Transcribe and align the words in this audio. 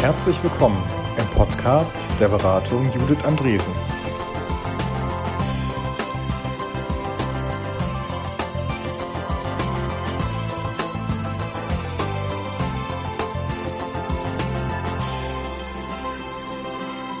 Herzlich 0.00 0.42
willkommen 0.42 0.82
im 1.18 1.26
Podcast 1.36 1.98
der 2.18 2.28
Beratung 2.28 2.90
Judith 2.90 3.22
Andresen. 3.22 3.74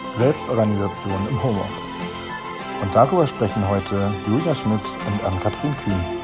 Selbstorganisation 0.06 1.12
im 1.28 1.42
Homeoffice. 1.42 2.14
Und 2.80 2.94
darüber 2.94 3.26
sprechen 3.26 3.68
heute 3.68 4.10
Julia 4.26 4.54
Schmidt 4.54 4.80
und 4.80 5.24
Ann-Kathrin 5.26 5.76
Kühn. 5.84 6.19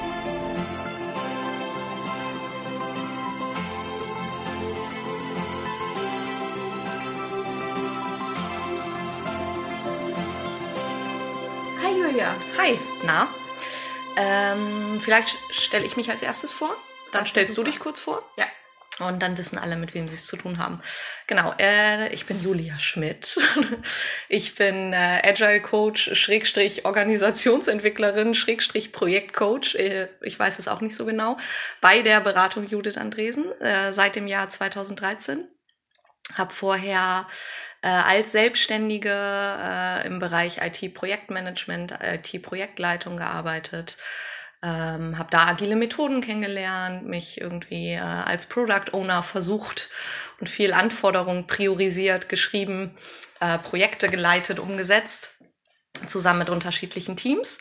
Vielleicht 15.06 15.38
stelle 15.50 15.86
ich 15.86 15.96
mich 15.96 16.10
als 16.10 16.20
erstes 16.20 16.50
vor. 16.50 16.76
Dann 17.12 17.22
das 17.22 17.28
stellst 17.28 17.56
du 17.56 17.62
dich 17.62 17.78
kurz 17.78 18.00
vor. 18.00 18.28
Ja. 18.36 18.46
Und 18.98 19.22
dann 19.22 19.38
wissen 19.38 19.56
alle, 19.56 19.76
mit 19.76 19.94
wem 19.94 20.08
sie 20.08 20.14
es 20.14 20.26
zu 20.26 20.36
tun 20.36 20.58
haben. 20.58 20.80
Genau, 21.28 21.54
äh, 21.58 22.12
ich 22.12 22.26
bin 22.26 22.42
Julia 22.42 22.78
Schmidt. 22.80 23.38
ich 24.28 24.56
bin 24.56 24.92
äh, 24.92 25.22
Agile 25.22 25.60
Coach, 25.60 26.10
Schrägstrich 26.14 26.84
Organisationsentwicklerin, 26.86 28.34
Schrägstrich 28.34 28.92
Projektcoach. 28.92 29.76
Äh, 29.76 30.08
ich 30.22 30.36
weiß 30.36 30.58
es 30.58 30.66
auch 30.66 30.80
nicht 30.80 30.96
so 30.96 31.04
genau. 31.04 31.36
Bei 31.80 32.02
der 32.02 32.20
Beratung 32.20 32.66
Judith 32.66 32.96
Andresen 32.96 33.52
äh, 33.60 33.92
seit 33.92 34.16
dem 34.16 34.26
Jahr 34.26 34.50
2013. 34.50 35.46
Hab 36.34 36.52
vorher 36.52 37.28
äh, 37.82 37.88
als 37.88 38.32
Selbstständige 38.32 39.12
äh, 39.12 40.06
im 40.06 40.18
Bereich 40.18 40.58
IT-Projektmanagement, 40.62 41.98
IT-Projektleitung 42.00 43.16
gearbeitet. 43.16 43.98
Ähm, 44.66 45.16
habe 45.16 45.30
da 45.30 45.46
agile 45.46 45.76
Methoden 45.76 46.20
kennengelernt, 46.20 47.06
mich 47.06 47.40
irgendwie 47.40 47.92
äh, 47.92 48.00
als 48.00 48.46
Product 48.46 48.92
Owner 48.94 49.22
versucht 49.22 49.90
und 50.40 50.48
viel 50.48 50.72
Anforderungen 50.72 51.46
priorisiert, 51.46 52.28
geschrieben, 52.28 52.96
äh, 53.38 53.58
Projekte 53.58 54.08
geleitet, 54.08 54.58
umgesetzt, 54.58 55.34
zusammen 56.08 56.40
mit 56.40 56.50
unterschiedlichen 56.50 57.16
Teams. 57.16 57.60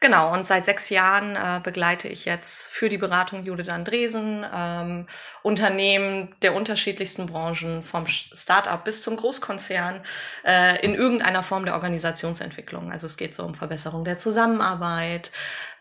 Genau, 0.00 0.32
und 0.32 0.46
seit 0.46 0.64
sechs 0.64 0.90
Jahren 0.90 1.34
äh, 1.34 1.60
begleite 1.60 2.06
ich 2.06 2.24
jetzt 2.24 2.68
für 2.68 2.88
die 2.88 2.98
Beratung 2.98 3.42
Judith 3.42 3.68
Andresen 3.68 4.46
ähm, 4.54 5.06
Unternehmen 5.42 6.36
der 6.42 6.54
unterschiedlichsten 6.54 7.26
Branchen, 7.26 7.82
vom 7.82 8.06
Start-up 8.06 8.84
bis 8.84 9.02
zum 9.02 9.16
Großkonzern, 9.16 10.00
äh, 10.44 10.84
in 10.84 10.94
irgendeiner 10.94 11.42
Form 11.42 11.64
der 11.64 11.74
Organisationsentwicklung. 11.74 12.92
Also 12.92 13.06
es 13.06 13.16
geht 13.16 13.34
so 13.34 13.42
um 13.42 13.56
Verbesserung 13.56 14.04
der 14.04 14.18
Zusammenarbeit, 14.18 15.32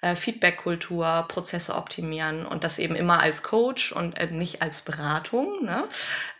äh, 0.01 0.15
Feedback-Kultur, 0.15 1.25
Prozesse 1.27 1.75
optimieren 1.75 2.47
und 2.47 2.63
das 2.63 2.79
eben 2.79 2.95
immer 2.95 3.19
als 3.19 3.43
Coach 3.43 3.91
und 3.91 4.17
äh, 4.17 4.25
nicht 4.31 4.63
als 4.63 4.81
Beratung, 4.81 5.63
ne? 5.63 5.83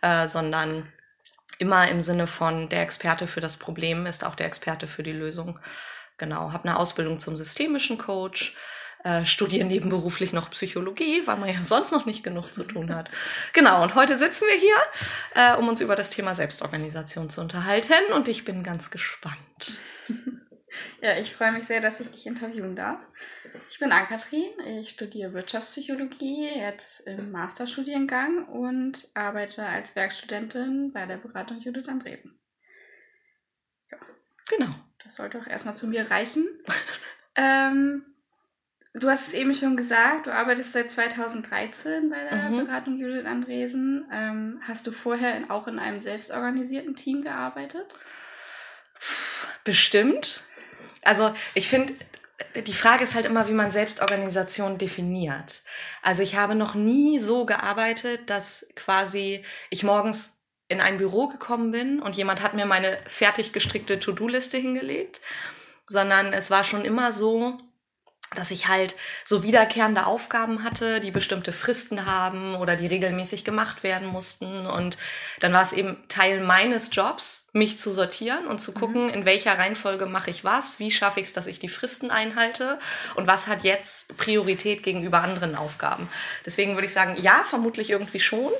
äh, 0.02 0.26
sondern 0.26 0.92
immer 1.58 1.88
im 1.88 2.02
Sinne 2.02 2.26
von 2.26 2.68
der 2.68 2.82
Experte 2.82 3.28
für 3.28 3.40
das 3.40 3.56
Problem 3.56 4.06
ist 4.06 4.24
auch 4.24 4.34
der 4.34 4.46
Experte 4.46 4.88
für 4.88 5.04
die 5.04 5.12
Lösung. 5.12 5.60
Genau, 6.18 6.52
habe 6.52 6.68
eine 6.68 6.78
Ausbildung 6.78 7.18
zum 7.18 7.36
systemischen 7.36 7.96
Coach, 7.96 8.54
äh, 9.04 9.24
studiere 9.24 9.64
nebenberuflich 9.64 10.32
noch 10.32 10.50
Psychologie, 10.50 11.22
weil 11.26 11.36
man 11.36 11.48
ja 11.48 11.60
sonst 11.64 11.92
noch 11.92 12.06
nicht 12.06 12.24
genug 12.24 12.52
zu 12.52 12.64
tun 12.64 12.94
hat. 12.94 13.10
Genau, 13.52 13.82
und 13.82 13.94
heute 13.94 14.18
sitzen 14.18 14.46
wir 14.48 14.58
hier, 14.58 14.76
äh, 15.34 15.56
um 15.56 15.68
uns 15.68 15.80
über 15.80 15.94
das 15.94 16.10
Thema 16.10 16.34
Selbstorganisation 16.34 17.30
zu 17.30 17.40
unterhalten 17.40 18.12
und 18.14 18.28
ich 18.28 18.44
bin 18.44 18.62
ganz 18.62 18.90
gespannt. 18.90 19.78
Ja, 21.00 21.16
ich 21.16 21.32
freue 21.32 21.52
mich 21.52 21.64
sehr, 21.64 21.80
dass 21.80 22.00
ich 22.00 22.10
dich 22.10 22.26
interviewen 22.26 22.76
darf. 22.76 23.00
Ich 23.70 23.78
bin 23.78 23.90
Ann-Kathrin, 23.90 24.50
ich 24.80 24.90
studiere 24.90 25.32
Wirtschaftspsychologie, 25.32 26.48
jetzt 26.56 27.06
im 27.06 27.30
Masterstudiengang 27.30 28.46
und 28.48 29.08
arbeite 29.14 29.64
als 29.64 29.96
Werkstudentin 29.96 30.92
bei 30.92 31.06
der 31.06 31.16
Beratung 31.16 31.58
Judith 31.60 31.88
Andresen. 31.88 32.38
Ja. 33.90 33.98
Genau. 34.50 34.74
Das 35.08 35.14
sollte 35.14 35.38
auch 35.38 35.46
erstmal 35.46 35.74
zu 35.74 35.86
mir 35.86 36.10
reichen. 36.10 36.46
ähm, 37.34 38.04
du 38.92 39.08
hast 39.08 39.28
es 39.28 39.32
eben 39.32 39.54
schon 39.54 39.74
gesagt, 39.74 40.26
du 40.26 40.34
arbeitest 40.34 40.74
seit 40.74 40.92
2013 40.92 42.10
bei 42.10 42.24
der 42.24 42.50
mhm. 42.50 42.66
Beratung 42.66 42.98
Judith 42.98 43.24
Andresen. 43.24 44.06
Ähm, 44.12 44.60
hast 44.68 44.86
du 44.86 44.90
vorher 44.90 45.34
in, 45.34 45.48
auch 45.48 45.66
in 45.66 45.78
einem 45.78 46.00
selbstorganisierten 46.00 46.94
Team 46.94 47.22
gearbeitet? 47.22 47.86
Bestimmt. 49.64 50.42
Also 51.04 51.34
ich 51.54 51.70
finde, 51.70 51.94
die 52.66 52.74
Frage 52.74 53.04
ist 53.04 53.14
halt 53.14 53.24
immer, 53.24 53.48
wie 53.48 53.54
man 53.54 53.70
Selbstorganisation 53.70 54.76
definiert. 54.76 55.62
Also 56.02 56.22
ich 56.22 56.36
habe 56.36 56.54
noch 56.54 56.74
nie 56.74 57.18
so 57.18 57.46
gearbeitet, 57.46 58.28
dass 58.28 58.68
quasi 58.74 59.42
ich 59.70 59.84
morgens 59.84 60.37
in 60.68 60.80
ein 60.80 60.98
Büro 60.98 61.28
gekommen 61.28 61.70
bin 61.70 62.00
und 62.00 62.16
jemand 62.16 62.42
hat 62.42 62.54
mir 62.54 62.66
meine 62.66 62.98
fertig 63.06 63.52
gestrickte 63.52 63.98
To-Do-Liste 64.00 64.58
hingelegt, 64.58 65.20
sondern 65.88 66.32
es 66.32 66.50
war 66.50 66.64
schon 66.64 66.84
immer 66.84 67.10
so, 67.10 67.58
dass 68.34 68.50
ich 68.50 68.68
halt 68.68 68.94
so 69.24 69.42
wiederkehrende 69.42 70.04
Aufgaben 70.04 70.62
hatte, 70.62 71.00
die 71.00 71.10
bestimmte 71.10 71.54
Fristen 71.54 72.04
haben 72.04 72.56
oder 72.56 72.76
die 72.76 72.86
regelmäßig 72.86 73.44
gemacht 73.44 73.82
werden 73.82 74.06
mussten. 74.06 74.66
Und 74.66 74.98
dann 75.40 75.54
war 75.54 75.62
es 75.62 75.72
eben 75.72 75.96
Teil 76.08 76.42
meines 76.42 76.90
Jobs, 76.92 77.48
mich 77.54 77.78
zu 77.78 77.90
sortieren 77.90 78.46
und 78.46 78.58
zu 78.58 78.72
mhm. 78.72 78.74
gucken, 78.74 79.02
mhm. 79.04 79.14
in 79.14 79.24
welcher 79.24 79.56
Reihenfolge 79.56 80.04
mache 80.04 80.28
ich 80.28 80.44
was, 80.44 80.78
wie 80.78 80.90
schaffe 80.90 81.20
ich 81.20 81.28
es, 81.28 81.32
dass 81.32 81.46
ich 81.46 81.58
die 81.58 81.68
Fristen 81.68 82.10
einhalte 82.10 82.78
und 83.14 83.26
was 83.26 83.46
hat 83.46 83.64
jetzt 83.64 84.18
Priorität 84.18 84.82
gegenüber 84.82 85.22
anderen 85.22 85.54
Aufgaben. 85.56 86.10
Deswegen 86.44 86.74
würde 86.74 86.86
ich 86.86 86.92
sagen, 86.92 87.16
ja, 87.18 87.42
vermutlich 87.44 87.88
irgendwie 87.88 88.20
schon. 88.20 88.52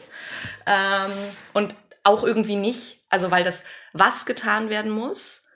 Ähm, 0.66 1.12
und 1.52 1.74
auch 2.08 2.24
irgendwie 2.24 2.56
nicht. 2.56 3.04
Also 3.08 3.30
weil 3.30 3.44
das, 3.44 3.64
was 3.92 4.26
getan 4.26 4.70
werden 4.70 4.90
muss, 4.90 5.46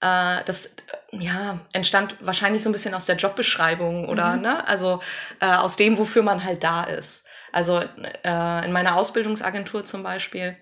äh, 0.00 0.44
das 0.44 0.76
ja 1.12 1.60
entstand 1.72 2.16
wahrscheinlich 2.20 2.62
so 2.62 2.68
ein 2.68 2.72
bisschen 2.72 2.94
aus 2.94 3.06
der 3.06 3.16
Jobbeschreibung 3.16 4.08
oder 4.08 4.36
mhm. 4.36 4.42
ne, 4.42 4.68
also 4.68 5.00
äh, 5.40 5.52
aus 5.54 5.76
dem, 5.76 5.98
wofür 5.98 6.22
man 6.22 6.44
halt 6.44 6.62
da 6.62 6.84
ist. 6.84 7.26
Also 7.52 7.80
äh, 7.80 8.64
in 8.64 8.72
meiner 8.72 8.96
Ausbildungsagentur 8.96 9.84
zum 9.84 10.02
Beispiel 10.02 10.56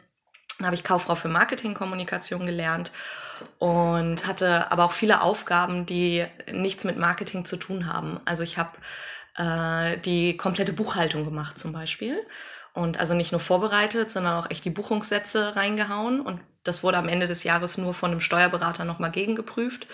habe 0.62 0.75
ich 0.75 0.84
Kauffrau 0.84 1.14
für 1.14 1.28
Marketingkommunikation 1.28 2.47
gelernt 2.47 2.92
und 3.59 4.26
hatte 4.26 4.70
aber 4.70 4.84
auch 4.84 4.92
viele 4.92 5.22
Aufgaben, 5.22 5.86
die 5.86 6.26
nichts 6.50 6.84
mit 6.84 6.98
Marketing 6.98 7.44
zu 7.44 7.56
tun 7.56 7.92
haben. 7.92 8.20
Also 8.26 8.42
ich 8.42 8.59
habe 8.59 8.72
äh, 9.36 9.98
die 9.98 10.36
komplette 10.36 10.72
Buchhaltung 10.72 11.24
gemacht 11.24 11.59
zum 11.59 11.72
Beispiel 11.72 12.24
und 12.75 12.99
also 12.99 13.15
nicht 13.15 13.33
nur 13.33 13.41
vorbereitet, 13.41 14.10
sondern 14.10 14.38
auch 14.43 14.50
echt 14.50 14.65
die 14.65 14.71
Buchungssätze 14.71 15.56
reingehauen. 15.56 16.21
Und 16.21 16.41
das 16.65 16.83
wurde 16.83 16.99
am 16.99 17.09
Ende 17.09 17.27
des 17.27 17.44
Jahres 17.44 17.77
nur 17.77 17.93
von 17.94 18.10
einem 18.10 18.21
Steuerberater 18.21 18.84
nochmal 18.84 19.10
gegengeprüft. 19.10 19.87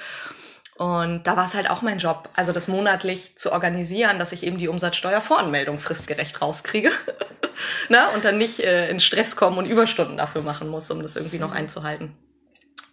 Und 0.76 1.26
da 1.26 1.36
war 1.36 1.44
es 1.44 1.54
halt 1.54 1.68
auch 1.68 1.82
mein 1.82 1.98
Job, 1.98 2.28
also 2.34 2.52
das 2.52 2.68
monatlich 2.68 3.36
zu 3.36 3.50
organisieren, 3.50 4.20
dass 4.20 4.30
ich 4.30 4.44
eben 4.44 4.58
die 4.58 4.68
Umsatzsteuervoranmeldung 4.68 5.80
fristgerecht 5.80 6.40
rauskriege. 6.40 6.92
ne? 7.88 8.06
Und 8.14 8.24
dann 8.24 8.38
nicht 8.38 8.60
äh, 8.60 8.88
in 8.88 9.00
Stress 9.00 9.34
kommen 9.34 9.58
und 9.58 9.66
Überstunden 9.66 10.16
dafür 10.16 10.42
machen 10.42 10.68
muss, 10.68 10.88
um 10.92 11.02
das 11.02 11.16
irgendwie 11.16 11.40
noch 11.40 11.50
einzuhalten. 11.50 12.16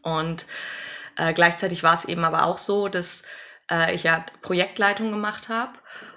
Und 0.01 0.47
äh, 1.15 1.33
gleichzeitig 1.33 1.83
war 1.83 1.93
es 1.93 2.05
eben 2.05 2.25
aber 2.25 2.45
auch 2.45 2.57
so, 2.57 2.87
dass 2.87 3.21
äh, 3.69 3.93
ich 3.93 4.01
ja 4.03 4.25
Projektleitung 4.41 5.11
gemacht 5.11 5.49
habe. 5.49 5.73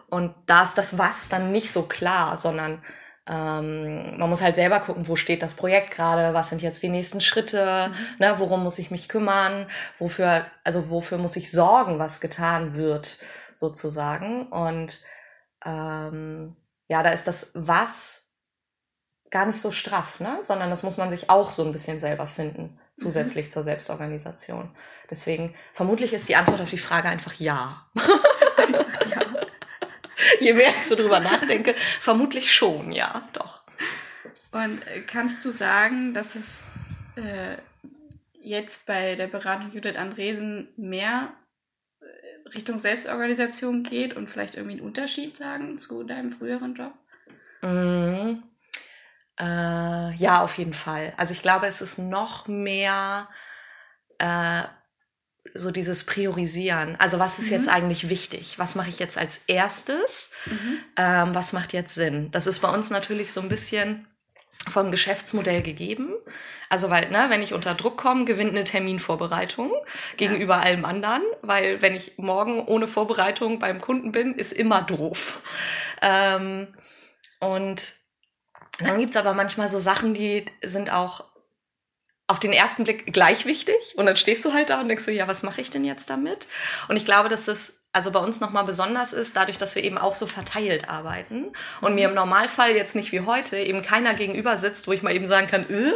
Und 0.09 0.35
da 0.47 0.65
ist 0.65 0.79
das 0.79 0.97
Was 0.97 1.29
dann 1.29 1.53
nicht 1.53 1.71
so 1.71 1.83
klar, 1.83 2.39
sondern 2.39 2.83
ähm, 3.29 4.17
man 4.17 4.31
muss 4.31 4.41
halt 4.41 4.55
selber 4.55 4.81
gucken, 4.81 5.07
wo 5.07 5.15
steht 5.15 5.43
das 5.43 5.55
Projekt 5.55 5.91
gerade, 5.91 6.33
was 6.33 6.49
sind 6.49 6.63
jetzt 6.63 6.83
die 6.83 6.89
nächsten 6.89 7.21
Schritte, 7.21 7.91
mhm. 7.91 8.19
ne, 8.19 8.35
worum 8.39 8.63
muss 8.65 8.79
ich 8.79 8.91
mich 8.91 9.09
kümmern, 9.09 9.69
wofür, 9.99 10.47
also 10.65 10.89
wofür 10.89 11.19
muss 11.19 11.37
ich 11.37 11.51
sorgen, 11.51 11.99
was 11.99 12.21
getan 12.21 12.75
wird, 12.75 13.19
sozusagen. 13.53 14.49
Und 14.49 15.03
ähm, 15.65 16.57
ja, 16.89 17.03
da 17.03 17.11
ist 17.11 17.29
das 17.29 17.51
Was 17.55 18.29
gar 19.31 19.45
nicht 19.45 19.61
so 19.61 19.71
straff, 19.71 20.21
ne? 20.21 20.39
sondern 20.41 20.71
das 20.71 20.83
muss 20.83 20.97
man 20.97 21.11
sich 21.11 21.29
auch 21.29 21.51
so 21.51 21.63
ein 21.63 21.73
bisschen 21.73 22.01
selber 22.01 22.27
finden, 22.29 22.81
zusätzlich 22.95 23.47
mhm. 23.47 23.51
zur 23.51 23.63
Selbstorganisation. 23.63 24.71
Deswegen, 25.11 25.55
vermutlich 25.75 26.15
ist 26.15 26.31
die 26.31 26.37
Antwort 26.37 26.63
auf 26.63 26.71
die 26.71 26.79
Frage 26.79 27.09
einfach 27.09 27.35
ja. 27.35 27.91
Je 30.41 30.53
mehr 30.53 30.71
ich 30.71 30.85
so 30.85 30.97
drüber 30.97 31.21
nachdenke, 31.21 31.75
vermutlich 32.01 32.53
schon, 32.53 32.93
ja, 32.93 33.29
doch. 33.33 33.63
Und 34.51 34.81
kannst 35.07 35.45
du 35.45 35.51
sagen, 35.51 36.15
dass 36.15 36.35
es 36.35 36.63
äh, 37.17 37.57
jetzt 38.43 38.87
bei 38.87 39.15
der 39.15 39.29
Beratung 39.29 39.73
Judith 39.73 39.97
Andresen 39.97 40.69
mehr 40.77 41.33
äh, 42.01 42.49
Richtung 42.55 42.79
Selbstorganisation 42.79 43.83
geht 43.83 44.15
und 44.15 44.29
vielleicht 44.29 44.55
irgendwie 44.55 44.79
einen 44.79 44.87
Unterschied 44.87 45.37
sagen 45.37 45.79
zu 45.79 46.03
deinem 46.03 46.31
früheren 46.31 46.75
Job? 46.75 46.95
Mhm. 47.63 48.43
Äh, 49.39 50.15
ja, 50.17 50.43
auf 50.43 50.57
jeden 50.59 50.75
Fall. 50.75 51.13
Also 51.17 51.33
ich 51.33 51.43
glaube, 51.43 51.67
es 51.67 51.81
ist 51.81 51.99
noch 51.99 52.49
mehr 52.49 53.29
äh, 54.19 54.63
so 55.55 55.71
dieses 55.71 56.05
Priorisieren. 56.05 56.97
Also 56.99 57.19
was 57.19 57.39
ist 57.39 57.47
mhm. 57.47 57.57
jetzt 57.57 57.69
eigentlich 57.69 58.09
wichtig? 58.09 58.59
Was 58.59 58.75
mache 58.75 58.89
ich 58.89 58.99
jetzt 58.99 59.19
als 59.19 59.41
erstes? 59.47 60.33
Mhm. 60.47 60.79
Ähm, 60.97 61.35
was 61.35 61.53
macht 61.53 61.73
jetzt 61.73 61.95
Sinn? 61.95 62.31
Das 62.31 62.47
ist 62.47 62.61
bei 62.61 62.69
uns 62.69 62.91
natürlich 62.91 63.33
so 63.33 63.41
ein 63.41 63.49
bisschen 63.49 64.07
vom 64.67 64.91
Geschäftsmodell 64.91 65.63
gegeben. 65.63 66.13
Also 66.69 66.91
weil, 66.91 67.11
ne, 67.11 67.27
wenn 67.29 67.43
ich 67.43 67.55
unter 67.55 67.75
Druck 67.75 67.97
komme, 67.97 68.25
gewinnt 68.25 68.51
eine 68.51 68.65
Terminvorbereitung 68.65 69.73
gegenüber 70.17 70.57
ja. 70.57 70.63
allem 70.63 70.85
anderen, 70.85 71.23
weil 71.43 71.81
wenn 71.81 71.95
ich 71.95 72.19
morgen 72.19 72.65
ohne 72.67 72.87
Vorbereitung 72.87 73.59
beim 73.59 73.81
Kunden 73.81 74.13
bin, 74.13 74.35
ist 74.35 74.53
immer 74.53 74.83
doof. 74.83 75.41
Ähm, 76.03 76.69
und 77.41 77.95
dann 78.81 78.99
gibt's 78.99 79.17
aber 79.17 79.33
manchmal 79.33 79.69
so 79.69 79.81
Sachen, 79.81 80.15
die 80.15 80.45
sind 80.63 80.93
auch 80.93 81.25
auf 82.29 82.39
den 82.39 82.53
ersten 82.53 82.85
Blick 82.85 83.13
gleich 83.13 83.47
wichtig 83.47 83.95
und 83.97 84.07
dann 84.07 84.17
stehst 84.17 84.45
du 84.45 84.53
halt 84.53 84.71
da 84.71 84.81
und 84.81 84.89
denkst 84.89 85.05
so, 85.05 85.11
ja, 85.11 85.27
was 85.27 85.43
mache 85.43 85.61
ich 85.61 85.71
denn 85.71 85.85
jetzt 85.85 86.11
damit? 86.11 86.47
Und 86.87 86.97
ich 86.97 87.05
glaube, 87.05 87.29
dass 87.29 87.47
das 87.47 87.81
also 87.93 88.11
bei 88.11 88.21
uns 88.21 88.41
nochmal 88.41 88.65
besonders 88.65 89.15
ist, 89.15 89.35
dadurch, 89.35 89.57
dass 89.57 89.75
wir 89.75 89.83
eben 89.83 89.99
auch 89.99 90.15
so 90.15 90.27
verteilt 90.27 90.91
arbeiten 90.91 91.53
und 91.81 91.95
mir 91.95 92.09
im 92.09 92.15
Normalfall 92.15 92.73
jetzt 92.73 92.95
nicht 92.95 93.13
wie 93.13 93.23
heute 93.23 93.57
eben 93.59 93.83
keiner 93.83 94.13
gegenüber 94.13 94.59
sitzt, 94.59 94.87
wo 94.87 94.93
ich 94.93 95.03
mal 95.03 95.15
eben 95.15 95.27
sagen 95.27 95.47
kann, 95.47 95.63
äh, 95.71 95.93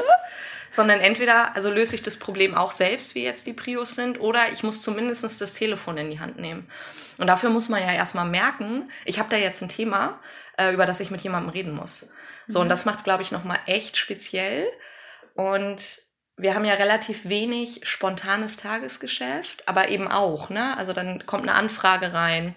sondern 0.70 1.00
entweder, 1.00 1.54
also 1.54 1.70
löse 1.70 1.94
ich 1.94 2.02
das 2.02 2.16
Problem 2.16 2.54
auch 2.54 2.72
selbst, 2.72 3.14
wie 3.14 3.22
jetzt 3.22 3.46
die 3.46 3.52
Prios 3.52 3.94
sind, 3.94 4.18
oder 4.18 4.50
ich 4.52 4.62
muss 4.62 4.80
zumindest 4.80 5.22
das 5.40 5.54
Telefon 5.54 5.98
in 5.98 6.10
die 6.10 6.18
Hand 6.18 6.38
nehmen. 6.38 6.66
Und 7.18 7.26
dafür 7.26 7.50
muss 7.50 7.68
man 7.68 7.82
ja 7.82 7.92
erstmal 7.92 8.26
merken, 8.26 8.90
ich 9.04 9.18
habe 9.18 9.28
da 9.28 9.36
jetzt 9.36 9.62
ein 9.62 9.68
Thema, 9.68 10.18
äh, 10.56 10.72
über 10.72 10.86
das 10.86 10.98
ich 11.00 11.10
mit 11.10 11.20
jemandem 11.20 11.50
reden 11.50 11.74
muss. 11.74 12.10
So, 12.48 12.58
mhm. 12.58 12.62
und 12.62 12.68
das 12.70 12.86
macht 12.86 12.98
es, 12.98 13.04
glaube 13.04 13.22
ich, 13.22 13.32
nochmal 13.32 13.60
echt 13.66 13.98
speziell. 13.98 14.66
Und 15.34 16.01
wir 16.36 16.54
haben 16.54 16.64
ja 16.64 16.74
relativ 16.74 17.28
wenig 17.28 17.80
spontanes 17.84 18.56
Tagesgeschäft, 18.56 19.68
aber 19.68 19.88
eben 19.88 20.08
auch, 20.08 20.48
ne? 20.48 20.76
Also 20.76 20.92
dann 20.92 21.24
kommt 21.26 21.42
eine 21.42 21.54
Anfrage 21.54 22.12
rein 22.12 22.54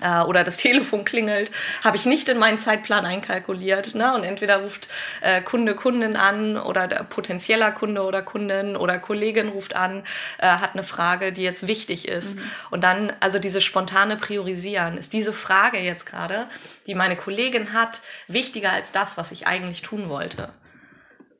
äh, 0.00 0.22
oder 0.22 0.44
das 0.44 0.56
Telefon 0.58 1.04
klingelt, 1.04 1.50
habe 1.82 1.96
ich 1.96 2.06
nicht 2.06 2.28
in 2.28 2.38
meinen 2.38 2.58
Zeitplan 2.58 3.06
einkalkuliert. 3.06 3.94
Ne? 3.94 4.14
Und 4.14 4.24
entweder 4.24 4.58
ruft 4.58 4.88
äh, 5.20 5.40
Kunde 5.40 5.74
Kundin 5.74 6.16
an 6.16 6.56
oder 6.56 6.86
der 6.88 7.04
potenzieller 7.04 7.72
Kunde 7.72 8.02
oder 8.02 8.22
Kundin 8.22 8.76
oder 8.76 8.98
Kollegin 8.98 9.48
ruft 9.48 9.74
an, 9.74 10.04
äh, 10.38 10.46
hat 10.46 10.74
eine 10.74 10.82
Frage, 10.82 11.32
die 11.32 11.42
jetzt 11.42 11.66
wichtig 11.66 12.08
ist. 12.08 12.38
Mhm. 12.38 12.42
Und 12.70 12.84
dann, 12.84 13.12
also 13.20 13.38
diese 13.38 13.60
spontane 13.60 14.16
Priorisieren, 14.16 14.98
ist 14.98 15.12
diese 15.12 15.32
Frage 15.32 15.78
jetzt 15.78 16.06
gerade, 16.06 16.46
die 16.86 16.94
meine 16.94 17.16
Kollegin 17.16 17.72
hat, 17.72 18.02
wichtiger 18.28 18.72
als 18.72 18.92
das, 18.92 19.16
was 19.16 19.32
ich 19.32 19.46
eigentlich 19.46 19.82
tun 19.82 20.08
wollte. 20.08 20.50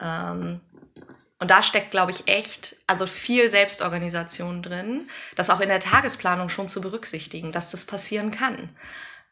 Ähm, 0.00 0.60
und 1.38 1.50
da 1.50 1.62
steckt, 1.62 1.90
glaube 1.90 2.12
ich, 2.12 2.28
echt, 2.28 2.76
also 2.86 3.06
viel 3.06 3.50
Selbstorganisation 3.50 4.62
drin, 4.62 5.08
das 5.34 5.50
auch 5.50 5.60
in 5.60 5.68
der 5.68 5.80
Tagesplanung 5.80 6.48
schon 6.48 6.68
zu 6.68 6.80
berücksichtigen, 6.80 7.52
dass 7.52 7.70
das 7.70 7.84
passieren 7.84 8.30
kann. 8.30 8.70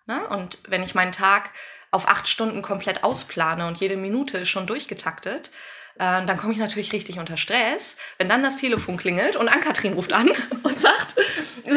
Ne? 0.07 0.27
Und 0.29 0.59
wenn 0.69 0.83
ich 0.83 0.95
meinen 0.95 1.13
Tag 1.13 1.51
auf 1.91 2.09
acht 2.09 2.29
Stunden 2.29 2.61
komplett 2.61 3.05
ausplane 3.05 3.67
und 3.67 3.79
jede 3.79 3.97
Minute 3.97 4.39
ist 4.39 4.49
schon 4.49 4.67
durchgetaktet, 4.67 5.51
äh, 5.97 6.27
dann 6.27 6.37
komme 6.37 6.53
ich 6.53 6.59
natürlich 6.59 6.93
richtig 6.93 7.19
unter 7.19 7.37
Stress, 7.37 7.97
wenn 8.19 8.29
dann 8.29 8.43
das 8.43 8.57
Telefon 8.57 8.97
klingelt 8.97 9.37
und 9.37 9.49
Ann-Kathrin 9.49 9.93
ruft 9.93 10.13
an 10.13 10.29
und 10.63 10.81
sagt, 10.81 11.17
äh, 11.65 11.75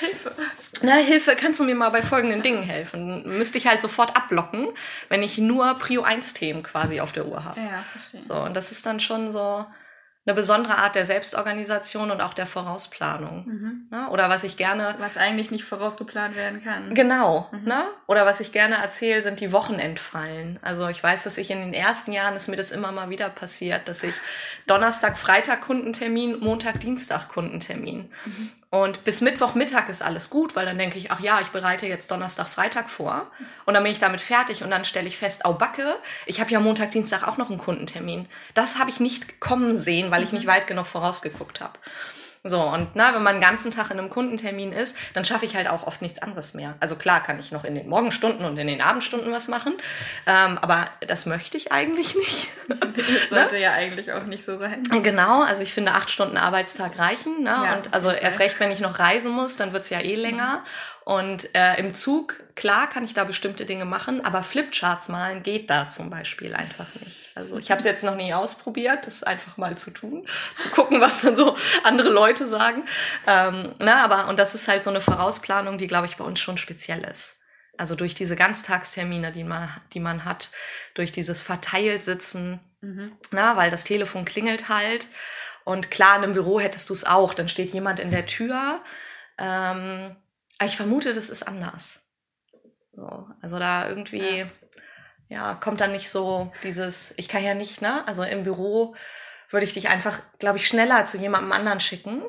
Hilfe. 0.00 0.34
Na, 0.82 0.94
Hilfe, 0.94 1.36
kannst 1.36 1.60
du 1.60 1.64
mir 1.64 1.74
mal 1.74 1.90
bei 1.90 2.02
folgenden 2.02 2.42
Dingen 2.42 2.62
helfen? 2.62 3.22
Müsste 3.28 3.58
ich 3.58 3.66
halt 3.66 3.80
sofort 3.80 4.16
abblocken, 4.16 4.68
wenn 5.08 5.22
ich 5.22 5.38
nur 5.38 5.74
Prio 5.74 6.02
1 6.02 6.34
Themen 6.34 6.62
quasi 6.62 7.00
auf 7.00 7.12
der 7.12 7.26
Uhr 7.26 7.44
habe. 7.44 7.60
Ja, 7.60 7.84
verstehe. 7.92 8.22
So, 8.22 8.34
und 8.34 8.56
das 8.56 8.72
ist 8.72 8.86
dann 8.86 8.98
schon 8.98 9.30
so, 9.30 9.66
eine 10.26 10.34
besondere 10.34 10.76
Art 10.76 10.96
der 10.96 11.06
Selbstorganisation 11.06 12.10
und 12.10 12.20
auch 12.20 12.34
der 12.34 12.46
Vorausplanung. 12.46 13.46
Mhm. 13.46 13.88
Ne? 13.90 14.10
Oder 14.10 14.28
was 14.28 14.44
ich 14.44 14.58
gerne. 14.58 14.94
Was 14.98 15.16
eigentlich 15.16 15.50
nicht 15.50 15.64
vorausgeplant 15.64 16.36
werden 16.36 16.62
kann. 16.62 16.94
Genau. 16.94 17.48
Mhm. 17.52 17.64
Ne? 17.64 17.84
Oder 18.06 18.26
was 18.26 18.40
ich 18.40 18.52
gerne 18.52 18.76
erzähle, 18.76 19.22
sind 19.22 19.40
die 19.40 19.50
Wochenendfallen. 19.50 20.58
Also 20.60 20.88
ich 20.88 21.02
weiß, 21.02 21.24
dass 21.24 21.38
ich 21.38 21.50
in 21.50 21.60
den 21.60 21.72
ersten 21.72 22.12
Jahren 22.12 22.36
ist 22.36 22.48
mir 22.48 22.56
das 22.56 22.70
immer 22.70 22.92
mal 22.92 23.08
wieder 23.08 23.30
passiert, 23.30 23.88
dass 23.88 24.02
ich 24.02 24.14
Donnerstag, 24.66 25.16
Freitag 25.16 25.62
Kundentermin, 25.62 26.38
Montag, 26.40 26.80
Dienstag 26.80 27.28
Kundentermin. 27.28 28.12
Mhm. 28.26 28.50
Und 28.70 29.02
bis 29.02 29.20
Mittwochmittag 29.20 29.88
ist 29.88 30.00
alles 30.00 30.30
gut, 30.30 30.54
weil 30.54 30.64
dann 30.64 30.78
denke 30.78 30.96
ich, 30.96 31.10
ach 31.10 31.18
ja, 31.18 31.40
ich 31.40 31.48
bereite 31.48 31.86
jetzt 31.86 32.08
Donnerstag, 32.12 32.48
Freitag 32.48 32.88
vor. 32.88 33.28
Und 33.66 33.74
dann 33.74 33.82
bin 33.82 33.90
ich 33.90 33.98
damit 33.98 34.20
fertig 34.20 34.62
und 34.62 34.70
dann 34.70 34.84
stelle 34.84 35.08
ich 35.08 35.18
fest, 35.18 35.44
au 35.44 35.54
Backe, 35.54 35.96
ich 36.24 36.40
habe 36.40 36.52
ja 36.52 36.60
Montag, 36.60 36.92
Dienstag 36.92 37.26
auch 37.26 37.36
noch 37.36 37.50
einen 37.50 37.58
Kundentermin. 37.58 38.28
Das 38.54 38.78
habe 38.78 38.88
ich 38.88 39.00
nicht 39.00 39.40
kommen 39.40 39.76
sehen, 39.76 40.12
weil 40.12 40.22
ich 40.22 40.32
nicht 40.32 40.44
mhm. 40.44 40.50
weit 40.50 40.66
genug 40.68 40.86
vorausgeguckt 40.86 41.60
habe. 41.60 41.78
So, 42.42 42.62
und 42.62 42.88
na, 42.94 43.14
wenn 43.14 43.22
man 43.22 43.34
den 43.34 43.42
ganzen 43.42 43.70
Tag 43.70 43.90
in 43.90 43.98
einem 43.98 44.08
Kundentermin 44.08 44.72
ist, 44.72 44.96
dann 45.12 45.26
schaffe 45.26 45.44
ich 45.44 45.56
halt 45.56 45.68
auch 45.68 45.86
oft 45.86 46.00
nichts 46.00 46.22
anderes 46.22 46.54
mehr. 46.54 46.74
Also 46.80 46.96
klar 46.96 47.22
kann 47.22 47.38
ich 47.38 47.52
noch 47.52 47.64
in 47.64 47.74
den 47.74 47.86
Morgenstunden 47.86 48.46
und 48.46 48.56
in 48.56 48.66
den 48.66 48.80
Abendstunden 48.80 49.30
was 49.30 49.48
machen, 49.48 49.74
ähm, 50.26 50.56
aber 50.58 50.86
das 51.06 51.26
möchte 51.26 51.58
ich 51.58 51.70
eigentlich 51.72 52.14
nicht. 52.16 52.48
Das 52.70 53.30
sollte 53.30 53.54
ne? 53.56 53.62
ja 53.62 53.72
eigentlich 53.72 54.12
auch 54.12 54.24
nicht 54.24 54.44
so 54.44 54.56
sein. 54.56 54.84
Genau, 55.02 55.42
also 55.42 55.62
ich 55.62 55.72
finde 55.72 55.92
acht 55.92 56.10
Stunden 56.10 56.36
Arbeitstag 56.36 56.98
reichen. 56.98 57.42
Ne? 57.42 57.50
Ja, 57.50 57.76
und 57.76 57.92
also 57.92 58.10
erst 58.10 58.38
recht, 58.38 58.58
wenn 58.60 58.70
ich 58.70 58.80
noch 58.80 58.98
reisen 58.98 59.32
muss, 59.32 59.56
dann 59.56 59.72
wird's 59.72 59.90
ja 59.90 60.00
eh 60.00 60.14
länger. 60.14 60.58
Mhm. 60.58 60.64
Und 61.10 61.56
äh, 61.56 61.74
im 61.80 61.92
Zug, 61.92 62.40
klar 62.54 62.88
kann 62.88 63.02
ich 63.02 63.14
da 63.14 63.24
bestimmte 63.24 63.66
Dinge 63.66 63.84
machen, 63.84 64.24
aber 64.24 64.44
Flipcharts 64.44 65.08
malen 65.08 65.42
geht 65.42 65.68
da 65.68 65.88
zum 65.88 66.08
Beispiel 66.08 66.54
einfach 66.54 66.86
nicht. 67.00 67.32
Also 67.34 67.58
ich 67.58 67.72
habe 67.72 67.80
es 67.80 67.84
jetzt 67.84 68.04
noch 68.04 68.14
nie 68.14 68.32
ausprobiert, 68.32 69.08
das 69.08 69.24
einfach 69.24 69.56
mal 69.56 69.76
zu 69.76 69.90
tun, 69.90 70.24
zu 70.54 70.68
gucken, 70.68 71.00
was 71.00 71.22
dann 71.22 71.34
so 71.34 71.56
andere 71.82 72.10
Leute 72.10 72.46
sagen. 72.46 72.84
Ähm, 73.26 73.74
na, 73.80 74.04
aber 74.04 74.28
und 74.28 74.38
das 74.38 74.54
ist 74.54 74.68
halt 74.68 74.84
so 74.84 74.90
eine 74.90 75.00
Vorausplanung, 75.00 75.78
die, 75.78 75.88
glaube 75.88 76.06
ich, 76.06 76.16
bei 76.16 76.22
uns 76.22 76.38
schon 76.38 76.58
speziell 76.58 77.02
ist. 77.02 77.40
Also 77.76 77.96
durch 77.96 78.14
diese 78.14 78.36
Ganztagstermine, 78.36 79.32
die 79.32 79.42
man, 79.42 79.68
die 79.92 80.00
man 80.00 80.24
hat, 80.24 80.50
durch 80.94 81.10
dieses 81.10 81.40
Verteiltsitzen, 81.40 82.60
mhm. 82.82 83.10
na, 83.32 83.56
weil 83.56 83.72
das 83.72 83.82
Telefon 83.82 84.24
klingelt 84.24 84.68
halt. 84.68 85.08
Und 85.64 85.90
klar, 85.90 86.18
in 86.18 86.22
einem 86.22 86.34
Büro 86.34 86.60
hättest 86.60 86.88
du 86.88 86.92
es 86.92 87.04
auch. 87.04 87.34
Dann 87.34 87.48
steht 87.48 87.72
jemand 87.72 87.98
in 87.98 88.12
der 88.12 88.26
Tür. 88.26 88.80
Ähm, 89.38 90.14
aber 90.60 90.68
ich 90.68 90.76
vermute, 90.76 91.14
das 91.14 91.30
ist 91.30 91.42
anders. 91.42 92.12
So, 92.92 93.26
also 93.40 93.58
da 93.58 93.88
irgendwie, 93.88 94.40
ja. 94.40 94.46
ja, 95.28 95.54
kommt 95.54 95.80
dann 95.80 95.92
nicht 95.92 96.10
so 96.10 96.52
dieses, 96.62 97.14
ich 97.16 97.30
kann 97.30 97.42
ja 97.42 97.54
nicht, 97.54 97.80
ne? 97.80 98.06
Also 98.06 98.22
im 98.24 98.44
Büro 98.44 98.94
würde 99.48 99.64
ich 99.64 99.72
dich 99.72 99.88
einfach, 99.88 100.20
glaube 100.38 100.58
ich, 100.58 100.66
schneller 100.66 101.06
zu 101.06 101.16
jemandem 101.16 101.52
anderen 101.52 101.80
schicken. 101.80 102.24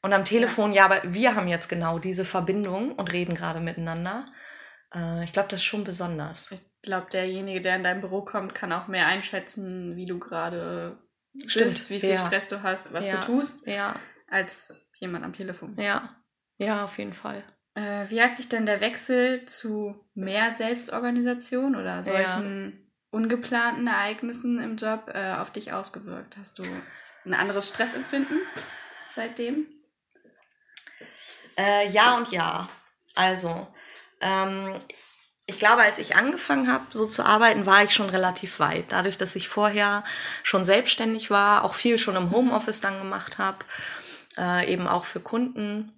Und 0.00 0.14
am 0.14 0.24
Telefon, 0.24 0.72
ja, 0.72 0.76
ja 0.76 0.84
aber 0.86 1.12
wir 1.12 1.36
haben 1.36 1.46
jetzt 1.46 1.68
genau 1.68 1.98
diese 1.98 2.24
Verbindung 2.24 2.94
und 2.94 3.12
reden 3.12 3.34
gerade 3.34 3.60
miteinander. 3.60 4.24
Äh, 4.94 5.24
ich 5.24 5.34
glaube, 5.34 5.50
das 5.50 5.60
ist 5.60 5.66
schon 5.66 5.84
besonders. 5.84 6.50
Ich 6.50 6.62
glaube, 6.80 7.08
derjenige, 7.12 7.60
der 7.60 7.76
in 7.76 7.84
dein 7.84 8.00
Büro 8.00 8.22
kommt, 8.24 8.54
kann 8.54 8.72
auch 8.72 8.88
mehr 8.88 9.06
einschätzen, 9.08 9.94
wie 9.94 10.06
du 10.06 10.18
gerade 10.18 10.96
bist, 11.34 11.90
wie 11.90 12.00
viel 12.00 12.12
ja. 12.12 12.16
Stress 12.16 12.48
du 12.48 12.62
hast, 12.62 12.94
was 12.94 13.04
ja. 13.04 13.16
du 13.16 13.26
tust, 13.26 13.66
ja. 13.66 13.94
als 14.26 14.74
jemand 14.98 15.26
am 15.26 15.34
Telefon. 15.34 15.76
Ja, 15.78 16.16
ja, 16.56 16.86
auf 16.86 16.96
jeden 16.96 17.12
Fall. 17.12 17.44
Äh, 17.78 18.10
wie 18.10 18.20
hat 18.20 18.36
sich 18.36 18.48
denn 18.48 18.66
der 18.66 18.80
Wechsel 18.80 19.46
zu 19.46 19.94
mehr 20.14 20.52
Selbstorganisation 20.52 21.76
oder 21.76 22.02
solchen 22.02 22.72
ja. 22.72 22.78
ungeplanten 23.12 23.86
Ereignissen 23.86 24.60
im 24.60 24.76
Job 24.76 25.08
äh, 25.14 25.34
auf 25.34 25.52
dich 25.52 25.72
ausgewirkt? 25.72 26.36
Hast 26.36 26.58
du 26.58 26.64
ein 27.24 27.34
anderes 27.34 27.68
Stressempfinden 27.68 28.36
seitdem? 29.14 29.68
Äh, 31.56 31.88
ja 31.90 32.16
und 32.16 32.32
ja. 32.32 32.68
Also, 33.14 33.68
ähm, 34.22 34.74
ich 35.46 35.60
glaube, 35.60 35.82
als 35.82 36.00
ich 36.00 36.16
angefangen 36.16 36.72
habe, 36.72 36.84
so 36.90 37.06
zu 37.06 37.24
arbeiten, 37.24 37.64
war 37.64 37.84
ich 37.84 37.94
schon 37.94 38.10
relativ 38.10 38.58
weit. 38.58 38.86
Dadurch, 38.88 39.18
dass 39.18 39.36
ich 39.36 39.48
vorher 39.48 40.02
schon 40.42 40.64
selbstständig 40.64 41.30
war, 41.30 41.62
auch 41.62 41.74
viel 41.74 41.98
schon 41.98 42.16
im 42.16 42.32
Homeoffice 42.32 42.80
dann 42.80 42.98
gemacht 42.98 43.38
habe, 43.38 43.58
äh, 44.36 44.68
eben 44.72 44.88
auch 44.88 45.04
für 45.04 45.20
Kunden 45.20 45.92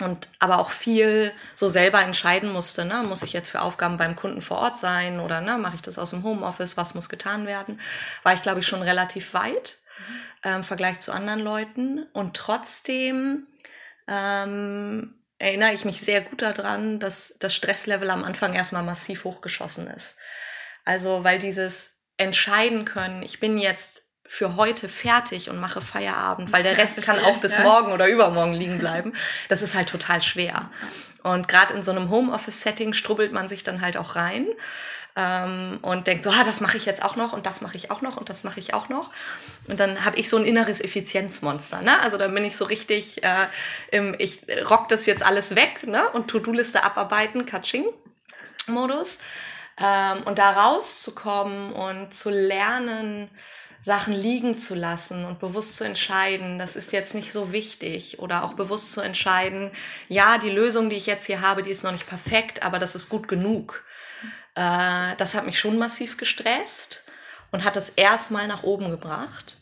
und 0.00 0.28
aber 0.38 0.58
auch 0.58 0.70
viel 0.70 1.32
so 1.54 1.68
selber 1.68 2.02
entscheiden 2.02 2.50
musste, 2.50 2.84
ne? 2.84 3.02
muss 3.02 3.22
ich 3.22 3.32
jetzt 3.32 3.50
für 3.50 3.60
Aufgaben 3.60 3.98
beim 3.98 4.16
Kunden 4.16 4.40
vor 4.40 4.58
Ort 4.58 4.78
sein 4.78 5.20
oder 5.20 5.40
ne, 5.40 5.58
mache 5.58 5.76
ich 5.76 5.82
das 5.82 5.98
aus 5.98 6.10
dem 6.10 6.22
Homeoffice, 6.22 6.76
was 6.76 6.94
muss 6.94 7.08
getan 7.08 7.46
werden, 7.46 7.80
war 8.22 8.32
ich 8.34 8.42
glaube 8.42 8.60
ich 8.60 8.66
schon 8.66 8.82
relativ 8.82 9.34
weit 9.34 9.78
äh, 10.42 10.54
im 10.54 10.64
Vergleich 10.64 11.00
zu 11.00 11.12
anderen 11.12 11.40
Leuten 11.40 12.06
und 12.14 12.36
trotzdem 12.36 13.46
ähm, 14.08 15.14
erinnere 15.38 15.74
ich 15.74 15.84
mich 15.84 16.00
sehr 16.00 16.20
gut 16.20 16.40
daran, 16.40 17.00
dass 17.00 17.36
das 17.38 17.54
Stresslevel 17.54 18.10
am 18.10 18.24
Anfang 18.24 18.54
erstmal 18.54 18.84
massiv 18.84 19.24
hochgeschossen 19.24 19.88
ist. 19.88 20.16
Also 20.84 21.24
weil 21.24 21.38
dieses 21.38 22.00
entscheiden 22.16 22.84
können, 22.84 23.22
ich 23.22 23.40
bin 23.40 23.58
jetzt 23.58 24.01
für 24.32 24.56
heute 24.56 24.88
fertig 24.88 25.50
und 25.50 25.60
mache 25.60 25.82
Feierabend, 25.82 26.54
weil 26.54 26.62
der 26.62 26.78
Rest 26.78 27.02
kann 27.02 27.18
auch 27.18 27.36
bis 27.36 27.58
ja. 27.58 27.64
morgen 27.64 27.92
oder 27.92 28.08
übermorgen 28.08 28.54
liegen 28.54 28.78
bleiben. 28.78 29.12
Das 29.50 29.60
ist 29.60 29.74
halt 29.74 29.90
total 29.90 30.22
schwer. 30.22 30.70
Und 31.22 31.48
gerade 31.48 31.74
in 31.74 31.82
so 31.82 31.90
einem 31.90 32.08
Homeoffice-Setting 32.08 32.94
strubbelt 32.94 33.30
man 33.30 33.46
sich 33.46 33.62
dann 33.62 33.82
halt 33.82 33.98
auch 33.98 34.16
rein. 34.16 34.46
ähm, 35.16 35.80
und 35.82 36.06
denkt 36.06 36.24
so, 36.24 36.30
ah, 36.30 36.44
das 36.44 36.62
mache 36.62 36.78
ich 36.78 36.86
jetzt 36.86 37.04
auch 37.04 37.14
noch 37.14 37.34
und 37.34 37.44
das 37.44 37.60
mache 37.60 37.76
ich 37.76 37.90
auch 37.90 38.00
noch 38.00 38.16
und 38.16 38.30
das 38.30 38.42
mache 38.42 38.58
ich 38.58 38.72
auch 38.72 38.88
noch. 38.88 39.10
Und 39.68 39.78
dann 39.78 40.02
habe 40.02 40.16
ich 40.16 40.30
so 40.30 40.38
ein 40.38 40.46
inneres 40.46 40.80
Effizienzmonster. 40.80 41.82
Ne? 41.82 42.00
Also 42.00 42.16
dann 42.16 42.32
bin 42.32 42.46
ich 42.46 42.56
so 42.56 42.64
richtig, 42.64 43.22
äh, 43.22 43.46
im, 43.90 44.16
ich 44.18 44.46
rock 44.70 44.88
das 44.88 45.04
jetzt 45.04 45.22
alles 45.22 45.56
weg 45.56 45.86
ne? 45.86 46.08
und 46.08 46.28
To-Do-Liste 46.28 46.84
abarbeiten, 46.84 47.44
Katsching-Modus. 47.44 49.18
Ähm, 49.78 50.22
und 50.24 50.38
da 50.38 50.52
rauszukommen 50.52 51.74
und 51.74 52.14
zu 52.14 52.30
lernen, 52.30 53.28
Sachen 53.82 54.14
liegen 54.14 54.60
zu 54.60 54.76
lassen 54.76 55.24
und 55.24 55.40
bewusst 55.40 55.74
zu 55.74 55.82
entscheiden, 55.82 56.60
das 56.60 56.76
ist 56.76 56.92
jetzt 56.92 57.14
nicht 57.14 57.32
so 57.32 57.50
wichtig 57.50 58.20
oder 58.20 58.44
auch 58.44 58.52
bewusst 58.52 58.92
zu 58.92 59.00
entscheiden, 59.00 59.72
ja, 60.08 60.38
die 60.38 60.50
Lösung, 60.50 60.88
die 60.88 60.96
ich 60.96 61.06
jetzt 61.06 61.26
hier 61.26 61.40
habe, 61.40 61.62
die 61.62 61.70
ist 61.70 61.82
noch 61.82 61.90
nicht 61.90 62.06
perfekt, 62.06 62.62
aber 62.62 62.78
das 62.78 62.94
ist 62.94 63.08
gut 63.08 63.26
genug. 63.26 63.84
Äh, 64.54 65.16
das 65.16 65.34
hat 65.34 65.46
mich 65.46 65.58
schon 65.58 65.78
massiv 65.78 66.16
gestresst 66.16 67.02
und 67.50 67.64
hat 67.64 67.76
es 67.76 67.90
erstmal 67.90 68.46
nach 68.46 68.62
oben 68.62 68.88
gebracht. 68.88 69.58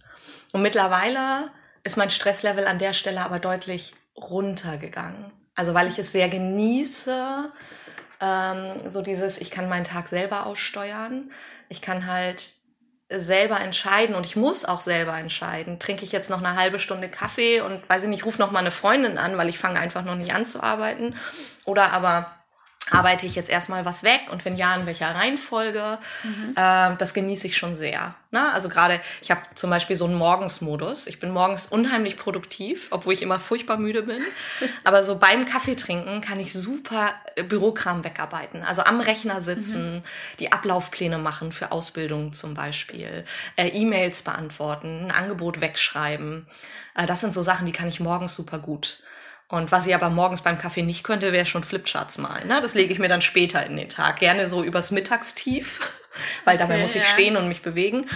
Und 0.52 0.60
mittlerweile 0.60 1.50
ist 1.82 1.96
mein 1.96 2.10
Stresslevel 2.10 2.66
an 2.66 2.78
der 2.78 2.92
Stelle 2.92 3.22
aber 3.22 3.38
deutlich 3.38 3.94
runtergegangen. 4.14 5.32
Also 5.54 5.72
weil 5.72 5.88
ich 5.88 5.98
es 5.98 6.12
sehr 6.12 6.28
genieße, 6.28 7.50
ähm, 8.20 8.90
so 8.90 9.00
dieses, 9.00 9.38
ich 9.38 9.50
kann 9.50 9.70
meinen 9.70 9.84
Tag 9.84 10.08
selber 10.08 10.44
aussteuern. 10.44 11.30
Ich 11.70 11.80
kann 11.80 12.04
halt 12.04 12.59
selber 13.10 13.60
entscheiden 13.60 14.14
und 14.14 14.24
ich 14.24 14.36
muss 14.36 14.64
auch 14.64 14.80
selber 14.80 15.16
entscheiden. 15.18 15.78
Trinke 15.78 16.04
ich 16.04 16.12
jetzt 16.12 16.30
noch 16.30 16.38
eine 16.38 16.56
halbe 16.56 16.78
Stunde 16.78 17.08
Kaffee 17.08 17.60
und 17.60 17.88
weiß 17.88 18.04
ich 18.04 18.08
nicht, 18.08 18.24
ruf 18.24 18.38
noch 18.38 18.52
mal 18.52 18.60
eine 18.60 18.70
Freundin 18.70 19.18
an, 19.18 19.36
weil 19.36 19.48
ich 19.48 19.58
fange 19.58 19.80
einfach 19.80 20.04
noch 20.04 20.14
nicht 20.14 20.32
an 20.32 20.46
zu 20.46 20.62
arbeiten. 20.62 21.16
Oder 21.64 21.92
aber 21.92 22.32
arbeite 22.88 23.26
ich 23.26 23.34
jetzt 23.34 23.50
erstmal 23.50 23.84
was 23.84 24.02
weg 24.02 24.22
und 24.30 24.44
wenn 24.44 24.56
ja, 24.56 24.74
in 24.74 24.86
welcher 24.86 25.14
Reihenfolge, 25.14 25.98
mhm. 26.24 26.54
äh, 26.56 26.96
das 26.96 27.14
genieße 27.14 27.46
ich 27.46 27.56
schon 27.56 27.76
sehr. 27.76 28.14
Ne? 28.30 28.52
Also 28.52 28.68
gerade, 28.68 29.00
ich 29.22 29.30
habe 29.30 29.42
zum 29.54 29.70
Beispiel 29.70 29.96
so 29.96 30.06
einen 30.06 30.14
Morgensmodus. 30.14 31.06
Ich 31.06 31.20
bin 31.20 31.30
morgens 31.30 31.66
unheimlich 31.66 32.16
produktiv, 32.16 32.88
obwohl 32.90 33.12
ich 33.12 33.22
immer 33.22 33.38
furchtbar 33.38 33.76
müde 33.76 34.02
bin. 34.02 34.22
Aber 34.84 35.04
so 35.04 35.16
beim 35.18 35.44
Kaffee 35.44 35.76
trinken 35.76 36.20
kann 36.20 36.40
ich 36.40 36.52
super 36.52 37.12
äh, 37.36 37.42
Bürokram 37.42 38.02
wegarbeiten. 38.02 38.62
Also 38.62 38.82
am 38.82 39.00
Rechner 39.00 39.40
sitzen, 39.40 39.96
mhm. 39.96 40.02
die 40.38 40.52
Ablaufpläne 40.52 41.18
machen 41.18 41.52
für 41.52 41.72
Ausbildung 41.72 42.32
zum 42.32 42.54
Beispiel, 42.54 43.24
äh, 43.56 43.68
E-Mails 43.68 44.22
beantworten, 44.22 45.06
ein 45.06 45.10
Angebot 45.10 45.60
wegschreiben. 45.60 46.48
Äh, 46.94 47.06
das 47.06 47.20
sind 47.20 47.34
so 47.34 47.42
Sachen, 47.42 47.66
die 47.66 47.72
kann 47.72 47.88
ich 47.88 48.00
morgens 48.00 48.34
super 48.34 48.58
gut. 48.58 48.98
Und 49.50 49.72
was 49.72 49.86
ich 49.86 49.94
aber 49.94 50.10
morgens 50.10 50.42
beim 50.42 50.58
Kaffee 50.58 50.82
nicht 50.82 51.02
könnte, 51.02 51.32
wäre 51.32 51.44
schon 51.44 51.64
Flipcharts 51.64 52.18
malen. 52.18 52.46
Ne? 52.46 52.60
Das 52.60 52.74
lege 52.74 52.92
ich 52.92 53.00
mir 53.00 53.08
dann 53.08 53.20
später 53.20 53.66
in 53.66 53.76
den 53.76 53.88
Tag. 53.88 54.20
Gerne 54.20 54.46
so 54.46 54.62
übers 54.62 54.92
Mittagstief, 54.92 55.80
weil 56.44 56.54
okay, 56.54 56.62
dabei 56.62 56.80
muss 56.80 56.94
ich 56.94 57.02
ja. 57.02 57.08
stehen 57.08 57.36
und 57.36 57.48
mich 57.48 57.60
bewegen. 57.60 58.08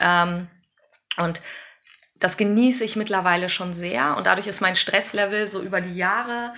Ähm, 0.00 0.48
und 1.16 1.42
das 2.18 2.36
genieße 2.36 2.82
ich 2.82 2.96
mittlerweile 2.96 3.48
schon 3.48 3.72
sehr. 3.72 4.16
Und 4.16 4.26
dadurch 4.26 4.48
ist 4.48 4.60
mein 4.60 4.74
Stresslevel 4.74 5.48
so 5.48 5.62
über 5.62 5.80
die 5.80 5.94
Jahre 5.94 6.54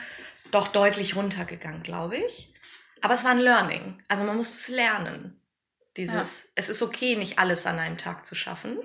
doch 0.51 0.69
deutlich 0.69 1.15
runtergegangen, 1.15 1.83
glaube 1.83 2.17
ich. 2.17 2.55
Aber 3.03 3.13
es 3.13 3.25
war 3.25 3.33
ein 3.33 3.39
Learning. 3.39 4.03
Also 4.09 4.25
man 4.25 4.37
muss 4.37 4.51
es 4.51 4.69
lernen. 4.69 5.41
Dieses, 5.99 6.43
ja. 6.45 6.49
es 6.55 6.69
ist 6.71 6.81
okay, 6.81 7.17
nicht 7.17 7.39
alles 7.39 7.67
an 7.67 7.79
einem 7.79 7.99
Tag 7.99 8.25
zu 8.25 8.35
schaffen. 8.35 8.79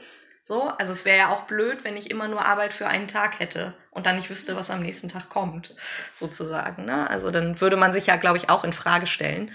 So, 0.47 0.63
also 0.63 0.93
es 0.93 1.03
wäre 1.03 1.17
ja 1.17 1.27
auch 1.27 1.41
blöd, 1.41 1.83
wenn 1.83 1.97
ich 1.97 2.09
immer 2.09 2.29
nur 2.29 2.45
Arbeit 2.45 2.71
für 2.73 2.87
einen 2.87 3.09
Tag 3.09 3.41
hätte 3.41 3.73
und 3.91 4.05
dann 4.05 4.15
nicht 4.15 4.29
wüsste, 4.29 4.55
was 4.55 4.71
am 4.71 4.81
nächsten 4.81 5.09
Tag 5.09 5.27
kommt, 5.27 5.75
sozusagen. 6.13 6.85
Ne? 6.85 7.09
Also 7.09 7.31
dann 7.31 7.59
würde 7.59 7.75
man 7.75 7.91
sich 7.91 8.05
ja, 8.05 8.15
glaube 8.15 8.37
ich, 8.37 8.49
auch 8.49 8.63
in 8.63 8.71
Frage 8.71 9.07
stellen. 9.07 9.51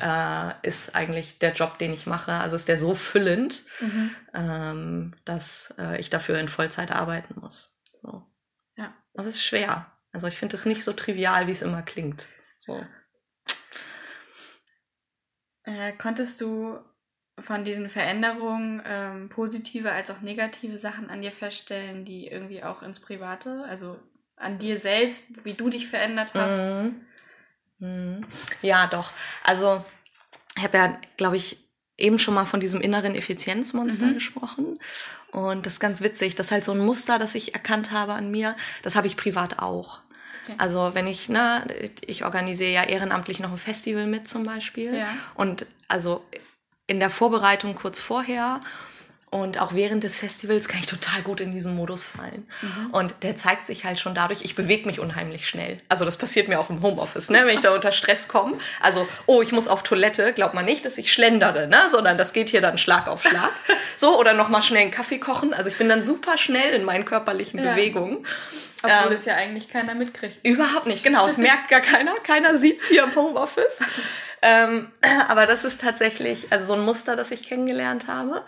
Äh, 0.00 0.52
ist 0.62 0.94
eigentlich 0.94 1.40
der 1.40 1.52
Job, 1.52 1.78
den 1.78 1.92
ich 1.92 2.06
mache, 2.06 2.30
also 2.30 2.54
ist 2.54 2.68
der 2.68 2.78
so 2.78 2.94
füllend, 2.94 3.64
mhm. 3.80 4.14
ähm, 4.32 5.16
dass 5.24 5.74
äh, 5.80 5.98
ich 5.98 6.10
dafür 6.10 6.38
in 6.38 6.48
Vollzeit 6.48 6.92
arbeiten 6.92 7.34
muss. 7.40 7.82
So. 8.00 8.24
Ja. 8.76 8.94
Aber 9.14 9.26
es 9.26 9.34
ist 9.34 9.44
schwer. 9.44 9.90
Also 10.12 10.28
ich 10.28 10.36
finde 10.36 10.54
es 10.54 10.64
nicht 10.64 10.84
so 10.84 10.92
trivial, 10.92 11.48
wie 11.48 11.52
es 11.52 11.62
immer 11.62 11.82
klingt. 11.82 12.28
So. 12.60 12.86
Äh, 15.64 15.92
konntest 15.94 16.40
du 16.40 16.78
von 17.40 17.64
diesen 17.64 17.88
Veränderungen 17.88 18.82
ähm, 18.86 19.28
positive 19.28 19.92
als 19.92 20.10
auch 20.10 20.20
negative 20.20 20.76
Sachen 20.76 21.10
an 21.10 21.22
dir 21.22 21.32
feststellen, 21.32 22.04
die 22.04 22.26
irgendwie 22.26 22.62
auch 22.62 22.82
ins 22.82 23.00
Private, 23.00 23.64
also 23.68 23.98
an 24.36 24.58
dir 24.58 24.78
selbst, 24.78 25.24
wie 25.44 25.54
du 25.54 25.68
dich 25.68 25.88
verändert 25.88 26.34
hast? 26.34 26.56
Mhm. 26.56 27.00
Mhm. 27.80 28.26
Ja, 28.62 28.86
doch. 28.86 29.12
Also 29.42 29.84
ich 30.56 30.62
habe 30.62 30.78
ja, 30.78 30.98
glaube 31.16 31.36
ich, 31.36 31.58
eben 31.96 32.18
schon 32.18 32.34
mal 32.34 32.46
von 32.46 32.60
diesem 32.60 32.80
inneren 32.80 33.14
Effizienzmonster 33.14 34.06
mhm. 34.06 34.14
gesprochen. 34.14 34.78
Und 35.32 35.66
das 35.66 35.74
ist 35.74 35.80
ganz 35.80 36.00
witzig. 36.00 36.34
Das 36.34 36.46
ist 36.46 36.52
halt 36.52 36.64
so 36.64 36.72
ein 36.72 36.78
Muster, 36.78 37.18
das 37.18 37.34
ich 37.34 37.54
erkannt 37.54 37.92
habe 37.92 38.14
an 38.14 38.30
mir. 38.30 38.56
Das 38.82 38.96
habe 38.96 39.06
ich 39.06 39.16
privat 39.16 39.58
auch. 39.58 40.00
Okay. 40.44 40.54
Also 40.58 40.94
wenn 40.94 41.06
ich, 41.06 41.28
ne, 41.28 41.64
ich 42.04 42.24
organisiere 42.24 42.72
ja 42.72 42.82
ehrenamtlich 42.84 43.38
noch 43.40 43.52
ein 43.52 43.58
Festival 43.58 44.06
mit 44.06 44.26
zum 44.26 44.44
Beispiel. 44.44 44.94
Ja. 44.94 45.08
Und 45.34 45.66
also 45.88 46.24
in 46.90 46.98
der 46.98 47.08
Vorbereitung 47.08 47.76
kurz 47.76 48.00
vorher 48.00 48.60
und 49.30 49.60
auch 49.60 49.74
während 49.74 50.02
des 50.02 50.16
Festivals 50.16 50.66
kann 50.66 50.80
ich 50.80 50.86
total 50.86 51.22
gut 51.22 51.40
in 51.40 51.52
diesen 51.52 51.76
Modus 51.76 52.02
fallen. 52.02 52.48
Mhm. 52.62 52.90
Und 52.90 53.14
der 53.22 53.36
zeigt 53.36 53.64
sich 53.64 53.84
halt 53.84 54.00
schon 54.00 54.12
dadurch, 54.12 54.42
ich 54.42 54.56
bewege 54.56 54.86
mich 54.86 54.98
unheimlich 54.98 55.48
schnell. 55.48 55.80
Also 55.88 56.04
das 56.04 56.16
passiert 56.16 56.48
mir 56.48 56.58
auch 56.58 56.68
im 56.68 56.82
Homeoffice, 56.82 57.30
ne? 57.30 57.42
wenn 57.44 57.54
ich 57.54 57.60
da 57.60 57.72
unter 57.72 57.92
Stress 57.92 58.26
komme. 58.26 58.58
Also, 58.80 59.06
oh, 59.26 59.40
ich 59.40 59.52
muss 59.52 59.68
auf 59.68 59.84
Toilette, 59.84 60.32
glaubt 60.32 60.54
man 60.54 60.64
nicht, 60.64 60.84
dass 60.84 60.98
ich 60.98 61.12
schlendere, 61.12 61.68
ne? 61.68 61.84
sondern 61.92 62.18
das 62.18 62.32
geht 62.32 62.48
hier 62.48 62.60
dann 62.60 62.76
Schlag 62.76 63.06
auf 63.06 63.22
Schlag. 63.22 63.50
so, 63.96 64.18
oder 64.18 64.32
nochmal 64.32 64.62
schnell 64.62 64.82
einen 64.82 64.90
Kaffee 64.90 65.18
kochen. 65.18 65.54
Also 65.54 65.70
ich 65.70 65.78
bin 65.78 65.88
dann 65.88 66.02
super 66.02 66.36
schnell 66.36 66.74
in 66.74 66.82
meinen 66.82 67.04
körperlichen 67.04 67.62
ja. 67.62 67.70
Bewegungen. 67.70 68.26
Obwohl 68.82 69.12
ähm, 69.12 69.16
es 69.16 69.26
ja 69.26 69.36
eigentlich 69.36 69.68
keiner 69.68 69.94
mitkriegt. 69.94 70.44
Überhaupt 70.44 70.86
nicht, 70.86 71.04
genau. 71.04 71.26
Es 71.26 71.38
merkt 71.38 71.68
gar 71.68 71.82
keiner. 71.82 72.14
Keiner 72.24 72.56
sieht's 72.58 72.88
hier 72.88 73.04
im 73.04 73.14
Homeoffice. 73.14 73.80
Ähm, 74.42 74.90
aber 75.28 75.46
das 75.46 75.64
ist 75.64 75.80
tatsächlich 75.80 76.52
also 76.52 76.64
so 76.64 76.74
ein 76.74 76.80
Muster, 76.80 77.16
das 77.16 77.30
ich 77.30 77.44
kennengelernt 77.44 78.06
habe. 78.06 78.44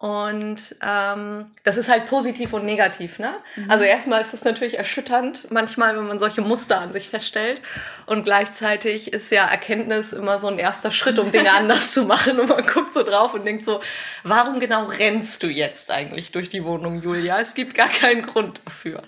Und 0.00 0.76
ähm, 0.80 1.46
das 1.64 1.76
ist 1.76 1.88
halt 1.88 2.06
positiv 2.06 2.52
und 2.52 2.64
negativ, 2.64 3.18
ne? 3.18 3.34
Mhm. 3.56 3.68
Also 3.68 3.82
erstmal 3.82 4.20
ist 4.20 4.32
das 4.32 4.44
natürlich 4.44 4.78
erschütternd, 4.78 5.50
manchmal, 5.50 5.96
wenn 5.96 6.06
man 6.06 6.20
solche 6.20 6.40
Muster 6.40 6.80
an 6.80 6.92
sich 6.92 7.08
feststellt. 7.08 7.60
Und 8.06 8.22
gleichzeitig 8.22 9.12
ist 9.12 9.32
ja 9.32 9.44
Erkenntnis 9.44 10.12
immer 10.12 10.38
so 10.38 10.46
ein 10.46 10.60
erster 10.60 10.92
Schritt, 10.92 11.18
um 11.18 11.32
Dinge 11.32 11.50
anders 11.56 11.92
zu 11.92 12.04
machen. 12.04 12.38
Und 12.38 12.48
man 12.48 12.64
guckt 12.64 12.94
so 12.94 13.02
drauf 13.02 13.34
und 13.34 13.44
denkt 13.44 13.64
so, 13.64 13.80
warum 14.22 14.60
genau 14.60 14.84
rennst 14.84 15.42
du 15.42 15.48
jetzt 15.48 15.90
eigentlich 15.90 16.30
durch 16.30 16.48
die 16.48 16.62
Wohnung, 16.62 17.02
Julia? 17.02 17.40
Es 17.40 17.54
gibt 17.54 17.74
gar 17.74 17.88
keinen 17.88 18.22
Grund 18.22 18.60
dafür. 18.64 19.02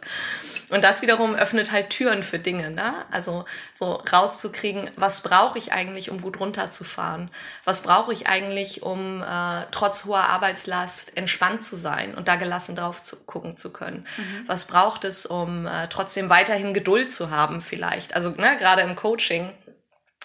Und 0.71 0.85
das 0.85 1.03
wiederum 1.03 1.35
öffnet 1.35 1.73
halt 1.73 1.91
Türen 1.91 2.23
für 2.23 2.39
Dinge, 2.39 2.71
ne? 2.71 3.05
Also 3.11 3.45
so 3.75 3.95
rauszukriegen, 3.95 4.91
was 4.97 5.21
brauche 5.23 5.59
ich 5.59 5.73
eigentlich, 5.73 6.11
um 6.11 6.21
gut 6.21 6.39
runterzufahren? 6.39 7.31
Was 7.65 7.83
brauche 7.83 8.13
ich 8.13 8.29
eigentlich, 8.29 8.83
um 8.83 9.23
äh, 9.23 9.65
trotz 9.73 10.05
hoher 10.05 10.29
Arbeitslast 10.29 11.17
entspannt 11.17 11.65
zu 11.65 11.75
sein 11.75 12.15
und 12.15 12.29
da 12.29 12.37
gelassen 12.37 12.77
drauf 12.77 13.03
zu 13.03 13.17
gucken 13.25 13.57
zu 13.57 13.73
können? 13.73 14.07
Mhm. 14.17 14.45
Was 14.47 14.67
braucht 14.67 15.05
es, 15.05 15.27
um 15.27 15.67
äh, 15.67 15.89
trotzdem 15.89 16.31
weiterhin 16.31 16.73
Geduld 16.73 17.13
zu 17.13 17.31
haben 17.31 17.63
vielleicht? 17.63 18.15
Also 18.15 18.31
ne, 18.31 18.57
gerade 18.57 18.83
im 18.83 18.97
Coaching 18.97 19.53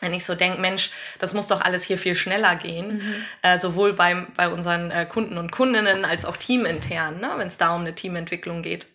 wenn 0.02 0.14
ich 0.14 0.26
so 0.26 0.36
denke, 0.36 0.60
Mensch, 0.60 0.92
das 1.20 1.34
muss 1.34 1.48
doch 1.48 1.62
alles 1.62 1.86
hier 1.86 1.98
viel 1.98 2.16
schneller 2.16 2.58
gehen, 2.58 2.98
mhm. 2.98 3.26
äh, 3.42 3.58
sowohl 3.58 3.94
beim, 3.94 4.28
bei 4.36 4.50
unseren 4.50 4.92
äh, 4.92 5.06
Kunden 5.06 5.38
und 5.38 5.54
Kundinnen 5.54 6.04
als 6.04 6.26
auch 6.26 6.36
teamintern, 6.36 7.22
ne, 7.22 7.32
wenn 7.38 7.48
es 7.48 7.58
da 7.58 7.74
um 7.74 7.80
eine 7.80 7.96
Teamentwicklung 7.96 8.62
geht 8.62 8.88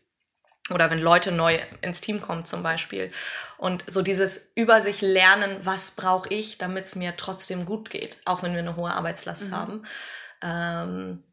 oder 0.72 0.90
wenn 0.90 1.00
Leute 1.00 1.32
neu 1.32 1.58
ins 1.82 2.00
Team 2.00 2.20
kommen 2.20 2.44
zum 2.44 2.62
Beispiel. 2.62 3.12
Und 3.58 3.84
so 3.86 4.02
dieses 4.02 4.52
über 4.54 4.80
sich 4.80 5.00
lernen, 5.00 5.58
was 5.62 5.92
brauche 5.92 6.28
ich, 6.28 6.58
damit 6.58 6.86
es 6.86 6.96
mir 6.96 7.16
trotzdem 7.16 7.66
gut 7.66 7.90
geht, 7.90 8.18
auch 8.24 8.42
wenn 8.42 8.52
wir 8.52 8.60
eine 8.60 8.76
hohe 8.76 8.92
Arbeitslast 8.92 9.48
mhm. 9.48 9.56
haben. 9.56 9.82
Ähm, 10.42 11.24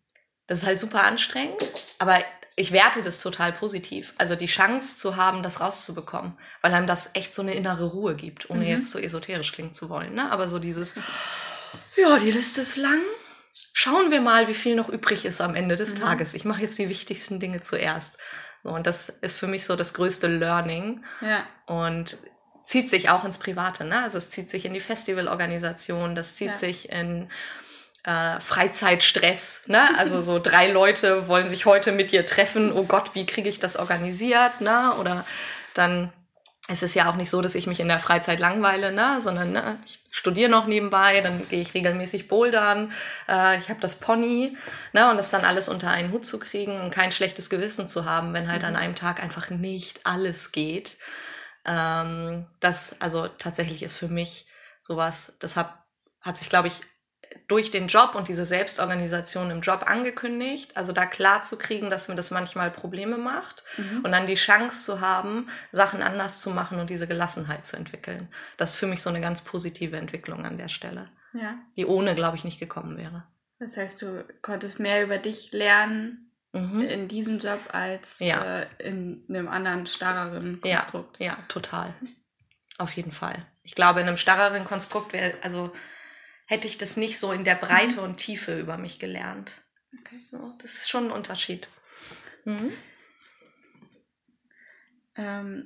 das 0.48 0.60
ist 0.60 0.66
halt 0.66 0.80
super 0.80 1.04
anstrengend, 1.04 1.62
aber 2.00 2.20
ich 2.60 2.72
werte 2.72 3.04
das 3.04 3.22
total 3.22 3.54
positiv. 3.54 4.14
Also 4.18 4.36
die 4.36 4.48
Chance 4.48 4.98
zu 4.98 5.16
haben, 5.16 5.44
das 5.44 5.62
rauszubekommen, 5.62 6.38
weil 6.62 6.74
einem 6.74 6.88
das 6.88 7.12
echt 7.14 7.36
so 7.36 7.44
eine 7.44 7.54
innere 7.54 7.86
Ruhe 7.86 8.16
gibt, 8.16 8.50
ohne 8.50 8.62
mhm. 8.62 8.68
jetzt 8.68 8.90
so 8.90 8.98
esoterisch 8.98 9.52
klingen 9.52 9.74
zu 9.74 9.90
wollen. 9.90 10.16
Ne? 10.16 10.32
Aber 10.32 10.48
so 10.48 10.58
dieses, 10.58 10.96
ja, 11.96 12.18
die 12.18 12.32
Liste 12.32 12.62
ist 12.62 12.76
lang. 12.76 13.02
Schauen 13.74 14.10
wir 14.10 14.22
mal, 14.22 14.48
wie 14.48 14.56
viel 14.56 14.76
noch 14.76 14.90
übrig 14.90 15.24
ist 15.26 15.40
am 15.40 15.54
Ende 15.54 15.76
des 15.76 15.94
mhm. 15.94 16.00
Tages. 16.00 16.34
Ich 16.34 16.46
mache 16.46 16.64
jetzt 16.64 16.80
die 16.80 16.90
wichtigsten 16.90 17.40
Dinge 17.40 17.62
zuerst. 17.62 18.18
Und 18.64 18.88
das 18.88 19.10
ist 19.10 19.40
für 19.40 19.48
mich 19.48 19.66
so 19.66 19.76
das 19.76 19.94
größte 19.94 20.28
Learning. 20.28 21.04
Ja. 21.22 21.44
Und 21.66 22.18
zieht 22.64 22.90
sich 22.90 23.10
auch 23.10 23.24
ins 23.24 23.38
Private, 23.38 23.86
ne? 23.86 24.04
Also 24.04 24.18
es 24.18 24.30
zieht 24.30 24.50
sich 24.50 24.66
in 24.66 24.74
die 24.74 24.82
Festivalorganisation, 24.82 26.16
das 26.16 26.36
zieht 26.36 26.50
ja. 26.50 26.56
sich 26.56 26.92
in 26.92 27.30
äh, 28.04 28.40
Freizeitstress, 28.42 29.68
ne? 29.68 29.98
Also 29.98 30.22
so 30.22 30.40
drei 30.44 30.70
Leute 30.70 31.30
wollen 31.30 31.48
sich 31.48 31.66
heute 31.66 31.94
mit 31.94 32.12
dir 32.12 32.26
treffen. 32.26 32.74
Oh 32.74 32.84
Gott, 32.84 33.16
wie 33.16 33.26
kriege 33.26 33.48
ich 33.48 33.60
das 33.60 33.78
organisiert, 33.78 34.60
ne? 34.60 34.92
Oder 35.00 35.26
dann 35.74 36.12
es 36.68 36.84
ist 36.84 36.96
ja 36.96 37.10
auch 37.10 37.16
nicht 37.16 37.30
so, 37.30 37.42
dass 37.42 37.56
ich 37.56 37.66
mich 37.66 37.80
in 37.80 37.88
der 37.88 38.00
Freizeit 38.00 38.40
langweile, 38.40 38.92
ne? 38.92 39.20
sondern 39.22 39.54
ne, 39.54 39.80
ich 39.86 40.00
studiere 40.12 40.50
noch 40.50 40.68
nebenbei, 40.68 41.22
dann 41.22 41.48
gehe 41.48 41.62
ich 41.62 41.74
regelmäßig 41.74 42.28
bouldern, 42.28 42.92
äh, 43.30 43.58
ich 43.58 43.70
habe 43.70 43.80
das 43.80 43.96
Pony 43.96 44.58
ne? 44.92 45.10
und 45.10 45.18
das 45.18 45.32
dann 45.32 45.46
alles 45.46 45.70
unter 45.70 45.90
einen 45.90 46.12
Hut 46.12 46.26
zu 46.26 46.40
kriegen 46.40 46.82
und 46.82 46.92
kein 46.92 47.12
schlechtes 47.12 47.50
Gewissen 47.50 47.88
zu 47.88 48.06
haben, 48.06 48.34
wenn 48.34 48.52
halt 48.52 48.64
mhm. 48.64 48.68
an 48.70 48.76
einem 48.76 48.96
Tag 48.96 49.24
einfach 49.24 49.50
nicht 49.50 50.06
alles 50.06 50.52
geht. 50.52 50.98
Ähm, 51.66 52.48
das 52.60 53.00
also 53.02 53.28
tatsächlich 53.28 53.82
ist 53.82 53.96
für 53.96 54.10
mich 54.10 54.48
sowas, 54.82 55.38
das 55.40 55.56
hat, 55.56 55.74
hat 56.22 56.38
sich, 56.38 56.50
glaube 56.50 56.68
ich, 56.68 56.82
durch 57.48 57.72
den 57.72 57.88
Job 57.88 58.14
und 58.16 58.28
diese 58.28 58.44
Selbstorganisation 58.44 59.52
im 59.52 59.62
Job 59.62 59.84
angekündigt. 59.88 60.76
Also 60.76 60.92
da 60.92 61.06
klar 61.06 61.44
zu 61.44 61.58
kriegen, 61.58 61.90
dass 61.90 62.10
mir 62.10 62.16
das 62.16 62.30
manchmal 62.30 62.72
Probleme 62.72 63.18
macht 63.18 63.64
mhm. 63.78 64.02
und 64.04 64.12
dann 64.12 64.28
die 64.28 64.36
Chance 64.36 64.84
zu 64.84 65.02
haben, 65.02 65.50
Sachen 65.72 66.02
anders 66.02 66.42
zu 66.42 66.50
machen 66.50 66.80
und 66.80 66.90
diese 66.90 67.08
Gelassenheit 67.08 67.66
zu 67.66 67.78
entwickeln. 67.78 68.28
Das 68.58 68.72
ist 68.72 68.76
für 68.76 68.88
mich 68.88 69.02
so 69.02 69.10
eine 69.10 69.22
ganz 69.22 69.42
positive 69.42 69.96
Entwicklung 69.96 70.46
an 70.46 70.58
der 70.58 70.68
Stelle. 70.68 71.10
Ja. 71.34 71.58
Die 71.78 71.86
ohne, 71.86 72.16
glaube 72.16 72.36
ich, 72.36 72.44
nicht 72.44 72.60
gekommen 72.60 72.98
wäre. 72.98 73.24
Das 73.60 73.78
heißt, 73.78 74.02
du 74.02 74.26
konntest 74.42 74.80
mehr 74.80 75.04
über 75.04 75.18
dich 75.18 75.52
lernen 75.52 76.32
mhm. 76.52 76.82
in 76.82 77.08
diesem 77.08 77.40
Job 77.40 77.60
als 77.72 78.20
ja. 78.20 78.60
äh, 78.60 78.68
in 78.80 79.24
einem 79.30 79.48
anderen, 79.48 79.86
starreren 79.86 80.60
Konstrukt. 80.62 81.18
Ja, 81.20 81.26
ja, 81.28 81.38
total. 81.48 81.94
Auf 82.78 82.92
jeden 82.92 83.12
Fall. 83.12 83.46
Ich 83.64 83.74
glaube, 83.74 84.02
in 84.02 84.08
einem 84.08 84.18
starreren 84.18 84.66
Konstrukt 84.66 85.14
wäre, 85.14 85.34
also 85.42 85.72
hätte 86.48 86.68
ich 86.68 86.78
das 86.78 86.98
nicht 86.98 87.20
so 87.20 87.32
in 87.32 87.44
der 87.44 87.56
Breite 87.56 88.02
und 88.02 88.18
Tiefe 88.18 88.60
über 88.60 88.78
mich 88.78 89.00
gelernt. 89.00 89.62
Okay. 90.00 90.20
So, 90.32 90.54
das 90.60 90.74
ist 90.74 90.90
schon 90.90 91.06
ein 91.06 91.12
Unterschied. 91.12 91.68
Mhm. 92.46 92.72
Ähm, 95.16 95.66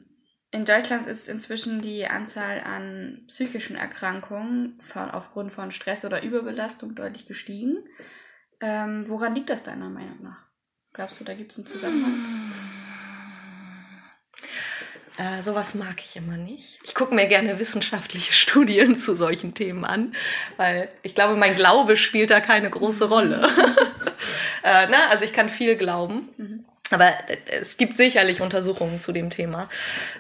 in 0.51 0.65
Deutschland 0.65 1.07
ist 1.07 1.29
inzwischen 1.29 1.81
die 1.81 2.07
Anzahl 2.07 2.61
an 2.61 3.23
psychischen 3.27 3.75
Erkrankungen 3.77 4.79
von, 4.81 5.09
aufgrund 5.11 5.53
von 5.53 5.71
Stress 5.71 6.03
oder 6.03 6.23
Überbelastung 6.23 6.95
deutlich 6.95 7.25
gestiegen. 7.25 7.77
Ähm, 8.59 9.05
woran 9.07 9.35
liegt 9.35 9.49
das 9.49 9.63
deiner 9.63 9.89
Meinung 9.89 10.21
nach? 10.21 10.45
Glaubst 10.93 11.19
du, 11.19 11.23
da 11.23 11.33
gibt 11.33 11.51
es 11.51 11.57
einen 11.57 11.67
Zusammenhang? 11.67 12.51
Äh, 15.21 15.43
sowas 15.43 15.75
mag 15.75 16.01
ich 16.03 16.15
immer 16.15 16.37
nicht. 16.37 16.79
Ich 16.83 16.95
gucke 16.95 17.13
mir 17.13 17.27
gerne 17.27 17.59
wissenschaftliche 17.59 18.33
Studien 18.33 18.97
zu 18.97 19.15
solchen 19.15 19.53
Themen 19.53 19.85
an, 19.85 20.15
weil 20.57 20.89
ich 21.03 21.13
glaube, 21.13 21.35
mein 21.35 21.55
Glaube 21.55 21.95
spielt 21.97 22.31
da 22.31 22.39
keine 22.39 22.69
große 22.69 23.07
Rolle. 23.07 23.41
äh, 24.63 24.87
na, 24.89 25.09
also 25.09 25.25
ich 25.25 25.33
kann 25.33 25.49
viel 25.49 25.75
glauben. 25.75 26.29
Mhm. 26.37 26.65
Aber 26.89 27.13
es 27.45 27.77
gibt 27.77 27.95
sicherlich 27.95 28.41
Untersuchungen 28.41 28.99
zu 28.99 29.13
dem 29.13 29.29
Thema, 29.29 29.69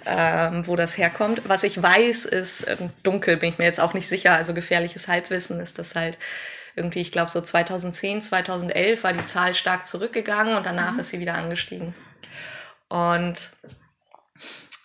ähm, 0.05 0.65
wo 0.67 0.77
das 0.77 0.97
herkommt. 0.97 1.41
Was 1.45 1.63
ich 1.63 1.81
weiß, 1.81 2.23
ist, 2.25 2.63
äh, 2.63 2.77
dunkel 3.03 3.37
bin 3.37 3.49
ich 3.49 3.57
mir 3.57 3.65
jetzt 3.65 3.81
auch 3.81 3.93
nicht 3.93 4.07
sicher, 4.07 4.35
also 4.35 4.53
gefährliches 4.53 5.09
Halbwissen 5.09 5.59
ist 5.59 5.79
das 5.79 5.95
halt 5.95 6.17
irgendwie, 6.75 7.01
ich 7.01 7.11
glaube 7.11 7.29
so 7.29 7.41
2010, 7.41 8.21
2011 8.21 9.03
war 9.03 9.11
die 9.11 9.25
Zahl 9.25 9.53
stark 9.53 9.85
zurückgegangen 9.85 10.55
und 10.55 10.65
danach 10.65 10.93
mhm. 10.93 10.99
ist 10.99 11.09
sie 11.09 11.19
wieder 11.19 11.33
angestiegen. 11.35 11.93
Und 12.87 13.51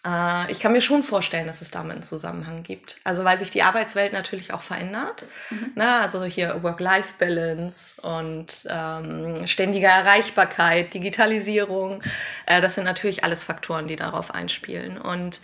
äh, 0.06 0.50
ich 0.50 0.60
kann 0.60 0.72
mir 0.72 0.80
schon 0.80 1.02
vorstellen, 1.02 1.46
dass 1.46 1.60
es 1.60 1.70
damit 1.70 1.94
einen 1.94 2.02
Zusammenhang 2.02 2.62
gibt. 2.62 2.96
Also 3.04 3.24
weil 3.24 3.38
sich 3.38 3.50
die 3.50 3.62
Arbeitswelt 3.62 4.12
natürlich 4.12 4.52
auch 4.52 4.62
verändert. 4.62 5.24
Mhm. 5.50 5.72
Na, 5.74 6.02
also 6.02 6.24
hier 6.24 6.62
Work-Life-Balance 6.62 8.00
und 8.02 8.66
ähm, 8.70 9.46
ständige 9.46 9.86
Erreichbarkeit, 9.86 10.94
Digitalisierung. 10.94 12.02
Äh, 12.46 12.60
das 12.60 12.76
sind 12.76 12.84
natürlich 12.84 13.24
alles 13.24 13.42
Faktoren, 13.42 13.88
die 13.88 13.96
darauf 13.96 14.32
einspielen. 14.32 14.98
Und 14.98 15.40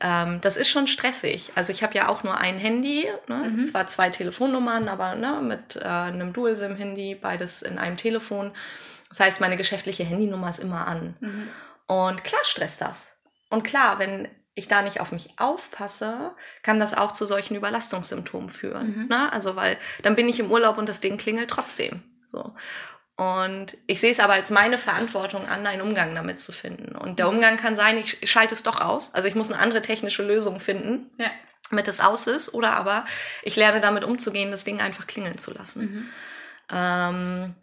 ähm, 0.00 0.40
das 0.40 0.56
ist 0.56 0.70
schon 0.70 0.86
stressig. 0.86 1.52
Also 1.54 1.72
ich 1.72 1.82
habe 1.82 1.94
ja 1.94 2.08
auch 2.08 2.24
nur 2.24 2.36
ein 2.36 2.58
Handy, 2.58 3.06
ne? 3.28 3.36
mhm. 3.36 3.64
zwar 3.64 3.86
zwei 3.86 4.10
Telefonnummern, 4.10 4.88
aber 4.88 5.14
ne, 5.14 5.40
mit 5.42 5.76
äh, 5.76 5.86
einem 5.86 6.32
Dual-SIM-Handy, 6.32 7.14
beides 7.14 7.62
in 7.62 7.78
einem 7.78 7.96
Telefon. 7.96 8.52
Das 9.08 9.20
heißt, 9.20 9.40
meine 9.40 9.56
geschäftliche 9.56 10.04
Handynummer 10.04 10.48
ist 10.48 10.60
immer 10.60 10.86
an. 10.86 11.14
Mhm. 11.20 11.48
Und 11.86 12.24
klar 12.24 12.40
stresst 12.44 12.80
das. 12.80 13.19
Und 13.50 13.64
klar, 13.64 13.98
wenn 13.98 14.28
ich 14.54 14.68
da 14.68 14.82
nicht 14.82 15.00
auf 15.00 15.12
mich 15.12 15.38
aufpasse, 15.38 16.32
kann 16.62 16.80
das 16.80 16.94
auch 16.94 17.12
zu 17.12 17.26
solchen 17.26 17.54
Überlastungssymptomen 17.56 18.50
führen. 18.50 18.96
Mhm. 18.96 19.08
Ne? 19.08 19.32
Also, 19.32 19.56
weil 19.56 19.78
dann 20.02 20.16
bin 20.16 20.28
ich 20.28 20.40
im 20.40 20.50
Urlaub 20.50 20.78
und 20.78 20.88
das 20.88 21.00
Ding 21.00 21.18
klingelt 21.18 21.50
trotzdem. 21.50 22.02
So. 22.26 22.54
Und 23.16 23.76
ich 23.86 24.00
sehe 24.00 24.12
es 24.12 24.20
aber 24.20 24.32
als 24.32 24.50
meine 24.50 24.78
Verantwortung 24.78 25.46
an, 25.46 25.66
einen 25.66 25.82
Umgang 25.82 26.14
damit 26.14 26.40
zu 26.40 26.52
finden. 26.52 26.96
Und 26.96 27.18
der 27.18 27.26
mhm. 27.26 27.34
Umgang 27.34 27.56
kann 27.58 27.76
sein, 27.76 27.98
ich 27.98 28.30
schalte 28.30 28.54
es 28.54 28.62
doch 28.62 28.80
aus. 28.80 29.12
Also 29.14 29.28
ich 29.28 29.34
muss 29.34 29.50
eine 29.52 29.60
andere 29.60 29.82
technische 29.82 30.22
Lösung 30.22 30.58
finden, 30.58 31.10
ja. 31.18 31.30
damit 31.68 31.86
es 31.88 32.00
aus 32.00 32.26
ist. 32.26 32.54
Oder 32.54 32.72
aber 32.76 33.04
ich 33.42 33.56
lerne 33.56 33.80
damit 33.80 34.04
umzugehen, 34.04 34.50
das 34.50 34.64
Ding 34.64 34.80
einfach 34.80 35.06
klingeln 35.06 35.36
zu 35.36 35.52
lassen. 35.52 35.82
Mhm. 35.82 36.08
Ähm, 36.72 37.54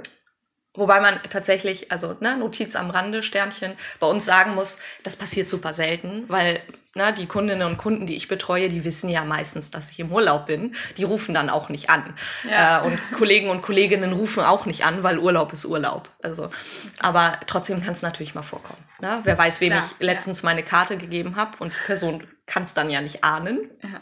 Wobei 0.77 0.99
man 0.99 1.19
tatsächlich, 1.29 1.91
also 1.91 2.15
ne, 2.19 2.37
Notiz 2.37 2.75
am 2.75 2.91
Rande, 2.91 3.23
Sternchen, 3.23 3.73
bei 3.99 4.05
uns 4.05 4.25
sagen 4.25 4.53
muss, 4.53 4.77
das 5.01 5.15
passiert 5.15 5.49
super 5.49 5.73
selten, 5.73 6.25
weil 6.27 6.61
ne, 6.93 7.11
die 7.13 7.25
Kundinnen 7.25 7.67
und 7.67 7.77
Kunden, 7.77 8.05
die 8.05 8.15
ich 8.15 8.27
betreue, 8.27 8.69
die 8.69 8.83
wissen 8.83 9.09
ja 9.09 9.25
meistens, 9.25 9.71
dass 9.71 9.89
ich 9.89 9.99
im 9.99 10.11
Urlaub 10.11 10.45
bin. 10.45 10.75
Die 10.95 11.03
rufen 11.03 11.33
dann 11.33 11.49
auch 11.49 11.69
nicht 11.69 11.89
an. 11.89 12.13
Ja. 12.47 12.83
Äh, 12.83 12.87
und 12.87 12.99
Kollegen 13.17 13.49
und 13.49 13.63
Kolleginnen 13.63 14.13
rufen 14.13 14.43
auch 14.43 14.67
nicht 14.67 14.85
an, 14.85 15.01
weil 15.01 15.17
Urlaub 15.17 15.51
ist 15.51 15.65
Urlaub. 15.65 16.11
Also, 16.21 16.51
aber 16.99 17.39
trotzdem 17.47 17.83
kann 17.83 17.93
es 17.93 18.03
natürlich 18.03 18.35
mal 18.35 18.43
vorkommen. 18.43 18.83
Ne? 19.01 19.21
Wer 19.23 19.35
weiß, 19.35 19.61
wem 19.61 19.71
Klar, 19.71 19.83
ich 19.83 20.05
letztens 20.05 20.43
ja. 20.43 20.45
meine 20.45 20.61
Karte 20.61 20.97
gegeben 20.97 21.35
habe 21.35 21.57
und 21.57 21.73
die 21.73 21.85
Person 21.87 22.23
kann 22.45 22.63
es 22.63 22.75
dann 22.75 22.91
ja 22.91 23.01
nicht 23.01 23.23
ahnen. 23.23 23.71
Ja. 23.81 24.01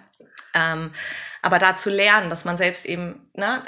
Ähm, 0.54 0.92
aber 1.42 1.58
da 1.58 1.78
zu 1.78 1.90
lernen, 1.90 2.30
dass 2.30 2.44
man 2.44 2.58
selbst 2.58 2.86
eben 2.86 3.30
ne, 3.34 3.64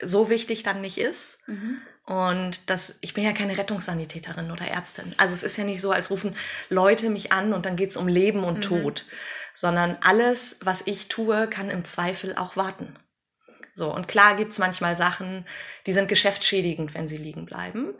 so 0.00 0.30
wichtig 0.30 0.62
dann 0.62 0.80
nicht 0.80 0.98
ist. 0.98 1.40
Mhm 1.48 1.78
und 2.08 2.70
das, 2.70 2.96
ich 3.02 3.12
bin 3.12 3.22
ja 3.22 3.32
keine 3.32 3.58
Rettungssanitäterin 3.58 4.50
oder 4.50 4.66
Ärztin. 4.66 5.12
Also 5.18 5.34
es 5.34 5.42
ist 5.42 5.58
ja 5.58 5.64
nicht 5.64 5.82
so, 5.82 5.90
als 5.90 6.10
rufen 6.10 6.34
Leute 6.70 7.10
mich 7.10 7.32
an 7.32 7.52
und 7.52 7.66
dann 7.66 7.76
geht's 7.76 7.98
um 7.98 8.08
Leben 8.08 8.44
und 8.44 8.56
mhm. 8.56 8.62
Tod, 8.62 9.04
sondern 9.54 9.98
alles, 10.00 10.58
was 10.62 10.82
ich 10.86 11.08
tue, 11.08 11.48
kann 11.48 11.68
im 11.68 11.84
Zweifel 11.84 12.34
auch 12.34 12.56
warten. 12.56 12.96
So, 13.74 13.94
und 13.94 14.08
klar 14.08 14.36
gibt's 14.36 14.58
manchmal 14.58 14.96
Sachen, 14.96 15.44
die 15.86 15.92
sind 15.92 16.08
geschäftsschädigend, 16.08 16.94
wenn 16.94 17.08
sie 17.08 17.18
liegen 17.18 17.44
bleiben. 17.44 17.92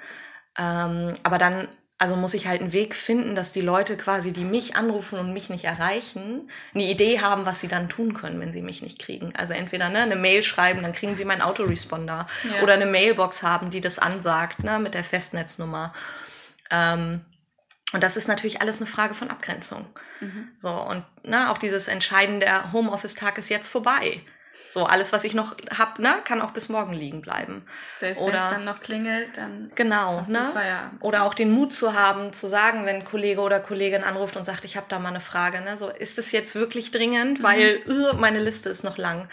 Ähm, 0.56 1.18
aber 1.22 1.36
dann 1.36 1.68
also 1.98 2.14
muss 2.14 2.34
ich 2.34 2.46
halt 2.46 2.60
einen 2.60 2.72
Weg 2.72 2.94
finden, 2.94 3.34
dass 3.34 3.52
die 3.52 3.60
Leute 3.60 3.96
quasi, 3.96 4.32
die 4.32 4.44
mich 4.44 4.76
anrufen 4.76 5.18
und 5.18 5.32
mich 5.32 5.50
nicht 5.50 5.64
erreichen, 5.64 6.48
eine 6.72 6.84
Idee 6.84 7.20
haben, 7.20 7.44
was 7.44 7.60
sie 7.60 7.66
dann 7.66 7.88
tun 7.88 8.14
können, 8.14 8.38
wenn 8.40 8.52
sie 8.52 8.62
mich 8.62 8.82
nicht 8.82 9.00
kriegen. 9.00 9.34
Also 9.34 9.52
entweder 9.52 9.88
ne, 9.88 9.98
eine 9.98 10.14
Mail 10.14 10.44
schreiben, 10.44 10.82
dann 10.82 10.92
kriegen 10.92 11.16
sie 11.16 11.24
meinen 11.24 11.42
Autoresponder 11.42 12.28
ja. 12.44 12.62
oder 12.62 12.74
eine 12.74 12.86
Mailbox 12.86 13.42
haben, 13.42 13.70
die 13.70 13.80
das 13.80 13.98
ansagt, 13.98 14.62
ne, 14.62 14.78
mit 14.78 14.94
der 14.94 15.02
Festnetznummer. 15.02 15.92
Ähm, 16.70 17.24
und 17.92 18.02
das 18.04 18.16
ist 18.16 18.28
natürlich 18.28 18.60
alles 18.60 18.80
eine 18.80 18.86
Frage 18.86 19.14
von 19.14 19.30
Abgrenzung. 19.30 19.86
Mhm. 20.20 20.48
So, 20.56 20.70
und 20.70 21.04
ne, 21.24 21.50
auch 21.50 21.58
dieses 21.58 21.88
Entscheiden, 21.88 22.38
der 22.38 22.72
Homeoffice-Tag 22.72 23.38
ist 23.38 23.48
jetzt 23.48 23.66
vorbei. 23.66 24.20
So, 24.70 24.84
alles, 24.84 25.12
was 25.12 25.24
ich 25.24 25.34
noch 25.34 25.56
hab, 25.76 25.98
ne, 25.98 26.14
kann 26.24 26.40
auch 26.40 26.50
bis 26.50 26.68
morgen 26.68 26.92
liegen 26.92 27.22
bleiben. 27.22 27.66
Selbst 27.96 28.20
wenn 28.20 28.34
es 28.34 28.50
dann 28.50 28.64
noch 28.64 28.80
klingelt, 28.80 29.36
dann 29.36 29.72
genau, 29.74 30.22
ne? 30.28 30.90
Oder 31.00 31.24
auch 31.24 31.34
den 31.34 31.50
Mut 31.50 31.72
zu 31.72 31.94
haben, 31.94 32.32
zu 32.32 32.48
sagen, 32.48 32.84
wenn 32.84 33.04
Kollege 33.04 33.40
oder 33.40 33.60
Kollegin 33.60 34.04
anruft 34.04 34.36
und 34.36 34.44
sagt, 34.44 34.64
ich 34.64 34.76
habe 34.76 34.86
da 34.88 34.98
mal 34.98 35.08
eine 35.08 35.20
Frage, 35.20 35.60
ne, 35.60 35.76
so 35.76 35.88
ist 35.88 36.18
es 36.18 36.32
jetzt 36.32 36.54
wirklich 36.54 36.90
dringend, 36.90 37.40
mhm. 37.40 37.42
weil 37.42 37.80
uh, 37.88 38.14
meine 38.16 38.40
Liste 38.40 38.68
ist 38.68 38.84
noch 38.84 38.98
lang. 38.98 39.28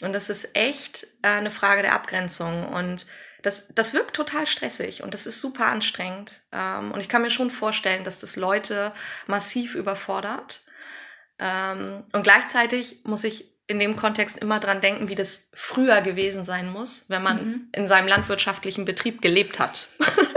Und 0.00 0.12
das 0.12 0.28
ist 0.28 0.56
echt 0.56 1.06
äh, 1.22 1.28
eine 1.28 1.50
Frage 1.50 1.82
der 1.82 1.94
Abgrenzung 1.94 2.68
und 2.68 3.06
das, 3.44 3.68
das 3.74 3.92
wirkt 3.92 4.16
total 4.16 4.46
stressig 4.46 5.02
und 5.02 5.12
das 5.12 5.26
ist 5.26 5.40
super 5.40 5.66
anstrengend. 5.66 6.42
Ähm, 6.50 6.92
und 6.92 7.00
ich 7.00 7.08
kann 7.08 7.22
mir 7.22 7.30
schon 7.30 7.50
vorstellen, 7.50 8.02
dass 8.02 8.18
das 8.18 8.36
Leute 8.36 8.92
massiv 9.26 9.74
überfordert. 9.74 10.62
Ähm, 11.38 12.04
und 12.12 12.22
gleichzeitig 12.22 13.02
muss 13.04 13.22
ich 13.22 13.53
in 13.66 13.78
dem 13.78 13.96
Kontext 13.96 14.38
immer 14.38 14.60
dran 14.60 14.80
denken, 14.80 15.08
wie 15.08 15.14
das 15.14 15.48
früher 15.54 16.02
gewesen 16.02 16.44
sein 16.44 16.70
muss, 16.70 17.06
wenn 17.08 17.22
man 17.22 17.36
mhm. 17.36 17.68
in 17.72 17.88
seinem 17.88 18.08
landwirtschaftlichen 18.08 18.84
Betrieb 18.84 19.22
gelebt 19.22 19.58
hat. 19.58 19.88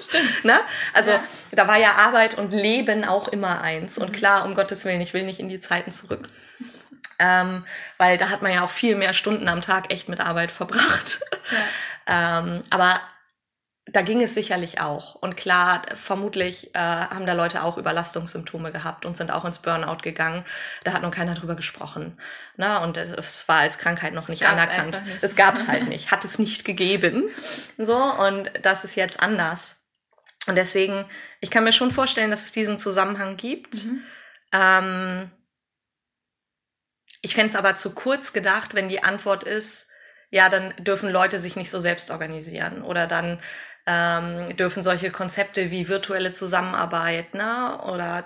Stimmt. 0.00 0.30
ne? 0.44 0.60
Also 0.92 1.12
ja. 1.12 1.24
da 1.52 1.68
war 1.68 1.78
ja 1.78 1.92
Arbeit 1.92 2.36
und 2.36 2.52
Leben 2.52 3.04
auch 3.04 3.28
immer 3.28 3.60
eins. 3.60 3.98
Und 3.98 4.10
mhm. 4.10 4.14
klar, 4.14 4.44
um 4.44 4.54
Gottes 4.54 4.84
Willen, 4.84 5.00
ich 5.00 5.14
will 5.14 5.24
nicht 5.24 5.40
in 5.40 5.48
die 5.48 5.60
Zeiten 5.60 5.92
zurück. 5.92 6.28
Ähm, 7.18 7.64
weil 7.96 8.18
da 8.18 8.30
hat 8.30 8.42
man 8.42 8.52
ja 8.52 8.64
auch 8.64 8.70
viel 8.70 8.96
mehr 8.96 9.14
Stunden 9.14 9.48
am 9.48 9.60
Tag 9.60 9.92
echt 9.92 10.08
mit 10.08 10.20
Arbeit 10.20 10.50
verbracht. 10.50 11.20
Ja. 12.06 12.38
ähm, 12.40 12.62
aber 12.70 13.00
da 13.94 14.02
ging 14.02 14.20
es 14.20 14.34
sicherlich 14.34 14.80
auch. 14.80 15.14
Und 15.14 15.36
klar, 15.36 15.82
vermutlich 15.94 16.74
äh, 16.74 16.78
haben 16.78 17.26
da 17.26 17.32
Leute 17.32 17.62
auch 17.62 17.78
Überlastungssymptome 17.78 18.72
gehabt 18.72 19.06
und 19.06 19.16
sind 19.16 19.30
auch 19.30 19.44
ins 19.44 19.60
Burnout 19.60 19.98
gegangen. 20.02 20.44
Da 20.82 20.92
hat 20.92 21.02
noch 21.02 21.12
keiner 21.12 21.34
drüber 21.34 21.54
gesprochen. 21.54 22.18
Na, 22.56 22.82
und 22.82 22.96
es 22.96 23.48
war 23.48 23.60
als 23.60 23.78
Krankheit 23.78 24.12
noch 24.12 24.26
nicht 24.26 24.46
anerkannt. 24.46 25.00
Es 25.20 25.36
gab 25.36 25.54
es 25.54 25.68
halt 25.68 25.88
nicht, 25.88 26.10
hat 26.10 26.24
es 26.24 26.40
nicht 26.40 26.64
gegeben. 26.64 27.22
So, 27.78 27.96
und 27.96 28.50
das 28.62 28.82
ist 28.82 28.96
jetzt 28.96 29.20
anders. 29.20 29.84
Und 30.48 30.56
deswegen, 30.56 31.08
ich 31.40 31.52
kann 31.52 31.62
mir 31.62 31.72
schon 31.72 31.92
vorstellen, 31.92 32.32
dass 32.32 32.42
es 32.42 32.50
diesen 32.50 32.78
Zusammenhang 32.78 33.36
gibt. 33.36 33.84
Mhm. 33.84 34.02
Ähm, 34.50 35.30
ich 37.22 37.36
fände 37.36 37.50
es 37.50 37.56
aber 37.56 37.76
zu 37.76 37.94
kurz 37.94 38.32
gedacht, 38.32 38.74
wenn 38.74 38.88
die 38.88 39.04
Antwort 39.04 39.44
ist, 39.44 39.88
ja, 40.34 40.48
dann 40.48 40.74
dürfen 40.78 41.10
Leute 41.10 41.38
sich 41.38 41.54
nicht 41.54 41.70
so 41.70 41.78
selbst 41.78 42.10
organisieren 42.10 42.82
oder 42.82 43.06
dann 43.06 43.38
ähm, 43.86 44.56
dürfen 44.56 44.82
solche 44.82 45.12
Konzepte 45.12 45.70
wie 45.70 45.86
virtuelle 45.86 46.32
Zusammenarbeit 46.32 47.34
ne, 47.34 47.80
oder 47.84 48.24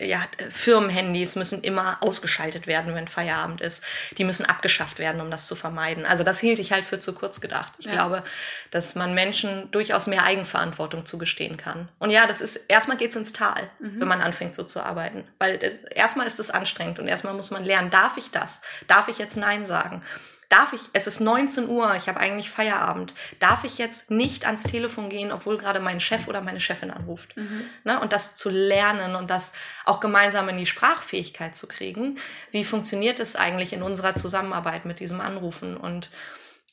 ja, 0.00 0.20
Firmenhandys 0.50 1.36
müssen 1.36 1.62
immer 1.62 1.98
ausgeschaltet 2.02 2.66
werden, 2.66 2.92
wenn 2.96 3.06
Feierabend 3.06 3.60
ist. 3.60 3.84
Die 4.16 4.24
müssen 4.24 4.46
abgeschafft 4.46 4.98
werden, 4.98 5.20
um 5.20 5.30
das 5.30 5.46
zu 5.46 5.54
vermeiden. 5.54 6.06
Also 6.06 6.24
das 6.24 6.40
hielt 6.40 6.58
ich 6.58 6.72
halt 6.72 6.84
für 6.84 6.98
zu 6.98 7.12
kurz 7.12 7.40
gedacht. 7.40 7.72
Ich 7.78 7.86
ja. 7.86 7.92
glaube, 7.92 8.24
dass 8.72 8.96
man 8.96 9.14
Menschen 9.14 9.70
durchaus 9.70 10.08
mehr 10.08 10.24
Eigenverantwortung 10.24 11.06
zugestehen 11.06 11.56
kann. 11.56 11.88
Und 12.00 12.10
ja, 12.10 12.26
das 12.26 12.40
ist, 12.40 12.56
erstmal 12.68 12.96
geht's 12.96 13.14
ins 13.14 13.32
Tal, 13.32 13.70
mhm. 13.78 14.00
wenn 14.00 14.08
man 14.08 14.22
anfängt 14.22 14.56
so 14.56 14.64
zu 14.64 14.80
arbeiten. 14.80 15.22
Weil 15.38 15.58
das, 15.58 15.76
erstmal 15.84 16.26
ist 16.26 16.40
es 16.40 16.50
anstrengend 16.50 16.98
und 16.98 17.06
erstmal 17.06 17.34
muss 17.34 17.52
man 17.52 17.64
lernen, 17.64 17.90
darf 17.90 18.16
ich 18.16 18.32
das? 18.32 18.60
Darf 18.88 19.06
ich 19.06 19.18
jetzt 19.18 19.36
Nein 19.36 19.66
sagen? 19.66 20.02
Darf 20.48 20.72
ich, 20.72 20.80
es 20.94 21.06
ist 21.06 21.20
19 21.20 21.68
Uhr, 21.68 21.94
ich 21.96 22.08
habe 22.08 22.20
eigentlich 22.20 22.48
Feierabend, 22.48 23.12
darf 23.38 23.64
ich 23.64 23.76
jetzt 23.76 24.10
nicht 24.10 24.46
ans 24.46 24.62
Telefon 24.62 25.10
gehen, 25.10 25.30
obwohl 25.30 25.58
gerade 25.58 25.78
mein 25.78 26.00
Chef 26.00 26.26
oder 26.26 26.40
meine 26.40 26.60
Chefin 26.60 26.90
anruft? 26.90 27.36
Mhm. 27.36 27.66
Ne? 27.84 28.00
Und 28.00 28.14
das 28.14 28.34
zu 28.34 28.48
lernen 28.48 29.14
und 29.14 29.28
das 29.28 29.52
auch 29.84 30.00
gemeinsam 30.00 30.48
in 30.48 30.56
die 30.56 30.64
Sprachfähigkeit 30.64 31.54
zu 31.54 31.68
kriegen. 31.68 32.18
Wie 32.50 32.64
funktioniert 32.64 33.20
es 33.20 33.36
eigentlich 33.36 33.74
in 33.74 33.82
unserer 33.82 34.14
Zusammenarbeit 34.14 34.86
mit 34.86 35.00
diesem 35.00 35.20
Anrufen? 35.20 35.76
Und 35.76 36.10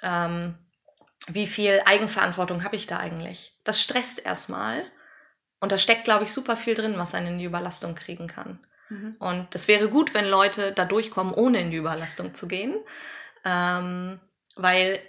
ähm, 0.01 0.55
wie 1.27 1.47
viel 1.47 1.81
Eigenverantwortung 1.85 2.63
habe 2.63 2.77
ich 2.77 2.88
da 2.88 2.99
eigentlich? 2.99 3.59
Das 3.65 3.81
stresst 3.81 4.25
erstmal. 4.25 4.83
Und 5.59 5.73
da 5.73 5.77
steckt, 5.77 6.05
glaube 6.05 6.23
ich, 6.23 6.31
super 6.31 6.55
viel 6.55 6.75
drin, 6.75 6.97
was 6.97 7.13
einen 7.13 7.27
in 7.27 7.38
die 7.39 7.45
Überlastung 7.45 7.95
kriegen 7.95 8.27
kann. 8.27 8.59
Mhm. 8.89 9.15
Und 9.19 9.55
es 9.55 9.67
wäre 9.67 9.89
gut, 9.89 10.13
wenn 10.13 10.25
Leute 10.25 10.71
da 10.71 10.85
durchkommen, 10.85 11.33
ohne 11.33 11.59
in 11.59 11.71
die 11.71 11.77
Überlastung 11.77 12.33
zu 12.33 12.47
gehen. 12.47 12.75
Ähm, 13.45 14.19
weil 14.55 14.99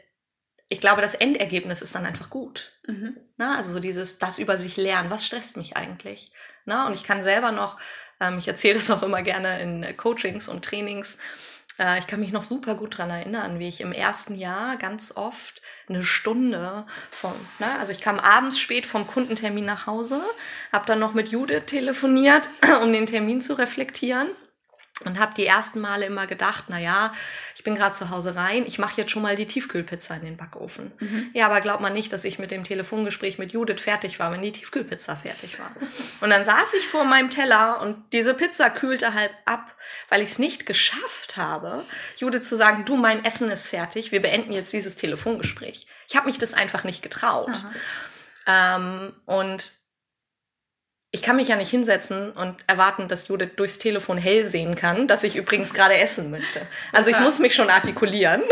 ich 0.68 0.80
glaube, 0.80 1.00
das 1.00 1.14
Endergebnis 1.14 1.80
ist 1.80 1.94
dann 1.94 2.06
einfach 2.06 2.30
gut. 2.30 2.72
Mhm. 2.86 3.16
Na, 3.36 3.56
also 3.56 3.72
so 3.72 3.80
dieses, 3.80 4.18
das 4.18 4.38
über 4.38 4.58
sich 4.58 4.76
lernen, 4.76 5.10
was 5.10 5.26
stresst 5.26 5.56
mich 5.56 5.76
eigentlich? 5.76 6.32
Na, 6.64 6.86
und 6.86 6.94
ich 6.94 7.04
kann 7.04 7.22
selber 7.22 7.52
noch, 7.52 7.78
ähm, 8.20 8.38
ich 8.38 8.48
erzähle 8.48 8.74
das 8.74 8.90
auch 8.90 9.02
immer 9.02 9.22
gerne 9.22 9.60
in 9.60 9.96
Coachings 9.96 10.48
und 10.48 10.64
Trainings, 10.64 11.18
äh, 11.78 11.98
ich 11.98 12.06
kann 12.06 12.20
mich 12.20 12.32
noch 12.32 12.42
super 12.42 12.74
gut 12.74 12.98
dran 12.98 13.10
erinnern, 13.10 13.58
wie 13.60 13.68
ich 13.68 13.80
im 13.80 13.92
ersten 13.92 14.34
Jahr 14.34 14.76
ganz 14.76 15.16
oft 15.16 15.62
eine 15.88 16.02
Stunde 16.02 16.86
vom, 17.12 17.34
ne, 17.60 17.78
also 17.78 17.92
ich 17.92 18.00
kam 18.00 18.18
abends 18.18 18.58
spät 18.58 18.86
vom 18.86 19.06
Kundentermin 19.06 19.64
nach 19.64 19.86
Hause, 19.86 20.20
habe 20.72 20.86
dann 20.86 20.98
noch 20.98 21.14
mit 21.14 21.28
Judith 21.28 21.66
telefoniert, 21.66 22.48
um 22.82 22.92
den 22.92 23.06
Termin 23.06 23.40
zu 23.40 23.54
reflektieren 23.54 24.28
und 25.04 25.18
habe 25.18 25.34
die 25.36 25.44
ersten 25.44 25.80
Male 25.80 26.06
immer 26.06 26.26
gedacht, 26.26 26.64
na 26.68 26.78
ja, 26.78 27.12
ich 27.54 27.62
bin 27.62 27.74
gerade 27.74 27.92
zu 27.92 28.08
Hause 28.08 28.34
rein, 28.34 28.64
ich 28.66 28.78
mache 28.78 29.00
jetzt 29.00 29.10
schon 29.10 29.22
mal 29.22 29.36
die 29.36 29.46
Tiefkühlpizza 29.46 30.14
in 30.14 30.22
den 30.22 30.36
Backofen. 30.38 30.92
Mhm. 30.98 31.30
Ja, 31.34 31.46
aber 31.46 31.60
glaubt 31.60 31.82
man 31.82 31.92
nicht, 31.92 32.12
dass 32.12 32.24
ich 32.24 32.38
mit 32.38 32.50
dem 32.50 32.64
Telefongespräch 32.64 33.38
mit 33.38 33.52
Judith 33.52 33.80
fertig 33.80 34.18
war, 34.18 34.32
wenn 34.32 34.40
die 34.40 34.52
Tiefkühlpizza 34.52 35.16
fertig 35.16 35.58
war. 35.58 35.70
Und 36.20 36.30
dann 36.30 36.44
saß 36.46 36.72
ich 36.74 36.86
vor 36.86 37.04
meinem 37.04 37.28
Teller 37.28 37.80
und 37.82 38.12
diese 38.12 38.32
Pizza 38.32 38.70
kühlte 38.70 39.12
halb 39.12 39.32
ab, 39.44 39.74
weil 40.08 40.22
ich 40.22 40.30
es 40.30 40.38
nicht 40.38 40.64
geschafft 40.64 41.36
habe, 41.36 41.84
Judith 42.16 42.44
zu 42.44 42.56
sagen, 42.56 42.86
du, 42.86 42.96
mein 42.96 43.22
Essen 43.24 43.50
ist 43.50 43.66
fertig, 43.66 44.12
wir 44.12 44.22
beenden 44.22 44.52
jetzt 44.52 44.72
dieses 44.72 44.96
Telefongespräch. 44.96 45.86
Ich 46.08 46.16
habe 46.16 46.26
mich 46.26 46.38
das 46.38 46.54
einfach 46.54 46.84
nicht 46.84 47.02
getraut. 47.02 47.64
Ähm, 48.46 49.12
und 49.26 49.72
ich 51.16 51.22
kann 51.22 51.36
mich 51.36 51.48
ja 51.48 51.56
nicht 51.56 51.70
hinsetzen 51.70 52.30
und 52.32 52.56
erwarten, 52.66 53.08
dass 53.08 53.28
Judith 53.28 53.52
durchs 53.56 53.78
Telefon 53.78 54.18
hell 54.18 54.44
sehen 54.44 54.74
kann, 54.74 55.08
dass 55.08 55.24
ich 55.24 55.34
übrigens 55.34 55.72
gerade 55.72 55.96
essen 55.96 56.30
möchte. 56.30 56.60
Also 56.92 57.08
ich 57.08 57.18
muss 57.18 57.38
mich 57.38 57.54
schon 57.54 57.70
artikulieren. 57.70 58.42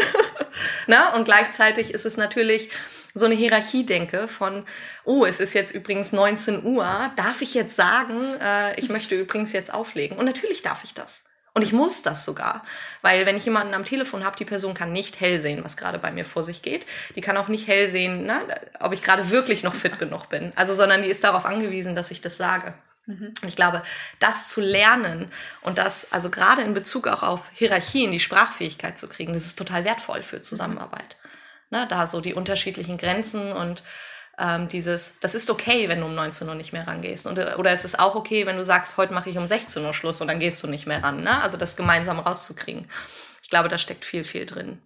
Na? 0.86 1.14
Und 1.14 1.26
gleichzeitig 1.26 1.92
ist 1.92 2.06
es 2.06 2.16
natürlich 2.16 2.70
so 3.12 3.26
eine 3.26 3.34
Hierarchie-Denke 3.34 4.28
von, 4.28 4.64
oh, 5.04 5.26
es 5.26 5.40
ist 5.40 5.52
jetzt 5.52 5.74
übrigens 5.74 6.12
19 6.12 6.64
Uhr, 6.64 7.12
darf 7.16 7.42
ich 7.42 7.52
jetzt 7.52 7.76
sagen, 7.76 8.18
äh, 8.40 8.80
ich 8.80 8.88
möchte 8.88 9.14
übrigens 9.14 9.52
jetzt 9.52 9.72
auflegen? 9.72 10.16
Und 10.16 10.24
natürlich 10.24 10.62
darf 10.62 10.84
ich 10.84 10.94
das. 10.94 11.24
Und 11.54 11.62
ich 11.62 11.72
muss 11.72 12.02
das 12.02 12.24
sogar, 12.24 12.64
weil 13.00 13.26
wenn 13.26 13.36
ich 13.36 13.44
jemanden 13.44 13.74
am 13.74 13.84
Telefon 13.84 14.24
habe, 14.24 14.36
die 14.36 14.44
Person 14.44 14.74
kann 14.74 14.92
nicht 14.92 15.20
hell 15.20 15.40
sehen, 15.40 15.62
was 15.62 15.76
gerade 15.76 16.00
bei 16.00 16.10
mir 16.10 16.24
vor 16.24 16.42
sich 16.42 16.62
geht. 16.62 16.84
Die 17.14 17.20
kann 17.20 17.36
auch 17.36 17.46
nicht 17.46 17.68
hell 17.68 17.88
sehen, 17.88 18.26
ne, 18.26 18.42
ob 18.80 18.92
ich 18.92 19.02
gerade 19.02 19.30
wirklich 19.30 19.62
noch 19.62 19.74
fit 19.74 20.00
genug 20.00 20.28
bin. 20.28 20.52
Also, 20.56 20.74
sondern 20.74 21.02
die 21.02 21.08
ist 21.08 21.22
darauf 21.22 21.46
angewiesen, 21.46 21.94
dass 21.94 22.10
ich 22.10 22.20
das 22.20 22.36
sage. 22.36 22.74
Mhm. 23.06 23.34
Und 23.40 23.48
ich 23.48 23.54
glaube, 23.54 23.84
das 24.18 24.48
zu 24.48 24.60
lernen 24.60 25.30
und 25.60 25.78
das, 25.78 26.12
also 26.12 26.28
gerade 26.28 26.62
in 26.62 26.74
Bezug 26.74 27.06
auch 27.06 27.22
auf 27.22 27.50
Hierarchien, 27.52 28.10
die 28.10 28.20
Sprachfähigkeit 28.20 28.98
zu 28.98 29.08
kriegen, 29.08 29.32
das 29.32 29.46
ist 29.46 29.56
total 29.56 29.84
wertvoll 29.84 30.24
für 30.24 30.42
Zusammenarbeit. 30.42 31.16
Ne, 31.70 31.86
da 31.88 32.08
so 32.08 32.20
die 32.20 32.34
unterschiedlichen 32.34 32.98
Grenzen 32.98 33.52
und 33.52 33.84
ähm, 34.38 34.68
dieses, 34.68 35.18
das 35.20 35.34
ist 35.34 35.50
okay, 35.50 35.88
wenn 35.88 36.00
du 36.00 36.06
um 36.06 36.14
19 36.14 36.48
Uhr 36.48 36.54
nicht 36.54 36.72
mehr 36.72 36.86
rangehst. 36.86 37.26
Und, 37.26 37.38
oder 37.38 37.70
es 37.70 37.84
ist 37.84 37.98
auch 37.98 38.14
okay, 38.14 38.46
wenn 38.46 38.56
du 38.56 38.64
sagst, 38.64 38.96
heute 38.96 39.14
mache 39.14 39.30
ich 39.30 39.38
um 39.38 39.46
16 39.46 39.84
Uhr 39.84 39.92
Schluss 39.92 40.20
und 40.20 40.28
dann 40.28 40.40
gehst 40.40 40.62
du 40.62 40.66
nicht 40.66 40.86
mehr 40.86 41.02
ran. 41.02 41.22
Ne? 41.22 41.40
Also 41.42 41.56
das 41.56 41.76
gemeinsam 41.76 42.18
rauszukriegen. 42.18 42.90
Ich 43.42 43.50
glaube, 43.50 43.68
da 43.68 43.78
steckt 43.78 44.04
viel, 44.04 44.24
viel 44.24 44.46
drin. 44.46 44.82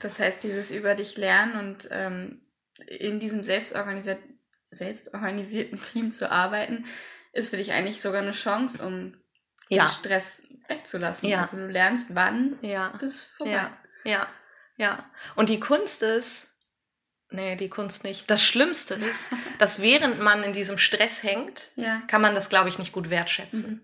Das 0.00 0.18
heißt, 0.18 0.42
dieses 0.42 0.70
über 0.70 0.94
dich 0.94 1.16
lernen 1.16 1.58
und 1.58 1.88
ähm, 1.92 2.42
in 2.86 3.20
diesem 3.20 3.44
selbstorganisiert, 3.44 4.18
selbstorganisierten 4.70 5.80
Team 5.80 6.10
zu 6.10 6.30
arbeiten, 6.30 6.86
ist 7.32 7.50
für 7.50 7.56
dich 7.56 7.72
eigentlich 7.72 8.00
sogar 8.00 8.22
eine 8.22 8.32
Chance, 8.32 8.84
um 8.84 9.14
ja. 9.68 9.84
den 9.84 9.90
Stress 9.90 10.42
wegzulassen. 10.68 11.28
Ja. 11.28 11.42
Also 11.42 11.56
du 11.56 11.68
lernst, 11.68 12.14
wann 12.14 12.58
ja. 12.62 12.88
ist 13.00 13.26
vorbei. 13.36 13.52
Ja, 13.52 13.76
ja, 14.04 14.26
ja. 14.76 15.10
Und 15.36 15.48
die 15.48 15.60
Kunst 15.60 16.02
ist, 16.02 16.51
Nee, 17.32 17.56
die 17.56 17.68
Kunst 17.68 18.04
nicht. 18.04 18.30
Das 18.30 18.42
Schlimmste 18.42 18.94
ist, 18.94 19.30
dass 19.58 19.80
während 19.80 20.20
man 20.20 20.44
in 20.44 20.52
diesem 20.52 20.78
Stress 20.78 21.22
hängt, 21.22 21.70
ja. 21.76 22.02
kann 22.06 22.22
man 22.22 22.34
das, 22.34 22.48
glaube 22.48 22.68
ich, 22.68 22.78
nicht 22.78 22.92
gut 22.92 23.10
wertschätzen. 23.10 23.70
Mhm. 23.70 23.80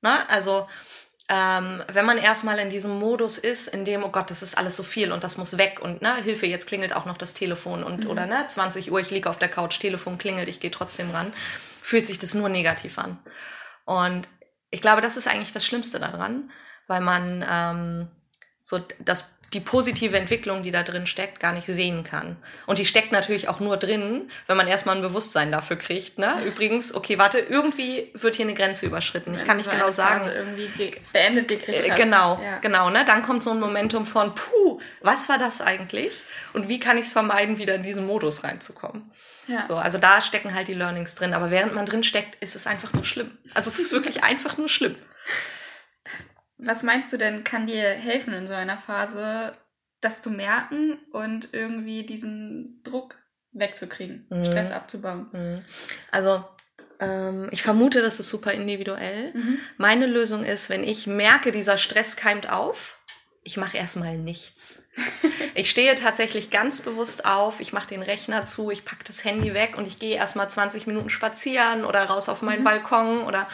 Na, 0.00 0.26
also, 0.28 0.68
ähm, 1.28 1.82
wenn 1.88 2.04
man 2.04 2.18
erstmal 2.18 2.58
in 2.58 2.68
diesem 2.68 2.98
Modus 2.98 3.38
ist, 3.38 3.68
in 3.68 3.84
dem, 3.84 4.04
oh 4.04 4.10
Gott, 4.10 4.30
das 4.30 4.42
ist 4.42 4.58
alles 4.58 4.76
so 4.76 4.82
viel 4.82 5.10
und 5.10 5.24
das 5.24 5.38
muss 5.38 5.56
weg 5.56 5.80
und 5.80 6.02
ne, 6.02 6.16
Hilfe, 6.22 6.46
jetzt 6.46 6.66
klingelt 6.66 6.92
auch 6.92 7.06
noch 7.06 7.16
das 7.16 7.32
Telefon 7.32 7.82
und 7.82 8.04
mhm. 8.04 8.10
oder 8.10 8.26
ne, 8.26 8.46
20 8.46 8.92
Uhr, 8.92 9.00
ich 9.00 9.10
liege 9.10 9.30
auf 9.30 9.38
der 9.38 9.48
Couch, 9.48 9.78
Telefon 9.78 10.18
klingelt, 10.18 10.48
ich 10.48 10.60
gehe 10.60 10.70
trotzdem 10.70 11.10
ran, 11.10 11.32
fühlt 11.80 12.06
sich 12.06 12.18
das 12.18 12.34
nur 12.34 12.50
negativ 12.50 12.98
an. 12.98 13.18
Und 13.86 14.28
ich 14.70 14.82
glaube, 14.82 15.00
das 15.00 15.16
ist 15.16 15.26
eigentlich 15.26 15.52
das 15.52 15.64
Schlimmste 15.64 15.98
daran, 15.98 16.50
weil 16.88 17.00
man 17.00 17.44
ähm, 17.48 18.08
so 18.62 18.80
das 18.98 19.38
die 19.54 19.60
positive 19.60 20.16
Entwicklung, 20.18 20.62
die 20.62 20.70
da 20.70 20.82
drin 20.82 21.06
steckt, 21.06 21.40
gar 21.40 21.52
nicht 21.52 21.66
sehen 21.66 22.04
kann. 22.04 22.36
Und 22.66 22.78
die 22.78 22.84
steckt 22.84 23.12
natürlich 23.12 23.48
auch 23.48 23.60
nur 23.60 23.76
drin, 23.76 24.28
wenn 24.46 24.56
man 24.56 24.66
erstmal 24.66 24.96
ein 24.96 25.02
Bewusstsein 25.02 25.52
dafür 25.52 25.76
kriegt. 25.76 26.18
Ne? 26.18 26.34
Übrigens, 26.44 26.94
okay, 26.94 27.18
warte, 27.18 27.38
irgendwie 27.38 28.10
wird 28.14 28.36
hier 28.36 28.44
eine 28.46 28.54
Grenze 28.54 28.86
überschritten. 28.86 29.32
Ich 29.34 29.44
kann 29.44 29.56
nicht 29.56 29.70
genau 29.70 29.90
sagen. 29.90 30.28
irgendwie 30.28 30.66
ge 30.66 30.92
beendet 31.12 31.48
gekriegt. 31.48 31.88
Hast. 31.88 31.96
Genau, 31.96 32.40
ja. 32.42 32.58
genau. 32.58 32.90
Ne? 32.90 33.04
Dann 33.04 33.22
kommt 33.22 33.42
so 33.42 33.50
ein 33.50 33.60
Momentum 33.60 34.04
von, 34.04 34.34
puh, 34.34 34.80
was 35.00 35.28
war 35.28 35.38
das 35.38 35.60
eigentlich? 35.60 36.22
Und 36.52 36.68
wie 36.68 36.80
kann 36.80 36.98
ich 36.98 37.06
es 37.06 37.12
vermeiden, 37.12 37.58
wieder 37.58 37.76
in 37.76 37.82
diesen 37.82 38.06
Modus 38.06 38.44
reinzukommen? 38.44 39.10
Ja. 39.46 39.64
So, 39.64 39.76
also 39.76 39.98
da 39.98 40.20
stecken 40.20 40.54
halt 40.54 40.68
die 40.68 40.74
Learnings 40.74 41.14
drin. 41.14 41.34
Aber 41.34 41.50
während 41.50 41.74
man 41.74 41.86
drin 41.86 42.02
steckt, 42.02 42.42
ist 42.42 42.56
es 42.56 42.66
einfach 42.66 42.92
nur 42.92 43.04
schlimm. 43.04 43.38
Also 43.54 43.68
es 43.68 43.78
ist 43.78 43.92
wirklich 43.92 44.24
einfach 44.24 44.56
nur 44.56 44.68
schlimm. 44.68 44.96
Was 46.64 46.82
meinst 46.82 47.12
du 47.12 47.16
denn, 47.16 47.44
kann 47.44 47.66
dir 47.66 47.82
helfen 47.82 48.34
in 48.34 48.48
so 48.48 48.54
einer 48.54 48.78
Phase, 48.78 49.52
das 50.00 50.20
zu 50.20 50.30
merken 50.30 50.98
und 51.12 51.48
irgendwie 51.52 52.04
diesen 52.04 52.82
Druck 52.82 53.18
wegzukriegen, 53.52 54.26
mhm. 54.30 54.44
Stress 54.44 54.70
abzubauen? 54.70 55.28
Mhm. 55.32 55.64
Also 56.10 56.44
ähm, 57.00 57.48
ich 57.50 57.62
vermute, 57.62 58.02
das 58.02 58.20
ist 58.20 58.28
super 58.28 58.52
individuell. 58.52 59.32
Mhm. 59.34 59.58
Meine 59.76 60.06
Lösung 60.06 60.44
ist, 60.44 60.70
wenn 60.70 60.84
ich 60.84 61.06
merke, 61.06 61.52
dieser 61.52 61.78
Stress 61.78 62.16
keimt 62.16 62.50
auf, 62.50 62.98
ich 63.42 63.56
mache 63.58 63.76
erstmal 63.76 64.16
nichts. 64.16 64.84
ich 65.54 65.70
stehe 65.70 65.94
tatsächlich 65.96 66.50
ganz 66.50 66.80
bewusst 66.80 67.26
auf, 67.26 67.60
ich 67.60 67.72
mache 67.72 67.88
den 67.88 68.02
Rechner 68.02 68.44
zu, 68.44 68.70
ich 68.70 68.84
packe 68.84 69.04
das 69.04 69.24
Handy 69.24 69.52
weg 69.52 69.76
und 69.76 69.86
ich 69.86 69.98
gehe 69.98 70.16
erstmal 70.16 70.48
20 70.48 70.86
Minuten 70.86 71.10
spazieren 71.10 71.84
oder 71.84 72.04
raus 72.04 72.28
auf 72.28 72.42
meinen 72.42 72.60
mhm. 72.60 72.64
Balkon 72.64 73.22
oder 73.22 73.46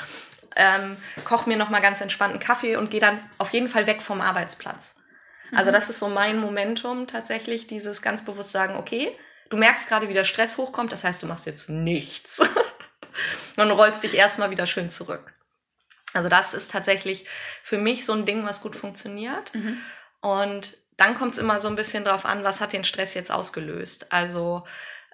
ähm, 0.56 0.96
koche 1.24 1.48
mir 1.48 1.56
nochmal 1.56 1.80
ganz 1.80 2.00
entspannten 2.00 2.40
Kaffee 2.40 2.76
und 2.76 2.90
gehe 2.90 3.00
dann 3.00 3.18
auf 3.38 3.52
jeden 3.52 3.68
Fall 3.68 3.86
weg 3.86 4.02
vom 4.02 4.20
Arbeitsplatz. 4.20 5.00
Also 5.52 5.70
mhm. 5.70 5.74
das 5.74 5.90
ist 5.90 5.98
so 5.98 6.08
mein 6.08 6.38
Momentum 6.38 7.06
tatsächlich, 7.06 7.66
dieses 7.66 8.02
ganz 8.02 8.24
bewusst 8.24 8.52
sagen, 8.52 8.76
okay, 8.76 9.16
du 9.48 9.56
merkst 9.56 9.88
gerade, 9.88 10.08
wie 10.08 10.14
der 10.14 10.24
Stress 10.24 10.56
hochkommt, 10.56 10.92
das 10.92 11.04
heißt, 11.04 11.22
du 11.22 11.26
machst 11.26 11.46
jetzt 11.46 11.68
nichts. 11.68 12.40
und 13.56 13.70
rollst 13.70 14.02
dich 14.02 14.14
erstmal 14.14 14.50
wieder 14.50 14.66
schön 14.66 14.90
zurück. 14.90 15.34
Also 16.12 16.28
das 16.28 16.54
ist 16.54 16.70
tatsächlich 16.70 17.26
für 17.62 17.78
mich 17.78 18.04
so 18.04 18.12
ein 18.12 18.26
Ding, 18.26 18.44
was 18.44 18.62
gut 18.62 18.74
funktioniert. 18.74 19.54
Mhm. 19.54 19.78
Und 20.20 20.76
dann 20.96 21.14
kommt 21.14 21.34
es 21.34 21.38
immer 21.38 21.60
so 21.60 21.68
ein 21.68 21.76
bisschen 21.76 22.04
drauf 22.04 22.24
an, 22.24 22.44
was 22.44 22.60
hat 22.60 22.72
den 22.72 22.84
Stress 22.84 23.14
jetzt 23.14 23.30
ausgelöst. 23.30 24.12
Also 24.12 24.64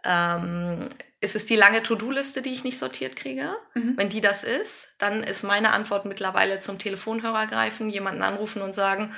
Ähm, 0.06 0.90
ist 1.20 1.34
es 1.34 1.46
die 1.46 1.56
lange 1.56 1.82
To-Do-Liste, 1.82 2.42
die 2.42 2.52
ich 2.52 2.62
nicht 2.62 2.78
sortiert 2.78 3.16
kriege? 3.16 3.56
Mhm. 3.74 3.94
Wenn 3.96 4.08
die 4.08 4.20
das 4.20 4.44
ist, 4.44 4.94
dann 4.98 5.24
ist 5.24 5.42
meine 5.42 5.72
Antwort 5.72 6.04
mittlerweile 6.04 6.60
zum 6.60 6.78
Telefonhörer 6.78 7.46
greifen, 7.46 7.88
jemanden 7.88 8.22
anrufen 8.22 8.62
und 8.62 8.74
sagen, 8.74 9.14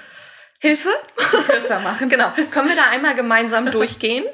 Hilfe? 0.60 0.90
Kürzer 1.16 1.80
machen. 1.80 2.08
genau. 2.08 2.32
Können 2.50 2.68
wir 2.68 2.76
da 2.76 2.88
einmal 2.90 3.14
gemeinsam 3.14 3.70
durchgehen? 3.70 4.24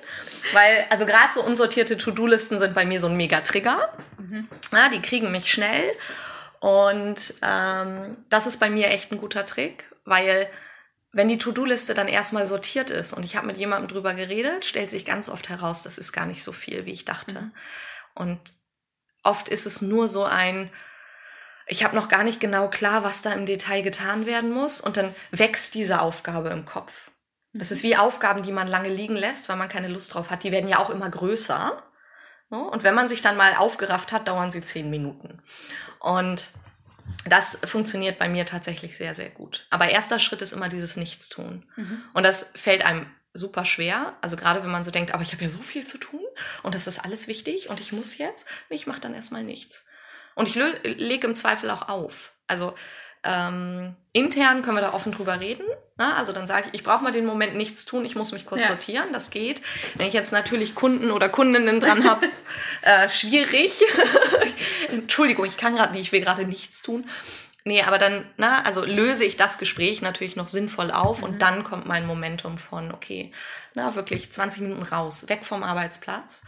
Weil, 0.53 0.87
also 0.91 1.07
gerade 1.07 1.33
so 1.33 1.43
unsortierte 1.43 1.99
To-Do-Listen 1.99 2.59
sind 2.59 2.75
bei 2.75 2.87
mir 2.87 3.01
so 3.01 3.09
ein 3.09 3.17
Mega-Trigger. 3.17 3.93
Mhm. 4.19 4.49
Ja, 4.73 4.89
die 4.89 5.03
kriegen 5.03 5.31
mich 5.31 5.51
schnell. 5.51 5.91
Und 6.61 7.35
ähm, 7.43 8.17
das 8.31 8.47
ist 8.47 8.59
bei 8.59 8.71
mir 8.71 8.89
echt 8.89 9.13
ein 9.13 9.19
guter 9.19 9.45
Trick, 9.45 9.91
weil 10.05 10.49
wenn 11.15 11.29
die 11.29 11.39
To-Do-Liste 11.39 11.95
dann 11.95 12.09
erstmal 12.09 12.45
sortiert 12.45 12.91
ist 12.91 13.13
und 13.13 13.25
ich 13.25 13.37
habe 13.37 13.47
mit 13.47 13.57
jemandem 13.57 13.89
drüber 13.89 14.15
geredet, 14.15 14.65
stellt 14.65 14.91
sich 14.91 15.05
ganz 15.05 15.29
oft 15.29 15.49
heraus, 15.49 15.85
das 15.85 15.97
ist 15.97 16.13
gar 16.13 16.27
nicht 16.27 16.43
so 16.43 16.51
viel, 16.51 16.87
wie 16.87 16.93
ich 16.93 17.05
dachte. 17.05 17.41
Mhm. 17.41 17.53
Und 18.15 18.41
oft 19.23 19.49
ist 19.49 19.65
es 19.65 19.81
nur 19.81 20.09
so 20.09 20.25
ein, 20.25 20.71
ich 21.67 21.85
habe 21.85 21.95
noch 21.95 22.09
gar 22.09 22.25
nicht 22.25 22.41
genau 22.41 22.69
klar, 22.69 23.05
was 23.05 23.23
da 23.23 23.33
im 23.33 23.47
Detail 23.47 23.83
getan 23.83 24.27
werden 24.27 24.51
muss 24.51 24.81
und 24.81 24.97
dann 24.97 25.15
wächst 25.31 25.75
diese 25.75 26.01
Aufgabe 26.01 26.51
im 26.51 26.65
Kopf. 26.67 27.13
Es 27.57 27.71
ist 27.71 27.85
wie 27.85 27.97
Aufgaben, 27.97 28.43
die 28.43 28.51
man 28.51 28.67
lange 28.67 28.89
liegen 28.89 29.15
lässt, 29.15 29.49
weil 29.49 29.57
man 29.57 29.69
keine 29.69 29.87
Lust 29.87 30.13
drauf 30.13 30.31
hat. 30.31 30.43
Die 30.43 30.51
werden 30.51 30.69
ja 30.69 30.79
auch 30.79 30.91
immer 30.91 31.09
größer. 31.09 31.81
Und 32.49 32.83
wenn 32.83 32.97
man 32.97 33.09
sich 33.09 33.23
dann 33.23 33.37
mal 33.37 33.55
aufgerafft 33.55 34.11
hat, 34.11 34.27
dauern 34.27 34.51
sie 34.51 34.65
zehn 34.65 34.91
Minuten. 34.91 35.41
Und 36.01 36.51
das 37.27 37.59
funktioniert 37.65 38.19
bei 38.19 38.29
mir 38.29 38.47
tatsächlich 38.47 38.97
sehr, 38.97 39.15
sehr 39.15 39.31
gut. 39.31 39.67
Aber 39.71 39.89
erster 39.89 40.19
Schritt 40.19 40.43
ist 40.43 40.53
immer 40.53 40.69
dieses 40.69 40.97
Nichtstun. 40.97 41.65
Mhm. 41.77 42.03
Und 42.13 42.25
das 42.25 42.53
fällt 42.55 42.85
einem 42.85 43.07
super 43.33 43.65
schwer. 43.65 44.17
Also 44.21 44.37
gerade 44.37 44.63
wenn 44.63 44.71
man 44.71 44.85
so 44.85 44.91
denkt, 44.91 45.13
aber 45.13 45.23
ich 45.23 45.33
habe 45.33 45.43
ja 45.43 45.51
so 45.51 45.59
viel 45.59 45.87
zu 45.87 45.99
tun 45.99 46.25
und 46.63 46.75
das 46.75 46.87
ist 46.87 47.01
alles 47.01 47.29
wichtig 47.29 47.69
und 47.69 47.81
ich 47.81 47.93
muss 47.93 48.19
jetzt. 48.19 48.47
Ich 48.69 48.87
mache 48.87 49.01
dann 49.01 49.15
erstmal 49.15 49.43
nichts. 49.43 49.85
Und 50.35 50.49
ich 50.49 50.55
lege 50.55 51.27
im 51.27 51.37
Zweifel 51.37 51.71
auch 51.71 51.89
auf. 51.89 52.33
Also 52.47 52.75
ähm, 53.25 53.97
intern 54.13 54.63
können 54.63 54.77
wir 54.77 54.83
da 54.83 54.93
offen 54.93 55.13
drüber 55.13 55.41
reden. 55.41 55.65
Na, 55.97 56.17
also 56.17 56.33
dann 56.33 56.49
sage 56.49 56.67
ich, 56.69 56.81
ich 56.81 56.83
brauche 56.83 57.05
mal 57.05 57.13
den 57.13 57.25
Moment 57.25 57.55
nichts 57.55 57.85
tun, 57.85 58.05
ich 58.05 58.17
muss 58.17 58.33
mich 58.33 58.47
kurz 58.47 58.63
ja. 58.63 58.69
sortieren, 58.69 59.13
das 59.13 59.31
geht. 59.31 59.63
Wenn 59.95 60.09
ich 60.09 60.15
jetzt 60.15 60.33
natürlich 60.33 60.75
Kunden 60.75 61.13
oder 61.13 61.29
Kundinnen 61.29 61.79
dran 61.79 62.09
habe, 62.09 62.27
äh, 62.83 63.09
schwierig. 63.09 63.81
Entschuldigung, 64.89 65.45
ich 65.45 65.57
kann 65.57 65.77
gerade 65.77 65.93
nicht, 65.93 66.03
ich 66.03 66.13
will 66.13 66.21
gerade 66.21 66.47
nichts 66.47 66.83
tun. 66.83 67.09
Nee, 67.67 67.83
aber 67.83 67.97
dann, 67.97 68.27
na, 68.37 68.63
also 68.63 68.85
löse 68.85 69.25
ich 69.25 69.37
das 69.37 69.57
Gespräch 69.57 70.03
natürlich 70.03 70.37
noch 70.37 70.49
sinnvoll 70.49 70.91
auf 70.91 71.19
mhm. 71.19 71.25
und 71.25 71.43
dann 71.43 71.65
kommt 71.65 71.87
mein 71.87 72.07
Momentum 72.07 72.59
von, 72.59 72.93
okay, 72.93 73.33
na, 73.75 73.95
wirklich 73.95 74.33
20 74.33 74.63
Minuten 74.63 74.83
raus, 74.83 75.29
weg 75.29 75.47
vom 75.47 75.63
Arbeitsplatz. 75.63 76.43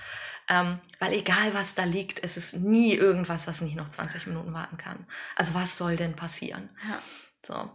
Ähm, 0.49 0.79
weil 1.01 1.13
egal 1.13 1.55
was 1.55 1.75
da 1.75 1.85
liegt, 1.85 2.23
es 2.23 2.37
ist 2.37 2.57
nie 2.57 2.95
irgendwas, 2.95 3.47
was 3.47 3.61
nicht 3.61 3.77
noch 3.77 3.89
20 3.89 4.27
Minuten 4.27 4.55
warten 4.55 4.79
kann. 4.79 5.07
Also 5.35 5.55
was 5.55 5.77
soll 5.77 5.97
denn 5.97 6.15
passieren? 6.15 6.69
Ja. 6.89 7.03
So. 7.45 7.71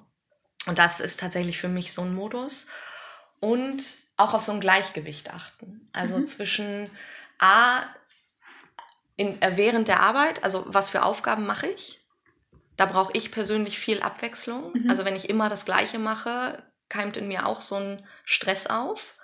Und 0.68 0.78
das 0.78 1.00
ist 1.00 1.20
tatsächlich 1.20 1.58
für 1.58 1.68
mich 1.68 1.92
so 1.92 2.02
ein 2.04 2.16
Modus. 2.16 2.68
Und 3.40 3.84
auch 4.18 4.34
auf 4.34 4.44
so 4.44 4.52
ein 4.52 4.62
Gleichgewicht 4.62 5.34
achten. 5.34 5.90
Also 5.94 6.18
mhm. 6.18 6.26
zwischen 6.26 6.90
A, 7.40 7.84
in, 9.16 9.42
äh, 9.42 9.58
während 9.58 9.88
der 9.88 10.02
Arbeit, 10.02 10.44
also 10.44 10.64
was 10.68 10.90
für 10.90 11.04
Aufgaben 11.04 11.46
mache 11.46 11.68
ich? 11.68 12.00
Da 12.78 12.86
brauche 12.86 13.14
ich 13.14 13.32
persönlich 13.32 13.80
viel 13.80 14.02
Abwechslung. 14.02 14.74
Mhm. 14.74 14.90
Also 14.90 15.06
wenn 15.06 15.16
ich 15.16 15.30
immer 15.30 15.50
das 15.50 15.66
Gleiche 15.66 16.00
mache, 16.00 16.64
keimt 16.88 17.18
in 17.18 17.28
mir 17.28 17.48
auch 17.48 17.62
so 17.62 17.76
ein 17.76 18.06
Stress 18.24 18.68
auf. 18.68 19.16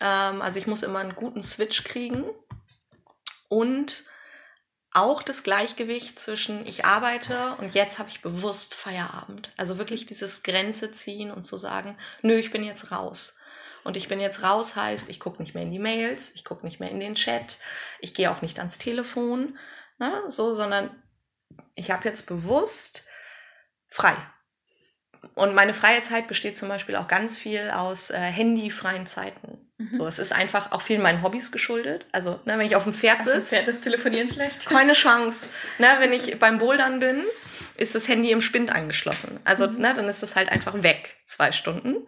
Ähm, 0.00 0.42
also 0.42 0.58
ich 0.58 0.66
muss 0.66 0.82
immer 0.82 1.00
einen 1.00 1.14
guten 1.14 1.42
Switch 1.42 1.84
kriegen 1.84 2.24
und 3.48 4.04
auch 4.92 5.22
das 5.22 5.42
Gleichgewicht 5.42 6.20
zwischen 6.20 6.64
ich 6.66 6.84
arbeite 6.84 7.56
und 7.58 7.74
jetzt 7.74 7.98
habe 7.98 8.08
ich 8.08 8.22
bewusst 8.22 8.74
Feierabend. 8.74 9.52
Also 9.56 9.76
wirklich 9.76 10.06
dieses 10.06 10.44
Grenze 10.44 10.92
ziehen 10.92 11.32
und 11.32 11.42
zu 11.42 11.58
sagen, 11.58 11.98
nö, 12.22 12.36
ich 12.36 12.52
bin 12.52 12.62
jetzt 12.62 12.92
raus. 12.92 13.36
Und 13.82 13.96
ich 13.96 14.08
bin 14.08 14.20
jetzt 14.20 14.42
raus 14.42 14.76
heißt, 14.76 15.10
ich 15.10 15.20
gucke 15.20 15.42
nicht 15.42 15.54
mehr 15.54 15.64
in 15.64 15.72
die 15.72 15.78
Mails, 15.78 16.32
ich 16.34 16.44
gucke 16.44 16.64
nicht 16.64 16.80
mehr 16.80 16.90
in 16.90 17.00
den 17.00 17.16
Chat, 17.16 17.58
ich 18.00 18.14
gehe 18.14 18.30
auch 18.30 18.40
nicht 18.40 18.58
ans 18.58 18.78
Telefon, 18.78 19.58
ne, 19.98 20.22
so, 20.28 20.54
sondern 20.54 21.02
ich 21.74 21.90
habe 21.90 22.08
jetzt 22.08 22.26
bewusst 22.26 23.06
frei. 23.88 24.16
Und 25.34 25.54
meine 25.54 25.74
freie 25.74 26.02
Zeit 26.02 26.28
besteht 26.28 26.56
zum 26.56 26.68
Beispiel 26.68 26.96
auch 26.96 27.08
ganz 27.08 27.36
viel 27.36 27.70
aus 27.70 28.10
äh, 28.10 28.18
handyfreien 28.18 29.06
Zeiten. 29.06 29.53
Mhm. 29.78 29.96
So, 29.96 30.06
es 30.06 30.18
ist 30.18 30.32
einfach 30.32 30.72
auch 30.72 30.82
viel 30.82 30.98
meinen 30.98 31.22
Hobbys 31.22 31.50
geschuldet. 31.50 32.06
Also, 32.12 32.40
ne, 32.44 32.58
wenn 32.58 32.66
ich 32.66 32.76
auf 32.76 32.84
dem 32.84 32.94
Pferd 32.94 33.24
sitze. 33.24 33.56
Pferd 33.56 33.68
ist 33.68 33.82
Telefonieren 33.82 34.28
schlecht. 34.28 34.66
Keine 34.66 34.92
Chance. 34.94 35.48
Ne, 35.78 35.88
wenn 35.98 36.12
ich 36.12 36.38
beim 36.38 36.58
Bouldern 36.58 37.00
bin, 37.00 37.22
ist 37.76 37.94
das 37.94 38.08
Handy 38.08 38.30
im 38.30 38.40
Spind 38.40 38.72
angeschlossen. 38.72 39.40
Also, 39.44 39.68
mhm. 39.68 39.80
ne, 39.80 39.94
dann 39.94 40.08
ist 40.08 40.22
das 40.22 40.36
halt 40.36 40.50
einfach 40.50 40.82
weg, 40.82 41.16
zwei 41.26 41.50
Stunden, 41.50 42.06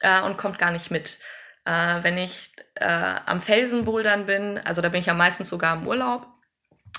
äh, 0.00 0.20
und 0.22 0.36
kommt 0.36 0.58
gar 0.58 0.72
nicht 0.72 0.90
mit. 0.90 1.18
Äh, 1.64 2.02
wenn 2.02 2.18
ich 2.18 2.52
äh, 2.74 3.14
am 3.26 3.40
Felsen 3.40 3.84
bouldern 3.84 4.26
bin, 4.26 4.58
also 4.58 4.80
da 4.82 4.88
bin 4.88 5.00
ich 5.00 5.06
ja 5.06 5.14
meistens 5.14 5.48
sogar 5.48 5.76
im 5.76 5.86
Urlaub, 5.86 6.26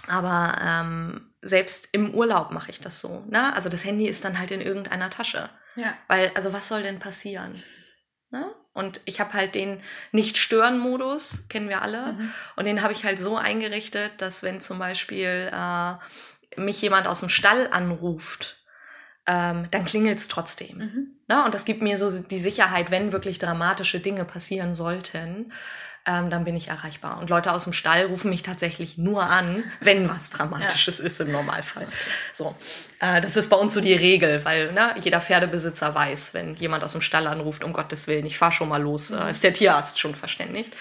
aber 0.08 0.58
ähm, 0.64 1.34
selbst 1.42 1.90
im 1.92 2.14
Urlaub 2.14 2.52
mache 2.52 2.72
ich 2.72 2.80
das 2.80 3.00
so. 3.00 3.26
Ne? 3.28 3.54
Also 3.56 3.70
das 3.70 3.84
Handy 3.84 4.08
ist 4.08 4.24
dann 4.24 4.40
halt 4.40 4.52
in 4.52 4.62
irgendeiner 4.62 5.10
Tasche. 5.10 5.50
Ja. 5.76 5.96
Weil, 6.08 6.32
also 6.36 6.54
was 6.54 6.68
soll 6.68 6.84
denn 6.84 7.00
passieren? 7.00 7.62
Ne? 8.30 8.54
Und 8.74 9.02
ich 9.06 9.20
habe 9.20 9.34
halt 9.34 9.56
den 9.56 9.82
Nicht-Stören-Modus, 10.12 11.48
kennen 11.50 11.68
wir 11.68 11.82
alle. 11.82 12.14
Mhm. 12.14 12.34
Und 12.56 12.66
den 12.66 12.82
habe 12.82 12.94
ich 12.94 13.04
halt 13.04 13.20
so 13.20 13.36
eingerichtet, 13.38 14.14
dass 14.20 14.44
wenn 14.44 14.62
zum 14.62 14.80
Beispiel 14.80 15.52
äh, 15.54 15.94
mich 16.56 16.82
jemand 16.82 17.08
aus 17.08 17.20
dem 17.20 17.30
Stall 17.30 17.68
anruft, 17.72 18.62
ähm, 19.28 19.68
dann 19.72 19.86
klingelt 19.86 20.20
es 20.20 20.28
trotzdem. 20.28 20.78
Mhm. 20.78 21.08
Ne? 21.28 21.44
Und 21.44 21.54
das 21.54 21.66
gibt 21.66 21.82
mir 21.82 21.98
so 21.98 22.22
die 22.22 22.40
Sicherheit, 22.40 22.92
wenn 22.92 23.12
wirklich 23.12 23.40
dramatische 23.40 24.00
Dinge 24.00 24.26
passieren 24.26 24.74
sollten, 24.74 25.52
ähm, 26.06 26.30
dann 26.30 26.44
bin 26.44 26.56
ich 26.56 26.68
erreichbar. 26.68 27.20
Und 27.20 27.30
Leute 27.30 27.52
aus 27.52 27.66
dem 27.66 27.74
Stall 27.74 28.06
rufen 28.06 28.30
mich 28.30 28.44
tatsächlich 28.44 28.98
nur 28.98 29.24
an, 29.24 29.64
wenn 29.82 30.10
was 30.10 30.30
Dramatisches 30.32 30.98
ja. 30.98 31.06
ist 31.06 31.22
im 31.22 31.32
Normalfall. 31.32 31.86
So, 32.34 32.56
äh, 33.00 33.22
das 33.22 33.38
ist 33.38 33.50
bei 33.50 33.56
uns 33.56 33.74
so 33.74 33.82
die 33.82 33.94
Regel, 33.94 34.44
weil 34.44 34.72
ne, 34.72 34.96
jeder 35.00 35.22
Pferdebesitzer 35.22 35.94
weiß, 35.94 36.34
wenn 36.34 36.56
jemand 36.56 36.84
aus 36.84 36.94
dem 36.94 37.02
Stall 37.02 37.28
anruft, 37.28 37.64
um 37.64 37.74
Gottes 37.74 38.08
Willen, 38.08 38.26
ich 38.26 38.38
fahr 38.38 38.52
schon 38.52 38.70
mal 38.70 38.82
los, 38.82 39.12
äh, 39.12 39.24
mhm. 39.24 39.30
ist 39.30 39.44
der 39.44 39.54
Tierarzt 39.54 40.00
schon 40.00 40.16
verständigt. 40.16 40.74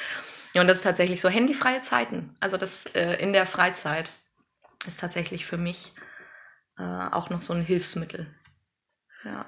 Ja, 0.55 0.63
und 0.63 0.67
das 0.67 0.79
ist 0.79 0.85
tatsächlich 0.85 1.21
so 1.21 1.29
handyfreie 1.29 1.83
Zeiten. 1.83 2.35
Also 2.41 2.57
das 2.57 2.87
äh, 2.87 3.15
in 3.15 3.33
der 3.33 3.47
Freizeit 3.47 4.11
ist 4.87 5.01
tatsächlich 5.01 5.47
für 5.47 5.59
mich 5.59 5.93
äh, 6.79 6.83
auch 6.83 7.31
noch 7.31 7.43
so 7.43 7.53
ein 7.53 7.63
Hilfsmittel. 7.63 8.27
Ja. 9.25 9.45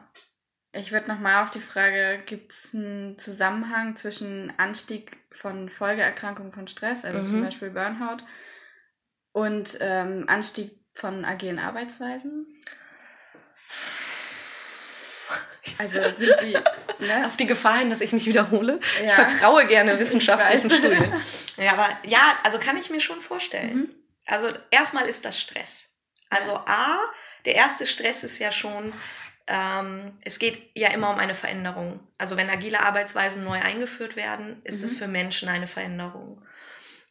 Ich 0.72 0.90
würde 0.90 1.08
nochmal 1.08 1.42
auf 1.42 1.50
die 1.50 1.60
Frage, 1.60 2.22
gibt 2.24 2.52
es 2.52 2.74
einen 2.74 3.18
Zusammenhang 3.18 3.94
zwischen 3.96 4.52
Anstieg 4.58 5.18
von 5.30 5.68
Folgeerkrankungen 5.68 6.52
von 6.52 6.66
Stress, 6.66 7.04
also 7.04 7.20
mhm. 7.20 7.26
zum 7.26 7.42
Beispiel 7.42 7.70
Burnout, 7.70 8.24
und 9.32 9.76
ähm, 9.80 10.24
Anstieg 10.28 10.78
von 10.94 11.24
agilen 11.24 11.58
Arbeitsweisen? 11.58 12.46
Also 15.78 16.00
sind 16.16 16.36
die. 16.42 16.58
Ne? 16.98 17.26
Auf 17.26 17.36
die 17.36 17.48
Gefahr 17.48 17.78
hin, 17.78 17.90
dass 17.90 18.00
ich 18.00 18.12
mich 18.12 18.26
wiederhole. 18.26 18.78
Ja. 19.00 19.06
Ich 19.06 19.12
vertraue 19.12 19.66
gerne 19.66 19.98
wissenschaftlichen 19.98 20.70
Studien. 20.70 21.12
Ja, 21.56 21.72
aber 21.72 21.88
ja, 22.04 22.20
also 22.44 22.60
kann 22.60 22.76
ich 22.76 22.90
mir 22.90 23.00
schon 23.00 23.20
vorstellen. 23.20 23.76
Mhm. 23.76 23.94
Also 24.26 24.50
erstmal 24.70 25.06
ist 25.06 25.24
das 25.24 25.40
Stress. 25.40 25.96
Also 26.30 26.52
A, 26.54 26.98
der 27.44 27.56
erste 27.56 27.86
Stress 27.86 28.22
ist 28.22 28.38
ja 28.38 28.52
schon, 28.52 28.92
ähm, 29.46 30.18
es 30.22 30.38
geht 30.38 30.70
ja 30.74 30.88
immer 30.90 31.10
um 31.10 31.18
eine 31.18 31.34
Veränderung. 31.34 32.00
Also 32.18 32.36
wenn 32.36 32.50
agile 32.50 32.80
Arbeitsweisen 32.80 33.44
neu 33.44 33.60
eingeführt 33.60 34.16
werden, 34.16 34.60
ist 34.64 34.78
mhm. 34.78 34.84
es 34.84 34.96
für 34.96 35.08
Menschen 35.08 35.48
eine 35.48 35.66
Veränderung. 35.66 36.44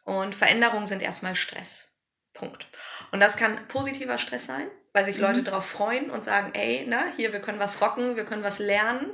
Und 0.06 0.36
Veränderungen 0.36 0.86
sind 0.86 1.02
erstmal 1.02 1.36
Stress. 1.36 1.90
Punkt. 2.34 2.68
Und 3.12 3.20
das 3.20 3.38
kann 3.38 3.68
positiver 3.68 4.18
Stress 4.18 4.46
sein, 4.46 4.68
weil 4.94 5.06
sich 5.06 5.18
Leute 5.18 5.42
mhm. 5.42 5.46
darauf 5.46 5.66
freuen 5.66 6.10
und 6.10 6.24
sagen, 6.24 6.52
ey, 6.54 6.86
na, 6.88 7.04
hier, 7.16 7.34
wir 7.34 7.42
können 7.42 7.60
was 7.60 7.82
rocken, 7.82 8.16
wir 8.16 8.26
können 8.26 8.44
was 8.44 8.60
lernen, 8.60 9.12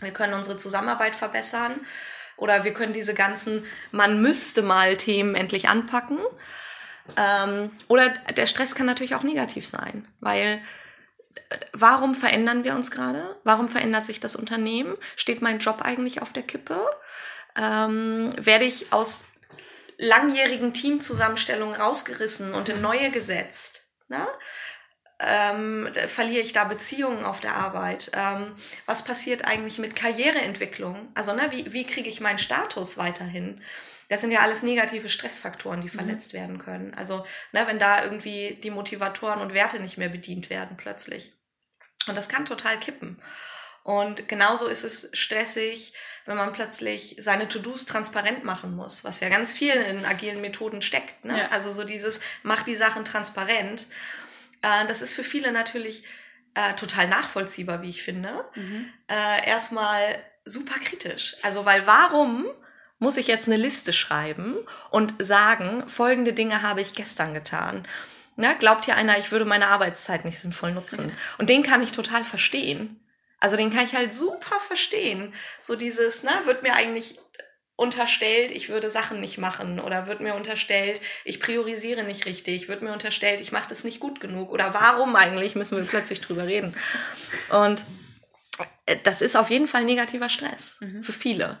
wir 0.00 0.12
können 0.12 0.34
unsere 0.34 0.56
Zusammenarbeit 0.56 1.16
verbessern 1.16 1.80
oder 2.36 2.64
wir 2.64 2.74
können 2.74 2.92
diese 2.92 3.14
ganzen 3.14 3.64
Man 3.90 4.20
müsste 4.20 4.62
mal 4.62 4.96
Themen 4.96 5.34
endlich 5.34 5.68
anpacken. 5.68 6.18
Ähm, 7.16 7.70
oder 7.88 8.10
der 8.10 8.46
Stress 8.46 8.74
kann 8.74 8.86
natürlich 8.86 9.14
auch 9.14 9.22
negativ 9.22 9.66
sein, 9.66 10.08
weil 10.20 10.62
warum 11.72 12.14
verändern 12.14 12.64
wir 12.64 12.74
uns 12.74 12.90
gerade? 12.90 13.36
Warum 13.44 13.68
verändert 13.68 14.04
sich 14.04 14.20
das 14.20 14.36
Unternehmen? 14.36 14.96
Steht 15.16 15.42
mein 15.42 15.58
Job 15.58 15.82
eigentlich 15.82 16.22
auf 16.22 16.32
der 16.32 16.42
Kippe? 16.42 16.86
Ähm, 17.56 18.34
werde 18.36 18.64
ich 18.64 18.92
aus 18.92 19.26
langjährigen 19.98 20.74
Teamzusammenstellungen 20.74 21.74
rausgerissen 21.74 22.54
und 22.54 22.68
in 22.68 22.80
neue 22.80 23.10
gesetzt? 23.10 23.82
Na? 24.08 24.28
ähm, 25.20 25.88
verliere 26.06 26.42
ich 26.42 26.52
da 26.52 26.64
Beziehungen 26.64 27.24
auf 27.24 27.40
der 27.40 27.54
Arbeit? 27.54 28.10
Ähm, 28.14 28.54
was 28.86 29.04
passiert 29.04 29.44
eigentlich 29.44 29.78
mit 29.78 29.96
Karriereentwicklung? 29.96 31.08
Also, 31.14 31.34
ne, 31.34 31.42
wie, 31.50 31.72
wie 31.72 31.86
kriege 31.86 32.08
ich 32.08 32.20
meinen 32.20 32.38
Status 32.38 32.98
weiterhin? 32.98 33.60
Das 34.08 34.20
sind 34.20 34.30
ja 34.30 34.40
alles 34.40 34.62
negative 34.62 35.08
Stressfaktoren, 35.08 35.80
die 35.80 35.88
mhm. 35.88 35.98
verletzt 35.98 36.32
mhm. 36.32 36.38
werden 36.38 36.58
können. 36.58 36.94
Also, 36.94 37.24
ne, 37.52 37.66
wenn 37.66 37.78
da 37.78 38.04
irgendwie 38.04 38.58
die 38.62 38.70
Motivatoren 38.70 39.40
und 39.40 39.54
Werte 39.54 39.80
nicht 39.80 39.98
mehr 39.98 40.08
bedient 40.08 40.50
werden 40.50 40.76
plötzlich. 40.76 41.32
Und 42.06 42.16
das 42.16 42.28
kann 42.28 42.44
total 42.44 42.78
kippen. 42.78 43.20
Und 43.82 44.28
genauso 44.28 44.66
ist 44.66 44.82
es 44.82 45.10
stressig, 45.12 45.92
wenn 46.24 46.38
man 46.38 46.52
plötzlich 46.52 47.16
seine 47.18 47.48
To-Dos 47.48 47.84
transparent 47.84 48.42
machen 48.42 48.74
muss, 48.74 49.04
was 49.04 49.20
ja 49.20 49.28
ganz 49.28 49.52
viel 49.52 49.74
in 49.74 50.06
agilen 50.06 50.40
Methoden 50.40 50.80
steckt. 50.80 51.24
Ne? 51.26 51.38
Ja. 51.38 51.48
Also 51.48 51.70
so 51.70 51.84
dieses, 51.84 52.20
mach 52.42 52.62
die 52.62 52.76
Sachen 52.76 53.04
transparent. 53.04 53.86
Äh, 54.62 54.86
das 54.86 55.02
ist 55.02 55.12
für 55.12 55.22
viele 55.22 55.52
natürlich 55.52 56.04
äh, 56.54 56.74
total 56.74 57.08
nachvollziehbar, 57.08 57.82
wie 57.82 57.90
ich 57.90 58.02
finde. 58.02 58.44
Mhm. 58.54 58.88
Äh, 59.08 59.46
erstmal 59.46 60.22
super 60.46 60.78
kritisch. 60.80 61.36
Also, 61.42 61.64
weil 61.64 61.86
warum 61.86 62.46
muss 63.04 63.18
ich 63.18 63.26
jetzt 63.26 63.48
eine 63.48 63.58
Liste 63.58 63.92
schreiben 63.92 64.56
und 64.90 65.14
sagen, 65.18 65.86
folgende 65.90 66.32
Dinge 66.32 66.62
habe 66.62 66.80
ich 66.80 66.94
gestern 66.94 67.34
getan? 67.34 67.86
Na, 68.36 68.54
glaubt 68.54 68.86
hier 68.86 68.96
einer, 68.96 69.18
ich 69.18 69.30
würde 69.30 69.44
meine 69.44 69.68
Arbeitszeit 69.68 70.24
nicht 70.24 70.38
sinnvoll 70.38 70.72
nutzen? 70.72 71.12
Und 71.36 71.50
den 71.50 71.62
kann 71.62 71.82
ich 71.82 71.92
total 71.92 72.24
verstehen. 72.24 72.98
Also 73.40 73.58
den 73.58 73.70
kann 73.70 73.84
ich 73.84 73.94
halt 73.94 74.14
super 74.14 74.58
verstehen. 74.58 75.34
So 75.60 75.76
dieses, 75.76 76.22
ne, 76.22 76.30
wird 76.44 76.62
mir 76.62 76.72
eigentlich 76.72 77.20
unterstellt, 77.76 78.52
ich 78.52 78.70
würde 78.70 78.88
Sachen 78.88 79.20
nicht 79.20 79.36
machen 79.36 79.80
oder 79.80 80.06
wird 80.06 80.20
mir 80.20 80.34
unterstellt, 80.34 81.02
ich 81.24 81.40
priorisiere 81.40 82.04
nicht 82.04 82.24
richtig, 82.24 82.68
wird 82.68 82.80
mir 82.80 82.92
unterstellt, 82.92 83.42
ich 83.42 83.52
mache 83.52 83.68
das 83.68 83.84
nicht 83.84 84.00
gut 84.00 84.18
genug 84.18 84.50
oder 84.50 84.72
warum 84.72 85.14
eigentlich 85.14 85.56
müssen 85.56 85.76
wir 85.76 85.84
plötzlich 85.84 86.22
drüber 86.22 86.46
reden. 86.46 86.74
Und 87.50 87.84
äh, 88.86 88.96
das 89.02 89.20
ist 89.20 89.36
auf 89.36 89.50
jeden 89.50 89.66
Fall 89.66 89.84
negativer 89.84 90.30
Stress 90.30 90.78
mhm. 90.80 91.02
für 91.02 91.12
viele. 91.12 91.58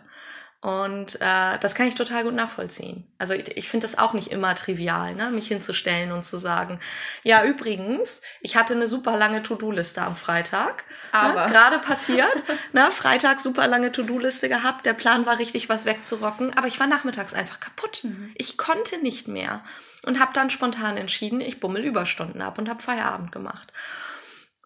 Und 0.64 1.20
äh, 1.20 1.58
das 1.58 1.74
kann 1.74 1.88
ich 1.88 1.94
total 1.94 2.24
gut 2.24 2.32
nachvollziehen. 2.32 3.06
Also 3.18 3.34
ich, 3.34 3.54
ich 3.54 3.68
finde 3.68 3.84
das 3.84 3.98
auch 3.98 4.14
nicht 4.14 4.28
immer 4.28 4.54
trivial, 4.54 5.14
ne? 5.14 5.28
mich 5.28 5.48
hinzustellen 5.48 6.10
und 6.10 6.24
zu 6.24 6.38
sagen, 6.38 6.80
ja 7.22 7.44
übrigens, 7.44 8.22
ich 8.40 8.56
hatte 8.56 8.72
eine 8.72 8.88
super 8.88 9.14
lange 9.14 9.42
To-Do-Liste 9.42 10.00
am 10.00 10.16
Freitag. 10.16 10.84
Ne? 11.12 11.18
Aber 11.18 11.44
ne? 11.44 11.52
gerade 11.52 11.78
passiert, 11.80 12.44
ne? 12.72 12.90
Freitag 12.90 13.40
super 13.40 13.66
lange 13.66 13.92
To-Do-Liste 13.92 14.48
gehabt, 14.48 14.86
der 14.86 14.94
Plan 14.94 15.26
war 15.26 15.38
richtig, 15.38 15.68
was 15.68 15.84
wegzurocken, 15.84 16.56
aber 16.56 16.66
ich 16.66 16.80
war 16.80 16.86
nachmittags 16.86 17.34
einfach 17.34 17.60
kaputt. 17.60 18.00
Mhm. 18.04 18.32
Ich 18.34 18.56
konnte 18.56 19.02
nicht 19.02 19.28
mehr 19.28 19.62
und 20.06 20.18
habe 20.18 20.32
dann 20.32 20.48
spontan 20.48 20.96
entschieden, 20.96 21.42
ich 21.42 21.60
bummel 21.60 21.84
Überstunden 21.84 22.40
ab 22.40 22.56
und 22.56 22.70
habe 22.70 22.82
Feierabend 22.82 23.32
gemacht. 23.32 23.70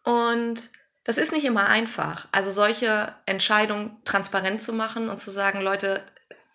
Und 0.04 0.70
das 1.08 1.16
ist 1.16 1.32
nicht 1.32 1.46
immer 1.46 1.68
einfach. 1.68 2.28
Also 2.32 2.50
solche 2.50 3.14
Entscheidungen 3.24 3.96
transparent 4.04 4.60
zu 4.60 4.74
machen 4.74 5.08
und 5.08 5.18
zu 5.18 5.30
sagen, 5.30 5.62
Leute, 5.62 6.04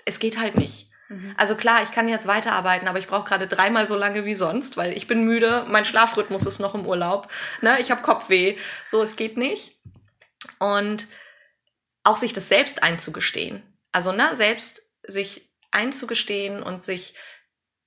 es 0.05 0.19
geht 0.19 0.37
halt 0.37 0.55
nicht. 0.55 0.91
Mhm. 1.09 1.33
Also 1.37 1.55
klar, 1.55 1.81
ich 1.81 1.91
kann 1.91 2.07
jetzt 2.07 2.27
weiterarbeiten, 2.27 2.87
aber 2.87 2.99
ich 2.99 3.07
brauche 3.07 3.27
gerade 3.27 3.47
dreimal 3.47 3.87
so 3.87 3.95
lange 3.95 4.25
wie 4.25 4.35
sonst, 4.35 4.77
weil 4.77 4.95
ich 4.95 5.07
bin 5.07 5.23
müde, 5.23 5.65
mein 5.67 5.85
Schlafrhythmus 5.85 6.45
ist 6.45 6.59
noch 6.59 6.75
im 6.75 6.85
Urlaub, 6.85 7.29
ne, 7.61 7.79
ich 7.79 7.89
habe 7.89 8.03
Kopfweh, 8.03 8.55
so 8.85 9.01
es 9.01 9.15
geht 9.15 9.37
nicht. 9.37 9.75
Und 10.59 11.07
auch 12.03 12.17
sich 12.17 12.33
das 12.33 12.47
selbst 12.47 12.83
einzugestehen. 12.83 13.63
Also 13.91 14.11
ne, 14.11 14.35
selbst 14.35 14.83
sich 15.01 15.51
einzugestehen 15.71 16.61
und 16.61 16.83
sich 16.83 17.15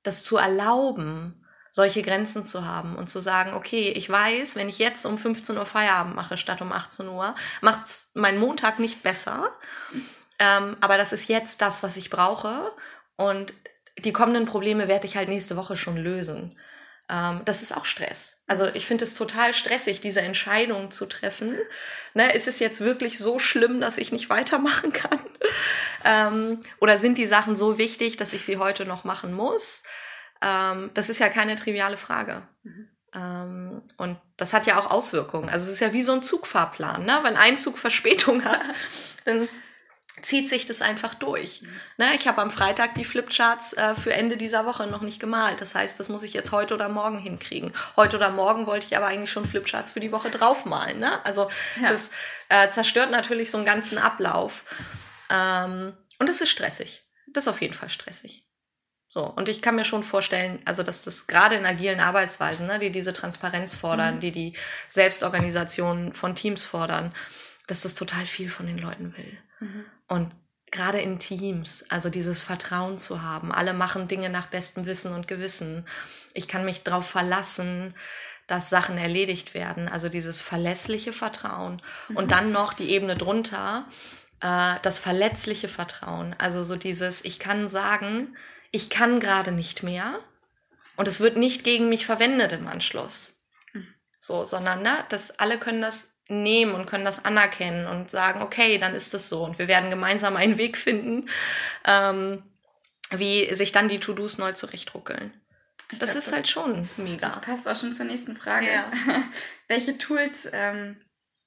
das 0.02 0.24
zu 0.24 0.36
erlauben, 0.36 1.45
solche 1.76 2.00
Grenzen 2.00 2.46
zu 2.46 2.64
haben 2.64 2.96
und 2.96 3.10
zu 3.10 3.20
sagen, 3.20 3.52
okay, 3.52 3.90
ich 3.90 4.08
weiß, 4.08 4.56
wenn 4.56 4.70
ich 4.70 4.78
jetzt 4.78 5.04
um 5.04 5.18
15 5.18 5.58
Uhr 5.58 5.66
Feierabend 5.66 6.16
mache 6.16 6.38
statt 6.38 6.62
um 6.62 6.72
18 6.72 7.06
Uhr, 7.06 7.34
macht 7.60 7.84
es 7.84 8.10
meinen 8.14 8.38
Montag 8.38 8.78
nicht 8.78 9.02
besser. 9.02 9.50
Ähm, 10.38 10.78
aber 10.80 10.96
das 10.96 11.12
ist 11.12 11.28
jetzt 11.28 11.60
das, 11.60 11.82
was 11.82 11.98
ich 11.98 12.08
brauche. 12.08 12.72
Und 13.16 13.52
die 13.98 14.14
kommenden 14.14 14.46
Probleme 14.46 14.88
werde 14.88 15.06
ich 15.06 15.18
halt 15.18 15.28
nächste 15.28 15.58
Woche 15.58 15.76
schon 15.76 15.98
lösen. 15.98 16.58
Ähm, 17.10 17.42
das 17.44 17.60
ist 17.60 17.76
auch 17.76 17.84
Stress. 17.84 18.42
Also 18.46 18.68
ich 18.72 18.86
finde 18.86 19.04
es 19.04 19.14
total 19.14 19.52
stressig, 19.52 20.00
diese 20.00 20.22
Entscheidung 20.22 20.92
zu 20.92 21.04
treffen. 21.04 21.58
Ne, 22.14 22.32
ist 22.32 22.48
es 22.48 22.58
jetzt 22.58 22.80
wirklich 22.80 23.18
so 23.18 23.38
schlimm, 23.38 23.82
dass 23.82 23.98
ich 23.98 24.12
nicht 24.12 24.30
weitermachen 24.30 24.94
kann? 24.94 25.20
ähm, 26.06 26.64
oder 26.80 26.96
sind 26.96 27.18
die 27.18 27.26
Sachen 27.26 27.54
so 27.54 27.76
wichtig, 27.76 28.16
dass 28.16 28.32
ich 28.32 28.46
sie 28.46 28.56
heute 28.56 28.86
noch 28.86 29.04
machen 29.04 29.34
muss? 29.34 29.82
Ähm, 30.42 30.90
das 30.94 31.08
ist 31.08 31.18
ja 31.18 31.28
keine 31.28 31.56
triviale 31.56 31.96
Frage. 31.96 32.42
Mhm. 32.62 32.88
Ähm, 33.14 33.82
und 33.96 34.18
das 34.36 34.52
hat 34.52 34.66
ja 34.66 34.78
auch 34.78 34.90
Auswirkungen. 34.90 35.48
Also 35.48 35.66
es 35.66 35.74
ist 35.74 35.80
ja 35.80 35.92
wie 35.92 36.02
so 36.02 36.12
ein 36.12 36.22
Zugfahrplan. 36.22 37.04
Ne? 37.04 37.18
Wenn 37.22 37.36
ein 37.36 37.56
Zug 37.56 37.78
Verspätung 37.78 38.44
hat, 38.44 38.60
dann 39.24 39.48
zieht 40.22 40.48
sich 40.48 40.66
das 40.66 40.82
einfach 40.82 41.14
durch. 41.14 41.62
Mhm. 41.62 41.68
Ne? 41.98 42.14
Ich 42.14 42.26
habe 42.28 42.42
am 42.42 42.50
Freitag 42.50 42.94
die 42.94 43.04
Flipcharts 43.04 43.74
äh, 43.74 43.94
für 43.94 44.12
Ende 44.12 44.36
dieser 44.36 44.66
Woche 44.66 44.86
noch 44.86 45.02
nicht 45.02 45.20
gemalt. 45.20 45.60
Das 45.60 45.74
heißt, 45.74 45.98
das 45.98 46.08
muss 46.08 46.22
ich 46.22 46.34
jetzt 46.34 46.52
heute 46.52 46.74
oder 46.74 46.88
morgen 46.88 47.18
hinkriegen. 47.18 47.72
Heute 47.96 48.16
oder 48.16 48.30
morgen 48.30 48.66
wollte 48.66 48.86
ich 48.86 48.96
aber 48.96 49.06
eigentlich 49.06 49.30
schon 49.30 49.46
Flipcharts 49.46 49.90
für 49.90 50.00
die 50.00 50.12
Woche 50.12 50.30
draufmalen. 50.30 50.98
Ne? 50.98 51.24
Also 51.24 51.48
ja. 51.80 51.88
das 51.88 52.10
äh, 52.48 52.68
zerstört 52.68 53.10
natürlich 53.10 53.50
so 53.50 53.56
einen 53.56 53.66
ganzen 53.66 53.98
Ablauf. 53.98 54.64
Ähm, 55.30 55.96
und 56.18 56.28
es 56.28 56.40
ist 56.40 56.50
stressig. 56.50 57.02
Das 57.32 57.44
ist 57.44 57.48
auf 57.48 57.60
jeden 57.60 57.74
Fall 57.74 57.88
stressig. 57.88 58.45
So, 59.16 59.24
und 59.24 59.48
ich 59.48 59.62
kann 59.62 59.76
mir 59.76 59.86
schon 59.86 60.02
vorstellen, 60.02 60.60
also 60.66 60.82
dass 60.82 61.02
das 61.02 61.26
gerade 61.26 61.54
in 61.54 61.64
agilen 61.64 62.00
Arbeitsweisen, 62.00 62.66
ne, 62.66 62.78
die 62.78 62.90
diese 62.90 63.14
Transparenz 63.14 63.74
fordern, 63.74 64.16
mhm. 64.16 64.20
die 64.20 64.30
die 64.30 64.52
Selbstorganisation 64.88 66.12
von 66.12 66.34
Teams 66.34 66.64
fordern, 66.64 67.14
dass 67.66 67.80
das 67.80 67.94
total 67.94 68.26
viel 68.26 68.50
von 68.50 68.66
den 68.66 68.76
Leuten 68.76 69.16
will. 69.16 69.38
Mhm. 69.60 69.84
Und 70.06 70.32
gerade 70.70 71.00
in 71.00 71.18
Teams, 71.18 71.86
also 71.88 72.10
dieses 72.10 72.42
Vertrauen 72.42 72.98
zu 72.98 73.22
haben, 73.22 73.52
alle 73.52 73.72
machen 73.72 74.06
Dinge 74.06 74.28
nach 74.28 74.48
bestem 74.48 74.84
Wissen 74.84 75.14
und 75.14 75.28
Gewissen. 75.28 75.86
Ich 76.34 76.46
kann 76.46 76.66
mich 76.66 76.82
darauf 76.82 77.08
verlassen, 77.08 77.94
dass 78.46 78.68
Sachen 78.68 78.98
erledigt 78.98 79.54
werden, 79.54 79.88
also 79.88 80.10
dieses 80.10 80.42
verlässliche 80.42 81.14
Vertrauen. 81.14 81.80
Mhm. 82.10 82.16
Und 82.18 82.32
dann 82.32 82.52
noch 82.52 82.74
die 82.74 82.90
Ebene 82.90 83.16
drunter, 83.16 83.86
äh, 84.42 84.74
das 84.82 84.98
verletzliche 84.98 85.68
Vertrauen. 85.68 86.36
Also 86.36 86.64
so 86.64 86.76
dieses, 86.76 87.24
ich 87.24 87.38
kann 87.38 87.70
sagen, 87.70 88.36
ich 88.76 88.90
kann 88.90 89.20
gerade 89.20 89.52
nicht 89.52 89.82
mehr 89.82 90.20
und 90.96 91.08
es 91.08 91.18
wird 91.18 91.38
nicht 91.38 91.64
gegen 91.64 91.88
mich 91.88 92.04
verwendet 92.04 92.52
im 92.52 92.68
Anschluss. 92.68 93.42
So, 94.20 94.44
sondern 94.44 94.82
ne, 94.82 95.04
dass 95.08 95.38
alle 95.38 95.58
können 95.58 95.80
das 95.80 96.18
nehmen 96.28 96.74
und 96.74 96.86
können 96.86 97.04
das 97.04 97.24
anerkennen 97.24 97.86
und 97.86 98.10
sagen, 98.10 98.42
okay, 98.42 98.76
dann 98.76 98.94
ist 98.94 99.14
das 99.14 99.28
so 99.28 99.44
und 99.44 99.58
wir 99.58 99.66
werden 99.66 99.88
gemeinsam 99.88 100.36
einen 100.36 100.58
Weg 100.58 100.76
finden, 100.76 101.30
ähm, 101.86 102.42
wie 103.10 103.54
sich 103.54 103.72
dann 103.72 103.88
die 103.88 104.00
To-Dos 104.00 104.36
neu 104.36 104.52
zurechtruckeln. 104.52 105.32
Ich 105.92 105.98
das 105.98 106.10
glaub, 106.10 106.18
ist 106.18 106.26
das, 106.26 106.34
halt 106.34 106.48
schon 106.48 106.88
mega. 106.96 107.28
Das 107.28 107.40
passt 107.40 107.68
auch 107.68 107.76
schon 107.76 107.94
zur 107.94 108.06
nächsten 108.06 108.34
Frage. 108.34 108.66
Ja. 108.66 108.90
Welche 109.68 109.96
Tools 109.96 110.48
ähm, 110.52 111.00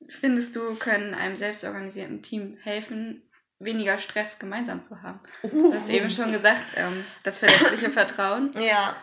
findest 0.07 0.55
du, 0.55 0.73
können 0.75 1.13
einem 1.13 1.35
selbstorganisierten 1.35 2.23
Team 2.23 2.57
helfen, 2.63 3.28
weniger 3.59 3.97
Stress 3.97 4.39
gemeinsam 4.39 4.81
zu 4.81 5.01
haben. 5.01 5.19
Uh, 5.43 5.71
du 5.71 5.75
hast 5.75 5.89
eben 5.89 6.09
schon 6.09 6.31
gesagt, 6.31 6.65
ähm, 6.75 7.05
das 7.23 7.37
verletzliche 7.37 7.89
Vertrauen. 7.91 8.51
Ja. 8.59 8.95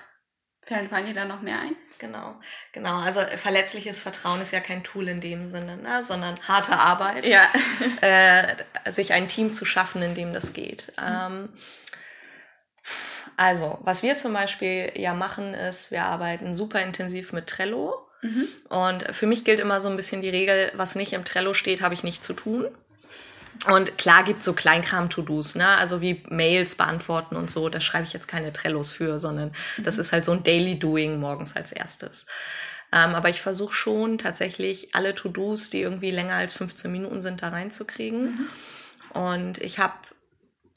Fallen 0.67 1.07
dir 1.07 1.15
da 1.15 1.25
noch 1.27 1.43
mehr 1.43 1.61
ein? 1.61 1.77
Genau, 1.99 2.35
genau. 2.73 2.99
Also 2.99 3.21
verletzliches 3.37 4.01
Vertrauen 4.01 4.41
ist 4.41 4.53
ja 4.53 4.61
kein 4.61 4.83
Tool 4.83 5.07
in 5.07 5.21
dem 5.21 5.47
Sinne, 5.47 5.77
ne? 5.77 6.03
sondern 6.03 6.41
harte 6.47 6.77
Arbeit. 6.77 7.27
Ja. 7.27 7.49
äh, 8.01 8.91
sich 8.91 9.13
ein 9.13 9.29
Team 9.29 9.55
zu 9.55 9.65
schaffen, 9.65 10.03
in 10.03 10.15
dem 10.15 10.33
das 10.35 10.53
geht. 10.53 10.93
Mhm. 10.99 11.05
Ähm, 11.07 11.49
also, 13.37 13.79
was 13.83 14.03
wir 14.03 14.17
zum 14.17 14.33
Beispiel 14.33 14.93
ja 14.97 15.15
machen, 15.15 15.55
ist, 15.55 15.91
wir 15.91 16.05
arbeiten 16.05 16.55
super 16.55 16.83
intensiv 16.83 17.33
mit 17.33 17.47
Trello. 17.47 17.95
Mhm. 18.23 18.49
Und 18.69 19.03
für 19.15 19.27
mich 19.27 19.45
gilt 19.45 19.61
immer 19.61 19.81
so 19.81 19.89
ein 19.89 19.97
bisschen 19.97 20.23
die 20.23 20.31
Regel, 20.31 20.73
was 20.75 20.95
nicht 20.95 21.13
im 21.13 21.25
Trello 21.25 21.55
steht, 21.55 21.83
habe 21.83 21.95
ich 21.95 22.03
nicht 22.03 22.25
zu 22.25 22.33
tun. 22.33 22.67
Und 23.67 23.99
klar 23.99 24.25
gibt 24.25 24.41
es 24.41 24.45
so 24.45 24.53
Kleinkram-To-Dos, 24.53 25.57
ne? 25.57 25.69
Also 25.77 26.01
wie 26.01 26.23
Mails 26.29 26.77
beantworten 26.77 27.37
und 27.37 27.51
so. 27.51 27.69
Da 27.69 27.81
schreibe 27.81 28.05
ich 28.05 28.13
jetzt 28.13 28.29
keine 28.29 28.53
Trellos 28.53 28.91
für, 28.91 29.19
sondern 29.19 29.53
mhm. 29.77 29.85
das 29.85 29.99
ist 29.99 30.13
halt 30.13 30.25
so 30.25 30.33
ein 30.33 30.43
Daily 30.43 30.79
Doing 30.79 31.19
morgens 31.19 31.57
als 31.57 31.73
erstes. 31.73 32.27
Ähm, 32.93 33.15
aber 33.15 33.29
ich 33.29 33.41
versuche 33.41 33.75
schon 33.75 34.19
tatsächlich 34.19 34.95
alle 34.95 35.15
To-Dos, 35.15 35.71
die 35.71 35.81
irgendwie 35.81 36.11
länger 36.11 36.35
als 36.35 36.53
15 36.55 36.91
Minuten 36.91 37.21
sind, 37.21 37.43
da 37.43 37.49
reinzukriegen. 37.49 38.49
Mhm. 39.13 39.21
Und 39.21 39.59
ich 39.59 39.79
habe 39.79 39.95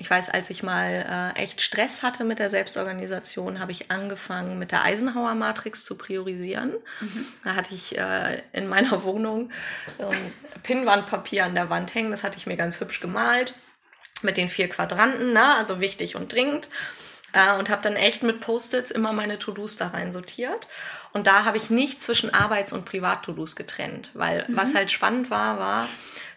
ich 0.02 0.10
weiß, 0.10 0.30
als 0.30 0.50
ich 0.50 0.64
mal 0.64 1.34
äh, 1.36 1.40
echt 1.40 1.62
Stress 1.62 2.04
hatte 2.04 2.24
mit 2.24 2.40
der 2.40 2.50
Selbstorganisation, 2.50 3.60
habe 3.60 3.74
ich 3.74 3.92
angefangen, 3.92 4.58
mit 4.58 4.72
der 4.72 4.86
Eisenhower-Matrix 4.86 5.84
zu 5.84 5.98
priorisieren. 5.98 6.72
Mhm. 7.02 7.26
Da 7.44 7.56
hatte 7.56 7.76
ich 7.76 7.98
äh, 7.98 8.42
in 8.54 8.68
meiner 8.68 9.04
Wohnung 9.04 9.52
ähm, 10.00 10.32
Pinnwandpapier 10.64 11.44
an 11.44 11.54
der 11.54 11.70
Wand 11.70 11.94
hängen. 11.94 12.12
Das 12.12 12.24
hatte 12.24 12.38
ich 12.38 12.48
mir 12.48 12.56
ganz 12.56 12.80
hübsch 12.80 13.02
gemalt 13.02 13.54
mit 14.22 14.38
den 14.38 14.48
vier 14.48 14.70
Quadranten, 14.70 15.34
ne? 15.34 15.56
also 15.56 15.82
wichtig 15.82 16.16
und 16.16 16.32
dringend. 16.32 16.70
Äh, 17.34 17.58
und 17.58 17.70
habe 17.70 17.82
dann 17.82 17.96
echt 17.96 18.24
mit 18.24 18.42
Post-its 18.42 18.92
immer 18.92 19.14
meine 19.14 19.40
To-Dos 19.40 19.78
da 19.78 19.88
rein 19.88 20.12
sortiert. 20.12 20.68
Und 21.12 21.26
da 21.26 21.44
habe 21.44 21.58
ich 21.58 21.70
nicht 21.70 22.04
zwischen 22.04 22.34
Arbeits- 22.34 22.72
und 22.72 22.86
Privat-To-Dos 22.86 23.56
getrennt, 23.56 24.12
weil 24.14 24.46
mhm. 24.48 24.58
was 24.58 24.76
halt 24.76 24.92
spannend 24.92 25.32
war, 25.32 25.58
war, 25.58 25.88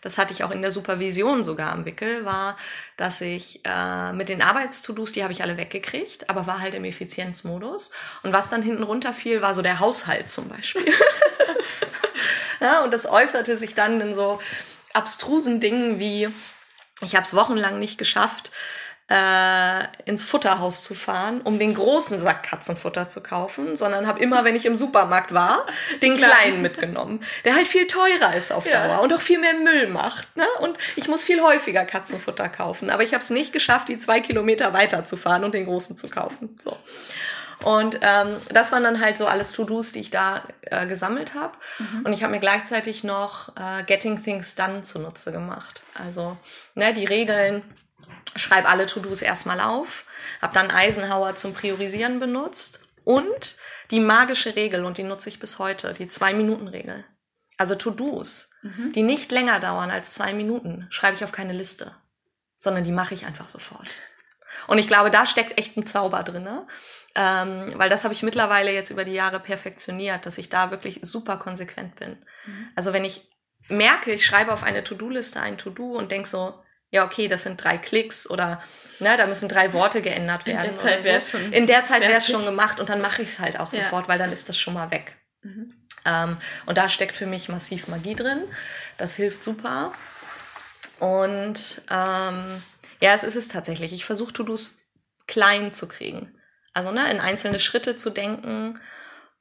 das 0.01 0.17
hatte 0.19 0.33
ich 0.33 0.45
auch 0.45 0.51
in 0.51 0.63
der 0.63 0.73
Supervision 0.73 1.45
sogar 1.45 1.73
am 1.73 1.85
Wickel, 1.85 2.25
war, 2.25 2.57
dass 2.97 3.21
ich 3.21 3.61
äh, 3.65 4.13
mit 4.13 4.29
den 4.29 4.41
Arbeits-To-Dos, 4.41 5.13
die 5.13 5.23
habe 5.23 5.33
ich 5.33 5.43
alle 5.43 5.59
weggekriegt, 5.59 6.31
aber 6.31 6.47
war 6.47 6.61
halt 6.61 6.75
im 6.75 6.85
Effizienzmodus. 6.85 7.91
Und 8.23 8.33
was 8.33 8.49
dann 8.49 8.63
hinten 8.63 8.83
runterfiel, 8.83 9.43
war 9.43 9.55
so 9.55 9.63
der 9.63 9.79
Haushalt 9.79 10.31
zum 10.31 10.49
Beispiel. 10.49 10.93
ja, 12.61 12.83
und 12.83 12.93
das 12.93 13.07
äußerte 13.07 13.59
sich 13.59 13.75
dann 13.75 14.01
in 14.01 14.15
so 14.15 14.41
abstrusen 14.95 15.61
Dingen 15.61 15.99
wie, 15.99 16.29
ich 17.03 17.15
habe 17.15 17.27
es 17.27 17.35
wochenlang 17.35 17.79
nicht 17.79 17.99
geschafft, 17.99 18.51
äh, 19.09 19.85
ins 20.05 20.23
Futterhaus 20.23 20.83
zu 20.83 20.95
fahren, 20.95 21.41
um 21.43 21.59
den 21.59 21.75
großen 21.75 22.19
Sack 22.19 22.45
Katzenfutter 22.45 23.09
zu 23.09 23.23
kaufen, 23.23 23.77
sondern 23.77 24.07
habe 24.07 24.21
immer, 24.21 24.45
wenn 24.45 24.57
ich 24.57 24.65
im 24.65 24.77
Supermarkt 24.77 25.35
war, 25.35 25.67
den 26.03 26.17
kleinen 26.17 26.63
mitgenommen, 26.63 27.23
der 27.45 27.55
halt 27.55 27.69
viel 27.69 27.87
teurer 27.87 28.35
ist 28.35 28.53
auf 28.53 28.65
Dauer 28.65 28.87
ja. 28.87 28.99
und 28.99 29.13
auch 29.13 29.21
viel 29.21 29.39
mehr 29.39 29.55
Müll 29.55 29.89
macht. 29.89 30.37
Ne? 30.37 30.47
Und 30.61 30.79
ich 30.97 31.09
muss 31.09 31.25
viel 31.25 31.43
häufiger 31.43 31.85
Katzenfutter 31.85 32.49
kaufen, 32.49 32.91
aber 32.91 33.03
ich 33.03 33.13
habe 33.13 33.23
es 33.23 33.31
nicht 33.31 33.53
geschafft, 33.53 33.89
die 33.89 33.99
zwei 33.99 34.21
Kilometer 34.21 34.73
weiter 34.73 35.05
zu 35.05 35.17
fahren 35.17 35.45
und 35.45 35.53
den 35.53 35.67
großen 35.67 35.97
zu 35.97 36.09
kaufen. 36.09 36.59
So. 36.63 36.77
Und 37.65 38.01
ähm, 38.03 38.37
das 38.53 38.73
waren 38.73 38.83
dann 38.83 39.01
halt 39.01 39.17
so 39.17 39.27
alles 39.27 39.53
To-Dos, 39.53 39.93
die 39.93 40.01
ich 40.01 40.11
da 40.11 40.43
äh, 40.63 40.87
gesammelt 40.87 41.35
habe. 41.35 41.55
Mhm. 41.79 42.07
Und 42.07 42.13
ich 42.13 42.23
habe 42.23 42.33
mir 42.33 42.41
gleichzeitig 42.41 43.05
noch 43.05 43.55
äh, 43.57 43.85
Getting 43.85 44.23
Things 44.23 44.55
Done 44.55 44.83
zunutze 44.83 45.33
gemacht. 45.33 45.83
Also 45.95 46.37
ne, 46.75 46.93
die 46.93 47.05
Regeln, 47.05 47.63
schreibe 48.37 48.69
alle 48.69 48.87
To-Dos 48.87 49.23
erstmal 49.23 49.61
auf, 49.61 50.05
habe 50.41 50.55
dann 50.55 50.71
Eisenhower 50.71 51.35
zum 51.37 51.55
Priorisieren 51.55 52.21
benutzt 52.21 52.81
und 53.05 53.57
die 53.91 54.01
magische 54.01 54.57
Regel, 54.57 54.85
und 54.85 54.99
die 54.99 55.03
nutze 55.03 55.29
ich 55.29 55.39
bis 55.39 55.59
heute, 55.59 55.93
die 55.95 56.09
Zwei-Minuten-Regel. 56.09 57.05
Also 57.59 57.75
To-Dos, 57.75 58.51
mhm. 58.63 58.93
die 58.93 59.03
nicht 59.03 59.31
länger 59.31 59.61
dauern 59.61 59.91
als 59.91 60.15
zwei 60.15 60.33
Minuten, 60.33 60.87
schreibe 60.91 61.17
ich 61.17 61.25
auf 61.25 61.33
keine 61.33 61.53
Liste, 61.53 61.95
sondern 62.57 62.85
die 62.85 62.93
mache 62.93 63.15
ich 63.15 63.27
einfach 63.27 63.49
sofort. 63.49 63.89
Und 64.67 64.79
ich 64.79 64.89
glaube, 64.89 65.11
da 65.11 65.27
steckt 65.27 65.59
echt 65.59 65.77
ein 65.77 65.87
Zauber 65.87 66.23
drin, 66.23 66.49
ähm, 67.15 67.73
weil 67.77 67.91
das 67.91 68.05
habe 68.05 68.15
ich 68.15 68.23
mittlerweile 68.23 68.73
jetzt 68.73 68.91
über 68.91 69.05
die 69.05 69.13
Jahre 69.13 69.41
perfektioniert, 69.41 70.25
dass 70.27 70.39
ich 70.39 70.49
da 70.49 70.71
wirklich 70.71 71.01
super 71.03 71.37
konsequent 71.37 71.97
bin. 71.97 72.25
Mhm. 72.47 72.69
Also 72.75 72.93
wenn 72.93 73.05
ich 73.05 73.31
merke, 73.69 74.13
ich 74.13 74.25
schreibe 74.25 74.53
auf 74.53 74.63
eine 74.63 74.85
To-Do-Liste 74.85 75.41
ein 75.41 75.59
To-Do 75.59 75.97
und 75.97 76.11
denke 76.11 76.29
so, 76.29 76.62
ja, 76.93 77.05
okay, 77.05 77.27
das 77.27 77.43
sind 77.43 77.63
drei 77.63 77.79
Klicks 77.79 78.29
oder 78.29 78.63
ne, 79.01 79.17
da 79.17 79.27
müssen 79.27 79.49
drei 79.49 79.73
Worte 79.73 80.03
geändert 80.03 80.47
werden. 80.47 80.71
In 80.71 80.77
der 80.77 80.77
Zeit 80.77 81.05
wäre 81.05 81.17
es 81.17 81.31
so. 81.31 81.39
schon, 81.39 81.53
In 81.53 81.67
der 81.67 81.85
Zeit 81.85 82.03
wäre 82.03 82.19
es 82.19 82.27
schon 82.27 82.45
gemacht 82.45 82.79
und 82.79 82.89
dann 82.89 83.01
mache 83.01 83.23
ich 83.23 83.31
es 83.31 83.39
halt 83.41 83.59
auch 83.59 83.73
ja. 83.73 83.83
sofort, 83.83 84.09
weil 84.09 84.19
dann 84.19 84.31
ist 84.31 84.49
das 84.49 84.59
schon 84.59 84.75
mal 84.75 84.91
weg. 84.91 85.17
Mhm. 85.41 85.75
Ähm, 86.05 86.37
und 86.67 86.79
da 86.79 86.89
steckt 86.89 87.17
für 87.17 87.27
mich 87.27 87.49
massiv 87.49 87.89
Magie 87.89 88.15
drin. 88.15 88.45
Das 88.99 89.17
hilft 89.17 89.43
super. 89.43 89.93
Und 91.01 91.83
ähm, 91.91 92.63
ja, 93.01 93.15
es 93.15 93.25
ist 93.25 93.37
es 93.37 93.49
tatsächlich. 93.49 93.93
Ich 93.95 94.05
versuche 94.05 94.35
To-Dos 94.35 94.79
klein 95.27 95.73
zu 95.73 95.89
kriegen. 95.89 96.39
Also 96.75 96.91
ne, 96.91 97.11
in 97.11 97.21
einzelne 97.21 97.59
Schritte 97.59 97.97
zu 97.97 98.11
denken 98.11 98.79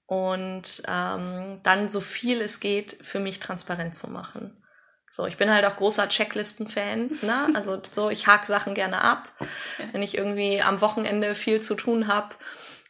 und 0.06 0.84
ähm, 0.88 1.60
dann 1.64 1.90
so 1.90 2.00
viel 2.00 2.42
es 2.42 2.62
geht 2.62 2.98
für 3.02 3.20
mich 3.20 3.40
transparent 3.40 3.96
zu 3.96 4.10
machen. 4.10 4.61
So, 5.14 5.26
ich 5.26 5.36
bin 5.36 5.54
halt 5.54 5.66
auch 5.66 5.76
großer 5.76 6.08
Checklisten-Fan. 6.08 7.20
Ne? 7.22 7.50
Also 7.54 7.82
so, 7.92 8.10
ich 8.10 8.28
hake 8.28 8.46
Sachen 8.46 8.74
gerne 8.74 9.02
ab. 9.02 9.28
Wenn 9.92 10.02
ich 10.02 10.18
irgendwie 10.18 10.62
am 10.62 10.80
Wochenende 10.80 11.36
viel 11.36 11.60
zu 11.60 11.76
tun 11.76 12.08
habe, 12.08 12.34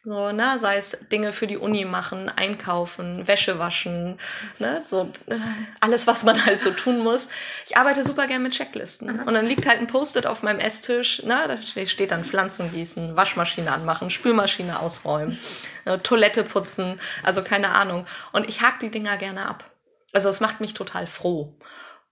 so, 0.03 0.31
ne, 0.31 0.57
sei 0.57 0.77
es 0.77 0.97
Dinge 1.11 1.33
für 1.33 1.47
die 1.47 1.57
Uni 1.57 1.85
machen, 1.85 2.29
einkaufen, 2.29 3.27
Wäsche 3.27 3.57
waschen, 3.57 4.19
ne, 4.59 4.83
so 4.87 5.11
äh, 5.27 5.37
alles, 5.79 6.05
was 6.05 6.23
man 6.23 6.43
halt 6.45 6.59
so 6.59 6.71
tun 6.71 6.99
muss. 6.99 7.29
Ich 7.67 7.77
arbeite 7.77 8.03
super 8.03 8.27
gerne 8.27 8.43
mit 8.43 8.53
Checklisten. 8.53 9.21
Und 9.21 9.33
dann 9.33 9.45
liegt 9.45 9.67
halt 9.67 9.79
ein 9.79 9.87
Post-it 9.87 10.25
auf 10.25 10.41
meinem 10.41 10.59
Esstisch, 10.59 11.23
ne, 11.23 11.47
da 11.47 11.85
steht 11.85 12.11
dann 12.11 12.23
Pflanzen 12.23 12.71
gießen, 12.71 13.15
Waschmaschine 13.15 13.71
anmachen, 13.71 14.09
Spülmaschine 14.09 14.79
ausräumen, 14.79 15.39
äh, 15.85 15.97
Toilette 15.99 16.43
putzen, 16.43 16.99
also 17.23 17.43
keine 17.43 17.69
Ahnung. 17.69 18.07
Und 18.31 18.47
ich 18.49 18.61
hake 18.61 18.79
die 18.79 18.91
Dinger 18.91 19.17
gerne 19.17 19.47
ab. 19.47 19.71
Also 20.13 20.29
es 20.29 20.39
macht 20.39 20.61
mich 20.61 20.73
total 20.73 21.07
froh. 21.07 21.55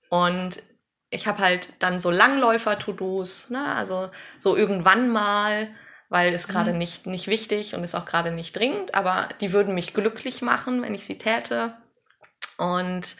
Und 0.09 0.61
ich 1.09 1.27
habe 1.27 1.39
halt 1.39 1.73
dann 1.79 1.99
so 1.99 2.11
Langläufer-To-Dos, 2.11 3.49
ne? 3.49 3.73
also 3.75 4.11
so 4.37 4.55
irgendwann 4.55 5.09
mal, 5.09 5.69
weil 6.09 6.33
es 6.33 6.47
gerade 6.47 6.71
mhm. 6.71 6.79
nicht, 6.79 7.07
nicht 7.07 7.27
wichtig 7.27 7.75
und 7.75 7.83
ist 7.83 7.95
auch 7.95 8.05
gerade 8.05 8.31
nicht 8.31 8.55
dringend, 8.55 8.95
aber 8.95 9.29
die 9.41 9.53
würden 9.53 9.73
mich 9.73 9.93
glücklich 9.93 10.41
machen, 10.41 10.81
wenn 10.81 10.93
ich 10.93 11.05
sie 11.05 11.17
täte. 11.17 11.73
Und 12.57 13.15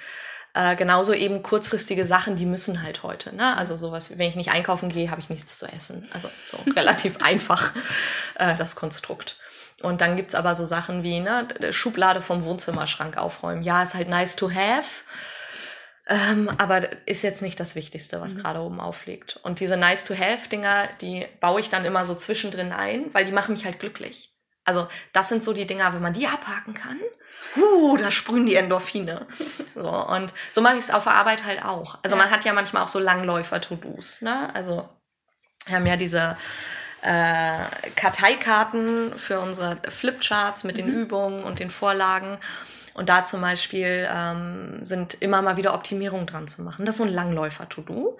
äh, 0.53 0.75
genauso 0.75 1.13
eben 1.13 1.43
kurzfristige 1.43 2.05
Sachen, 2.05 2.35
die 2.35 2.45
müssen 2.45 2.81
halt 2.81 3.03
heute. 3.03 3.35
Ne? 3.35 3.55
Also 3.55 3.77
sowas, 3.77 4.17
wenn 4.17 4.27
ich 4.27 4.35
nicht 4.35 4.51
einkaufen 4.51 4.89
gehe, 4.89 5.11
habe 5.11 5.21
ich 5.21 5.29
nichts 5.29 5.57
zu 5.57 5.67
essen. 5.67 6.07
Also 6.13 6.29
so 6.47 6.57
relativ 6.75 7.21
einfach 7.21 7.71
äh, 8.35 8.55
das 8.55 8.75
Konstrukt. 8.75 9.37
Und 9.81 10.01
dann 10.01 10.17
gibt's 10.17 10.35
aber 10.35 10.55
so 10.55 10.65
Sachen 10.65 11.03
wie 11.03 11.19
ne, 11.21 11.47
Schublade 11.71 12.21
vom 12.21 12.43
Wohnzimmerschrank 12.43 13.17
aufräumen. 13.17 13.63
Ja, 13.63 13.81
ist 13.81 13.93
halt 13.93 14.09
nice 14.09 14.35
to 14.35 14.51
have. 14.51 15.03
Ähm, 16.09 16.49
aber 16.57 17.07
ist 17.07 17.21
jetzt 17.21 17.43
nicht 17.43 17.59
das 17.59 17.75
Wichtigste, 17.75 18.19
was 18.19 18.33
mhm. 18.33 18.39
gerade 18.39 18.59
oben 18.61 18.79
aufliegt. 18.79 19.39
Und 19.43 19.59
diese 19.59 19.77
Nice-to-Have-Dinger, 19.77 20.89
die 21.01 21.27
baue 21.39 21.61
ich 21.61 21.69
dann 21.69 21.85
immer 21.85 22.05
so 22.05 22.15
zwischendrin 22.15 22.71
ein, 22.73 23.13
weil 23.13 23.25
die 23.25 23.31
machen 23.31 23.53
mich 23.53 23.63
halt 23.63 23.79
glücklich. 23.79 24.33
Also 24.65 24.87
das 25.13 25.29
sind 25.29 25.43
so 25.43 25.53
die 25.53 25.67
Dinger, 25.67 25.93
wenn 25.93 26.01
man 26.01 26.13
die 26.13 26.27
abhaken 26.27 26.73
kann, 26.73 26.99
huh, 27.55 27.97
da 27.97 28.09
sprühen 28.11 28.47
die 28.47 28.55
Endorphine. 28.55 29.27
So, 29.75 29.89
und 29.89 30.33
so 30.51 30.61
mache 30.61 30.75
ich 30.75 30.83
es 30.83 30.91
auf 30.91 31.03
der 31.03 31.13
Arbeit 31.13 31.45
halt 31.45 31.63
auch. 31.63 31.99
Also 32.03 32.15
ja. 32.15 32.23
man 32.23 32.31
hat 32.31 32.43
ja 32.43 32.53
manchmal 32.53 32.83
auch 32.83 32.89
so 32.89 32.99
Langläufer-To-Dos. 32.99 34.23
Ne? 34.23 34.53
Also 34.53 34.89
wir 35.65 35.75
haben 35.75 35.85
ja 35.85 35.95
diese 35.95 36.37
äh, 37.01 37.65
Karteikarten 37.95 39.17
für 39.17 39.39
unsere 39.39 39.77
Flipcharts 39.89 40.63
mit 40.63 40.77
mhm. 40.77 40.81
den 40.81 40.89
Übungen 40.89 41.43
und 41.43 41.59
den 41.59 41.69
Vorlagen. 41.69 42.39
Und 42.99 43.07
da 43.07 43.23
zum 43.23 43.39
Beispiel 43.39 44.09
ähm, 44.11 44.79
sind 44.81 45.13
immer 45.21 45.41
mal 45.41 45.55
wieder 45.55 45.73
Optimierungen 45.73 46.27
dran 46.27 46.49
zu 46.49 46.61
machen. 46.63 46.85
Das 46.85 46.95
ist 46.95 46.97
so 46.97 47.05
ein 47.05 47.13
Langläufer-To-Do, 47.13 48.19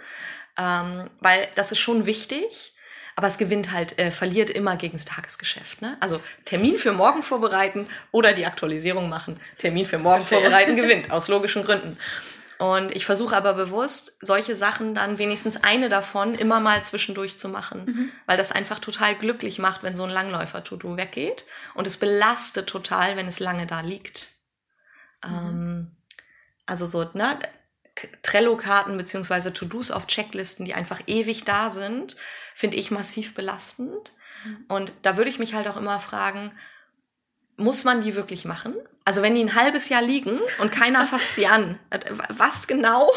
ähm, 0.57 1.09
weil 1.19 1.49
das 1.55 1.73
ist 1.73 1.79
schon 1.79 2.05
wichtig. 2.05 2.73
Aber 3.17 3.27
es 3.27 3.37
gewinnt 3.37 3.73
halt, 3.73 3.99
äh, 3.99 4.09
verliert 4.09 4.49
immer 4.49 4.77
gegen 4.77 4.93
das 4.93 5.03
Tagesgeschäft. 5.03 5.81
Ne? 5.81 5.97
Also 5.99 6.21
Termin 6.45 6.77
für 6.77 6.93
morgen 6.93 7.23
vorbereiten 7.23 7.89
oder 8.13 8.31
die 8.31 8.45
Aktualisierung 8.45 9.09
machen. 9.09 9.37
Termin 9.57 9.83
für 9.83 9.97
morgen 9.97 10.21
Verstehe. 10.21 10.39
vorbereiten 10.39 10.77
gewinnt, 10.77 11.11
aus 11.11 11.27
logischen 11.27 11.65
Gründen. 11.65 11.97
Und 12.57 12.95
ich 12.95 13.05
versuche 13.05 13.35
aber 13.35 13.55
bewusst, 13.55 14.15
solche 14.21 14.55
Sachen 14.55 14.95
dann 14.95 15.17
wenigstens 15.17 15.61
eine 15.61 15.89
davon 15.89 16.35
immer 16.35 16.61
mal 16.61 16.81
zwischendurch 16.85 17.37
zu 17.37 17.49
machen, 17.49 17.83
mhm. 17.85 18.11
weil 18.27 18.37
das 18.37 18.53
einfach 18.53 18.79
total 18.79 19.15
glücklich 19.15 19.59
macht, 19.59 19.83
wenn 19.83 19.97
so 19.97 20.03
ein 20.03 20.09
Langläufer-To-Do 20.09 20.95
weggeht. 20.95 21.43
Und 21.73 21.85
es 21.85 21.97
belastet 21.97 22.67
total, 22.69 23.17
wenn 23.17 23.27
es 23.27 23.41
lange 23.41 23.67
da 23.67 23.81
liegt. 23.81 24.38
Mhm. 25.25 25.33
Ähm, 25.33 25.91
also 26.65 26.85
so, 26.85 27.09
ne, 27.13 27.39
Trello-Karten 28.21 28.97
beziehungsweise 28.97 29.53
To-Dos 29.53 29.91
auf 29.91 30.07
Checklisten, 30.07 30.65
die 30.65 30.73
einfach 30.73 31.01
ewig 31.07 31.43
da 31.43 31.69
sind, 31.69 32.15
finde 32.53 32.77
ich 32.77 32.91
massiv 32.91 33.33
belastend. 33.33 34.11
Mhm. 34.45 34.65
Und 34.67 34.93
da 35.01 35.17
würde 35.17 35.29
ich 35.29 35.39
mich 35.39 35.53
halt 35.53 35.67
auch 35.67 35.77
immer 35.77 35.99
fragen, 35.99 36.51
muss 37.57 37.83
man 37.83 38.01
die 38.01 38.15
wirklich 38.15 38.45
machen? 38.45 38.75
Also 39.03 39.21
wenn 39.21 39.35
die 39.35 39.43
ein 39.43 39.55
halbes 39.55 39.89
Jahr 39.89 40.01
liegen 40.01 40.39
und 40.59 40.71
keiner 40.71 41.05
fasst 41.05 41.35
sie 41.35 41.47
an, 41.47 41.77
was 42.29 42.67
genau 42.67 43.11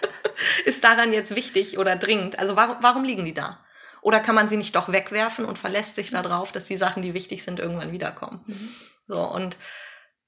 ist 0.64 0.82
daran 0.82 1.12
jetzt 1.12 1.36
wichtig 1.36 1.78
oder 1.78 1.96
dringend? 1.96 2.38
Also 2.38 2.56
warum, 2.56 2.78
warum 2.80 3.04
liegen 3.04 3.24
die 3.24 3.34
da? 3.34 3.64
Oder 4.02 4.20
kann 4.20 4.34
man 4.34 4.48
sie 4.48 4.56
nicht 4.56 4.74
doch 4.74 4.90
wegwerfen 4.90 5.44
und 5.44 5.58
verlässt 5.58 5.96
sich 5.96 6.10
darauf, 6.10 6.52
dass 6.52 6.66
die 6.66 6.76
Sachen, 6.76 7.02
die 7.02 7.14
wichtig 7.14 7.42
sind, 7.42 7.58
irgendwann 7.58 7.92
wiederkommen? 7.92 8.44
Mhm. 8.46 8.74
So, 9.06 9.20
und 9.20 9.56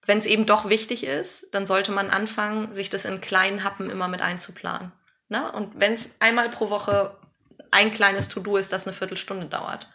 wenn 0.09 0.19
es 0.19 0.27
eben 0.27 0.47
doch 0.47 0.71
wichtig 0.71 1.05
ist, 1.05 1.55
dann 1.55 1.67
sollte 1.67 1.93
man 1.93 2.09
anfangen, 2.09 2.73
sich 2.73 2.89
das 2.89 3.05
in 3.05 3.21
kleinen 3.21 3.63
Happen 3.63 3.91
immer 3.91 4.09
mit 4.09 4.23
einzuplanen. 4.23 4.91
Ne? 5.29 5.53
Und 5.53 5.79
wenn 5.79 5.93
es 5.93 6.17
einmal 6.19 6.49
pro 6.49 6.71
Woche 6.71 7.15
ein 7.71 7.93
kleines 7.93 8.31
To-Do 8.31 8.57
ist, 8.57 8.73
das 8.73 8.87
eine 8.87 8.97
Viertelstunde 8.97 9.47
dauert. 9.47 9.93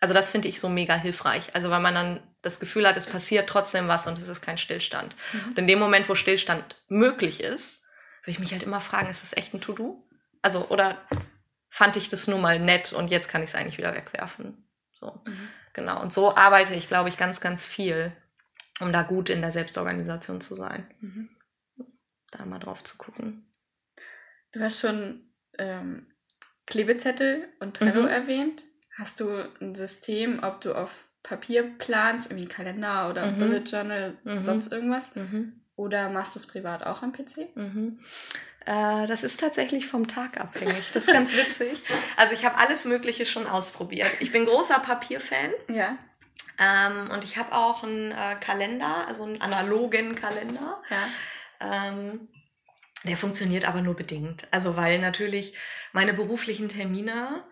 Also 0.00 0.14
das 0.14 0.30
finde 0.30 0.48
ich 0.48 0.60
so 0.60 0.70
mega 0.70 0.94
hilfreich. 0.94 1.54
Also 1.54 1.68
weil 1.68 1.80
man 1.80 1.94
dann 1.94 2.22
das 2.40 2.58
Gefühl 2.58 2.88
hat, 2.88 2.96
es 2.96 3.06
passiert 3.06 3.50
trotzdem 3.50 3.86
was 3.86 4.06
und 4.06 4.16
es 4.16 4.30
ist 4.30 4.40
kein 4.40 4.56
Stillstand. 4.56 5.14
Mhm. 5.34 5.48
Und 5.50 5.58
in 5.58 5.66
dem 5.66 5.78
Moment, 5.78 6.08
wo 6.08 6.14
Stillstand 6.14 6.76
möglich 6.88 7.42
ist, 7.42 7.84
würde 8.22 8.30
ich 8.30 8.38
mich 8.38 8.52
halt 8.52 8.62
immer 8.62 8.80
fragen, 8.80 9.10
ist 9.10 9.22
das 9.22 9.36
echt 9.36 9.52
ein 9.52 9.60
To-Do? 9.60 10.08
Also, 10.40 10.68
oder 10.68 10.96
fand 11.68 11.96
ich 11.96 12.08
das 12.08 12.28
nur 12.28 12.38
mal 12.38 12.58
nett 12.58 12.94
und 12.94 13.10
jetzt 13.10 13.28
kann 13.28 13.42
ich 13.42 13.50
es 13.50 13.54
eigentlich 13.54 13.76
wieder 13.76 13.94
wegwerfen? 13.94 14.66
So, 14.98 15.20
mhm. 15.26 15.48
genau. 15.74 16.00
Und 16.00 16.14
so 16.14 16.34
arbeite 16.34 16.72
ich, 16.72 16.88
glaube 16.88 17.10
ich, 17.10 17.18
ganz, 17.18 17.42
ganz 17.42 17.66
viel 17.66 18.16
um 18.80 18.92
da 18.92 19.02
gut 19.02 19.30
in 19.30 19.40
der 19.40 19.52
Selbstorganisation 19.52 20.40
zu 20.40 20.54
sein. 20.54 20.86
Mhm. 21.00 21.28
Da 22.30 22.44
mal 22.46 22.58
drauf 22.58 22.82
zu 22.84 22.96
gucken. 22.96 23.46
Du 24.52 24.60
hast 24.60 24.80
schon 24.80 25.30
ähm, 25.58 26.06
Klebezettel 26.66 27.48
und 27.60 27.76
Trello 27.76 28.02
mhm. 28.02 28.08
erwähnt. 28.08 28.64
Hast 28.96 29.20
du 29.20 29.28
ein 29.60 29.74
System, 29.74 30.42
ob 30.42 30.60
du 30.60 30.74
auf 30.74 31.04
Papier 31.22 31.62
planst, 31.78 32.30
irgendwie 32.30 32.48
Kalender 32.48 33.10
oder 33.10 33.30
mhm. 33.30 33.38
Bullet 33.38 33.64
Journal, 33.64 34.16
mhm. 34.24 34.44
sonst 34.44 34.72
irgendwas? 34.72 35.14
Mhm. 35.14 35.60
Oder 35.76 36.10
machst 36.10 36.34
du 36.34 36.38
es 36.38 36.46
privat 36.46 36.84
auch 36.84 37.02
am 37.02 37.12
PC? 37.12 37.56
Mhm. 37.56 38.00
Äh, 38.66 39.06
das 39.06 39.24
ist 39.24 39.40
tatsächlich 39.40 39.86
vom 39.86 40.08
Tag 40.08 40.38
abhängig. 40.38 40.92
Das 40.92 41.08
ist 41.08 41.12
ganz 41.12 41.32
witzig. 41.36 41.82
Also 42.16 42.34
ich 42.34 42.44
habe 42.44 42.58
alles 42.58 42.84
Mögliche 42.84 43.26
schon 43.26 43.46
ausprobiert. 43.46 44.10
Ich 44.20 44.32
bin 44.32 44.44
großer 44.44 44.78
Papierfan. 44.80 45.50
Ja. 45.68 45.98
Ähm, 46.60 47.10
und 47.10 47.24
ich 47.24 47.38
habe 47.38 47.52
auch 47.52 47.82
einen 47.82 48.12
äh, 48.12 48.36
Kalender, 48.38 49.08
also 49.08 49.24
einen 49.24 49.40
analogen 49.40 50.14
Kalender. 50.14 50.82
Ja. 50.90 51.88
Ähm, 51.88 52.28
der 53.04 53.16
funktioniert 53.16 53.66
aber 53.66 53.80
nur 53.80 53.96
bedingt. 53.96 54.46
Also 54.50 54.76
weil 54.76 54.98
natürlich 54.98 55.54
meine 55.92 56.12
beruflichen 56.12 56.68
Termine, 56.68 57.42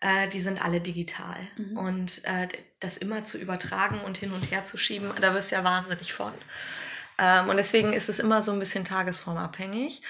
äh, 0.00 0.28
die 0.28 0.40
sind 0.40 0.64
alle 0.64 0.80
digital. 0.80 1.36
Mhm. 1.56 1.78
Und 1.78 2.24
äh, 2.24 2.48
das 2.80 2.96
immer 2.96 3.22
zu 3.22 3.38
übertragen 3.38 4.00
und 4.00 4.18
hin 4.18 4.32
und 4.32 4.50
her 4.50 4.64
zu 4.64 4.78
schieben, 4.78 5.12
da 5.20 5.32
wirst 5.32 5.52
du 5.52 5.56
ja 5.56 5.64
wahnsinnig 5.64 6.12
von. 6.12 6.32
Ähm, 7.18 7.48
und 7.48 7.56
deswegen 7.56 7.92
ist 7.92 8.08
es 8.08 8.18
immer 8.18 8.42
so 8.42 8.52
ein 8.52 8.58
bisschen 8.58 8.84
tagesformabhängig. 8.84 10.02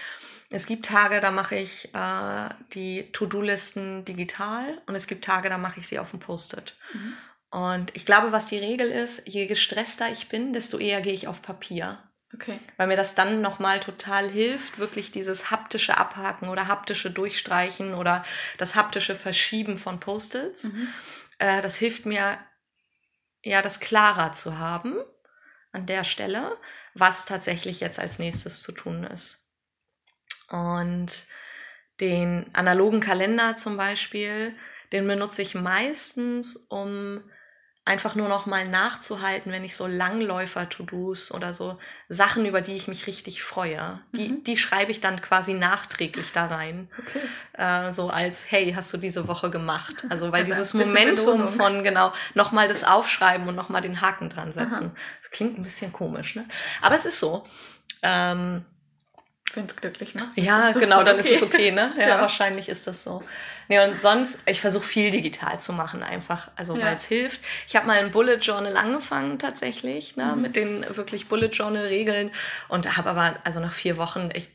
Es 0.48 0.66
gibt 0.66 0.86
Tage, 0.86 1.20
da 1.20 1.30
mache 1.30 1.56
ich 1.56 1.92
äh, 1.94 2.48
die 2.72 3.10
To-Do-Listen 3.12 4.04
digital 4.04 4.80
und 4.86 4.94
es 4.94 5.08
gibt 5.08 5.24
Tage, 5.24 5.50
da 5.50 5.58
mache 5.58 5.80
ich 5.80 5.88
sie 5.88 5.98
auf 5.98 6.10
dem 6.12 6.20
Post-it. 6.20 6.76
Mhm. 6.94 7.14
Und 7.50 7.94
ich 7.94 8.04
glaube, 8.06 8.32
was 8.32 8.46
die 8.46 8.58
Regel 8.58 8.90
ist, 8.90 9.22
je 9.26 9.46
gestresster 9.46 10.10
ich 10.10 10.28
bin, 10.28 10.52
desto 10.52 10.78
eher 10.78 11.00
gehe 11.00 11.12
ich 11.12 11.28
auf 11.28 11.42
Papier. 11.42 12.02
Okay. 12.34 12.58
Weil 12.76 12.88
mir 12.88 12.96
das 12.96 13.14
dann 13.14 13.40
nochmal 13.40 13.80
total 13.80 14.28
hilft, 14.28 14.78
wirklich 14.78 15.12
dieses 15.12 15.50
haptische 15.50 15.96
Abhaken 15.96 16.48
oder 16.48 16.66
haptische 16.66 17.10
Durchstreichen 17.10 17.94
oder 17.94 18.24
das 18.58 18.74
haptische 18.74 19.14
Verschieben 19.14 19.78
von 19.78 20.00
Post-its. 20.00 20.64
Mhm. 20.64 20.88
Äh, 21.38 21.62
das 21.62 21.76
hilft 21.76 22.04
mir, 22.04 22.38
ja, 23.42 23.62
das 23.62 23.80
klarer 23.80 24.32
zu 24.32 24.58
haben 24.58 24.96
an 25.72 25.86
der 25.86 26.04
Stelle, 26.04 26.56
was 26.94 27.26
tatsächlich 27.26 27.80
jetzt 27.80 28.00
als 28.00 28.18
nächstes 28.18 28.60
zu 28.60 28.72
tun 28.72 29.04
ist. 29.04 29.50
Und 30.48 31.26
den 32.00 32.54
analogen 32.54 33.00
Kalender 33.00 33.56
zum 33.56 33.76
Beispiel, 33.76 34.54
den 34.92 35.06
benutze 35.06 35.42
ich 35.42 35.54
meistens, 35.54 36.56
um 36.56 37.22
einfach 37.86 38.16
nur 38.16 38.28
noch 38.28 38.46
mal 38.46 38.66
nachzuhalten, 38.66 39.52
wenn 39.52 39.64
ich 39.64 39.76
so 39.76 39.86
Langläufer-To-Dos 39.86 41.30
oder 41.30 41.52
so 41.52 41.78
Sachen, 42.08 42.44
über 42.44 42.60
die 42.60 42.74
ich 42.74 42.88
mich 42.88 43.06
richtig 43.06 43.44
freue, 43.44 44.00
die, 44.12 44.28
mhm. 44.28 44.44
die 44.44 44.56
schreibe 44.56 44.90
ich 44.90 45.00
dann 45.00 45.22
quasi 45.22 45.54
nachträglich 45.54 46.32
da 46.32 46.46
rein. 46.46 46.90
Okay. 46.98 47.20
Äh, 47.52 47.92
so 47.92 48.10
als, 48.10 48.50
hey, 48.50 48.72
hast 48.74 48.92
du 48.92 48.96
diese 48.96 49.28
Woche 49.28 49.50
gemacht? 49.50 50.04
Also 50.08 50.32
weil 50.32 50.40
also 50.40 50.52
dieses 50.52 50.74
Momentum 50.74 51.48
von, 51.48 51.84
genau, 51.84 52.12
noch 52.34 52.50
mal 52.50 52.66
das 52.66 52.82
Aufschreiben 52.82 53.46
und 53.46 53.54
noch 53.54 53.68
mal 53.68 53.80
den 53.80 54.00
Haken 54.00 54.30
dran 54.30 54.52
setzen. 54.52 54.86
Aha. 54.86 54.96
Das 55.22 55.30
klingt 55.30 55.56
ein 55.56 55.62
bisschen 55.62 55.92
komisch, 55.92 56.34
ne? 56.34 56.44
Aber 56.82 56.96
es 56.96 57.06
ist 57.06 57.20
so. 57.20 57.46
Ähm, 58.02 58.64
wenn 59.54 59.66
es 59.66 59.76
glücklich 59.76 60.14
macht. 60.14 60.30
Ja, 60.36 60.72
genau, 60.72 61.02
dann 61.02 61.18
okay. 61.18 61.28
ist 61.28 61.36
es 61.36 61.42
okay, 61.42 61.70
ne? 61.70 61.92
Ja, 61.98 62.08
ja, 62.08 62.20
wahrscheinlich 62.20 62.68
ist 62.68 62.86
das 62.86 63.04
so. 63.04 63.22
Nee, 63.68 63.80
und 63.80 64.00
sonst, 64.00 64.40
ich 64.46 64.60
versuche 64.60 64.84
viel 64.84 65.10
digital 65.10 65.60
zu 65.60 65.72
machen 65.72 66.02
einfach, 66.02 66.50
also 66.56 66.76
ja. 66.76 66.84
weil 66.84 66.96
es 66.96 67.04
hilft. 67.04 67.40
Ich 67.66 67.74
habe 67.74 67.86
mal 67.86 67.98
ein 67.98 68.10
Bullet 68.10 68.36
Journal 68.36 68.76
angefangen 68.76 69.38
tatsächlich, 69.38 70.16
ne, 70.16 70.34
mhm. 70.34 70.42
mit 70.42 70.56
den 70.56 70.84
wirklich 70.96 71.28
Bullet 71.28 71.48
Journal 71.48 71.86
Regeln 71.86 72.30
und 72.68 72.96
habe 72.96 73.10
aber, 73.10 73.34
also 73.44 73.60
nach 73.60 73.72
vier 73.72 73.96
Wochen, 73.96 74.28
ich 74.34 74.50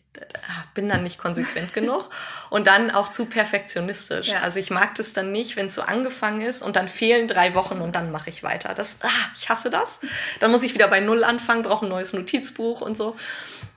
bin 0.73 0.89
dann 0.89 1.03
nicht 1.03 1.17
konsequent 1.17 1.73
genug 1.73 2.09
und 2.49 2.67
dann 2.67 2.91
auch 2.91 3.09
zu 3.09 3.25
perfektionistisch. 3.25 4.29
Ja. 4.29 4.41
Also 4.41 4.59
ich 4.59 4.69
mag 4.69 4.95
das 4.95 5.13
dann 5.13 5.31
nicht, 5.31 5.55
wenn 5.55 5.67
es 5.67 5.75
so 5.75 5.81
angefangen 5.81 6.41
ist 6.41 6.61
und 6.61 6.75
dann 6.75 6.87
fehlen 6.87 7.27
drei 7.27 7.53
Wochen 7.55 7.81
und 7.81 7.95
dann 7.95 8.11
mache 8.11 8.29
ich 8.29 8.43
weiter. 8.43 8.73
Das, 8.73 8.97
ah, 9.01 9.09
ich 9.35 9.49
hasse 9.49 9.69
das. 9.69 10.01
Dann 10.39 10.51
muss 10.51 10.63
ich 10.63 10.73
wieder 10.73 10.87
bei 10.87 10.99
Null 10.99 11.23
anfangen, 11.23 11.63
brauche 11.63 11.85
ein 11.85 11.89
neues 11.89 12.13
Notizbuch 12.13 12.81
und 12.81 12.97
so. 12.97 13.15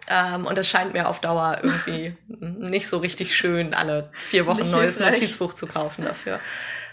Ähm, 0.08 0.46
und 0.46 0.58
es 0.58 0.68
scheint 0.68 0.92
mir 0.92 1.08
auf 1.08 1.20
Dauer 1.20 1.60
irgendwie 1.62 2.16
nicht 2.28 2.88
so 2.88 2.98
richtig 2.98 3.36
schön, 3.36 3.74
alle 3.74 4.10
vier 4.12 4.46
Wochen 4.46 4.62
ein 4.62 4.70
neues 4.70 5.00
Notizbuch 5.00 5.54
zu 5.54 5.66
kaufen 5.66 6.04
dafür. 6.04 6.40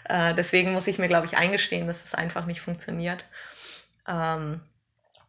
Äh, 0.06 0.34
deswegen 0.34 0.74
muss 0.74 0.88
ich 0.88 0.98
mir, 0.98 1.08
glaube 1.08 1.26
ich, 1.26 1.38
eingestehen, 1.38 1.88
dass 1.88 2.06
es 2.06 2.16
einfach 2.16 2.46
nicht 2.46 2.62
funktioniert. 2.62 3.26
Ähm, 4.08 4.62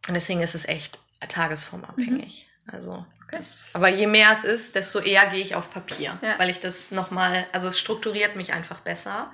und 0.07 0.13
deswegen 0.13 0.41
ist 0.41 0.55
es 0.55 0.65
echt 0.65 0.99
tagesformabhängig. 1.27 2.47
Mhm. 2.65 2.73
Also, 2.73 3.05
okay. 3.23 3.37
das, 3.37 3.67
aber 3.73 3.89
je 3.89 4.07
mehr 4.07 4.31
es 4.31 4.43
ist, 4.43 4.75
desto 4.75 4.99
eher 4.99 5.25
gehe 5.27 5.41
ich 5.41 5.55
auf 5.55 5.69
Papier, 5.69 6.17
ja. 6.21 6.39
weil 6.39 6.49
ich 6.49 6.59
das 6.59 6.91
nochmal, 6.91 7.45
also 7.51 7.67
es 7.67 7.79
strukturiert 7.79 8.35
mich 8.35 8.53
einfach 8.53 8.79
besser, 8.81 9.31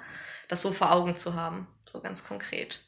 das 0.48 0.62
so 0.62 0.72
vor 0.72 0.92
Augen 0.92 1.16
zu 1.16 1.36
haben, 1.36 1.68
so 1.86 2.00
ganz 2.02 2.24
konkret. 2.24 2.82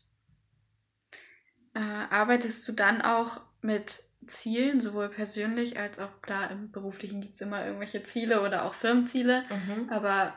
Äh, 1.75 1.79
arbeitest 1.79 2.67
du 2.67 2.73
dann 2.73 3.01
auch 3.01 3.41
mit 3.61 4.03
Zielen, 4.27 4.81
sowohl 4.81 5.09
persönlich 5.09 5.79
als 5.79 5.99
auch 5.99 6.21
klar 6.21 6.51
im 6.51 6.71
beruflichen 6.71 7.21
gibt 7.21 7.35
es 7.35 7.41
immer 7.41 7.65
irgendwelche 7.65 8.03
Ziele 8.03 8.41
oder 8.41 8.65
auch 8.65 8.73
Firmenziele, 8.73 9.45
mhm. 9.49 9.89
aber 9.89 10.33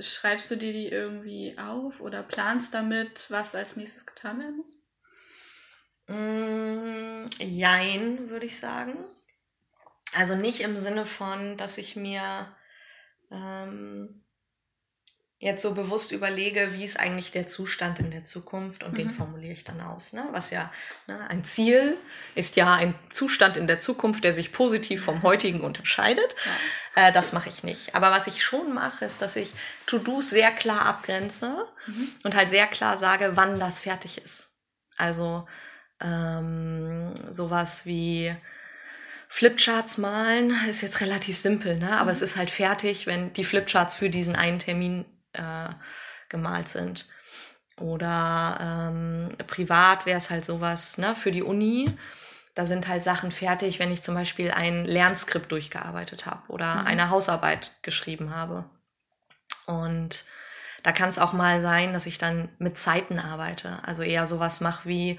schreibst 0.00 0.50
du 0.50 0.56
dir 0.56 0.72
die 0.72 0.88
irgendwie 0.88 1.56
auf 1.58 2.00
oder 2.00 2.22
planst 2.22 2.74
damit, 2.74 3.30
was 3.30 3.54
als 3.54 3.76
nächstes 3.76 4.06
getan 4.06 4.40
werden 4.40 4.56
muss? 4.56 4.84
Mm, 6.08 7.26
jein, 7.38 8.30
würde 8.30 8.46
ich 8.46 8.58
sagen. 8.58 9.04
Also 10.14 10.34
nicht 10.34 10.60
im 10.60 10.78
Sinne 10.78 11.04
von, 11.04 11.56
dass 11.56 11.76
ich 11.76 11.96
mir 11.96 12.56
ähm, 13.30 14.24
jetzt 15.40 15.62
so 15.62 15.72
bewusst 15.72 16.10
überlege, 16.10 16.74
wie 16.74 16.84
ist 16.84 16.98
eigentlich 16.98 17.30
der 17.30 17.46
Zustand 17.46 18.00
in 18.00 18.10
der 18.10 18.24
Zukunft 18.24 18.82
und 18.82 18.92
mhm. 18.92 18.96
den 18.96 19.10
formuliere 19.10 19.52
ich 19.52 19.62
dann 19.62 19.80
aus. 19.80 20.12
Ne? 20.12 20.26
Was 20.32 20.50
ja 20.50 20.72
ne, 21.06 21.28
ein 21.30 21.44
Ziel 21.44 21.96
ist 22.34 22.56
ja 22.56 22.74
ein 22.74 22.94
Zustand 23.10 23.56
in 23.56 23.68
der 23.68 23.78
Zukunft, 23.78 24.24
der 24.24 24.32
sich 24.32 24.52
positiv 24.52 25.04
vom 25.04 25.22
heutigen 25.22 25.60
unterscheidet. 25.60 26.34
Ja. 26.96 27.08
Äh, 27.08 27.12
das 27.12 27.32
mache 27.32 27.48
ich 27.48 27.62
nicht. 27.62 27.94
Aber 27.94 28.10
was 28.10 28.26
ich 28.26 28.42
schon 28.42 28.74
mache, 28.74 29.04
ist, 29.04 29.22
dass 29.22 29.36
ich 29.36 29.54
To-Dos 29.86 30.30
sehr 30.30 30.50
klar 30.50 30.86
abgrenze 30.86 31.66
mhm. 31.86 32.08
und 32.24 32.34
halt 32.34 32.50
sehr 32.50 32.66
klar 32.66 32.96
sage, 32.96 33.32
wann 33.34 33.56
das 33.56 33.78
fertig 33.78 34.18
ist. 34.18 34.56
Also 34.96 35.46
ähm, 36.00 37.14
sowas 37.30 37.86
wie 37.86 38.34
Flipcharts 39.28 39.98
malen 39.98 40.52
ist 40.68 40.80
jetzt 40.80 41.00
relativ 41.00 41.38
simpel, 41.38 41.76
ne? 41.76 41.92
aber 41.92 42.06
mhm. 42.06 42.10
es 42.10 42.22
ist 42.22 42.36
halt 42.36 42.50
fertig, 42.50 43.06
wenn 43.06 43.32
die 43.34 43.44
Flipcharts 43.44 43.94
für 43.94 44.10
diesen 44.10 44.34
einen 44.34 44.58
Termin 44.58 45.04
äh, 45.38 45.68
gemalt 46.28 46.68
sind. 46.68 47.08
Oder 47.78 48.58
ähm, 48.60 49.30
privat 49.46 50.04
wäre 50.04 50.18
es 50.18 50.30
halt 50.30 50.44
sowas 50.44 50.98
ne, 50.98 51.14
für 51.14 51.30
die 51.30 51.42
Uni. 51.42 51.88
Da 52.54 52.64
sind 52.64 52.88
halt 52.88 53.04
Sachen 53.04 53.30
fertig, 53.30 53.78
wenn 53.78 53.92
ich 53.92 54.02
zum 54.02 54.14
Beispiel 54.14 54.50
ein 54.50 54.84
Lernskript 54.84 55.52
durchgearbeitet 55.52 56.26
habe 56.26 56.42
oder 56.48 56.74
mhm. 56.74 56.86
eine 56.86 57.10
Hausarbeit 57.10 57.72
geschrieben 57.82 58.34
habe. 58.34 58.64
Und 59.66 60.24
da 60.82 60.92
kann 60.92 61.08
es 61.08 61.18
auch 61.18 61.32
mal 61.32 61.60
sein, 61.60 61.92
dass 61.92 62.06
ich 62.06 62.18
dann 62.18 62.48
mit 62.58 62.78
Zeiten 62.78 63.18
arbeite. 63.18 63.78
Also 63.84 64.02
eher 64.02 64.26
sowas 64.26 64.60
mache 64.60 64.88
wie, 64.88 65.18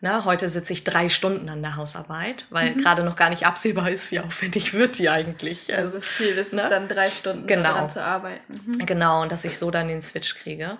na, 0.00 0.24
heute 0.24 0.48
sitze 0.48 0.72
ich 0.72 0.84
drei 0.84 1.08
Stunden 1.08 1.48
an 1.48 1.60
der 1.60 1.76
Hausarbeit, 1.76 2.46
weil 2.50 2.70
mhm. 2.70 2.78
gerade 2.78 3.02
noch 3.02 3.16
gar 3.16 3.30
nicht 3.30 3.46
absehbar 3.46 3.90
ist, 3.90 4.12
wie 4.12 4.20
aufwendig 4.20 4.72
wird 4.72 4.98
die 4.98 5.08
eigentlich. 5.08 5.74
Also 5.74 5.98
das 5.98 6.16
Ziel 6.16 6.38
ist 6.38 6.52
ne? 6.52 6.62
es 6.62 6.70
dann 6.70 6.86
drei 6.88 7.10
Stunden 7.10 7.46
genau. 7.46 7.64
daran 7.64 7.90
zu 7.90 8.02
arbeiten. 8.02 8.60
Mhm. 8.64 8.86
Genau, 8.86 9.22
und 9.22 9.32
dass 9.32 9.44
ich 9.44 9.58
so 9.58 9.70
dann 9.70 9.88
den 9.88 10.02
Switch 10.02 10.36
kriege. 10.36 10.78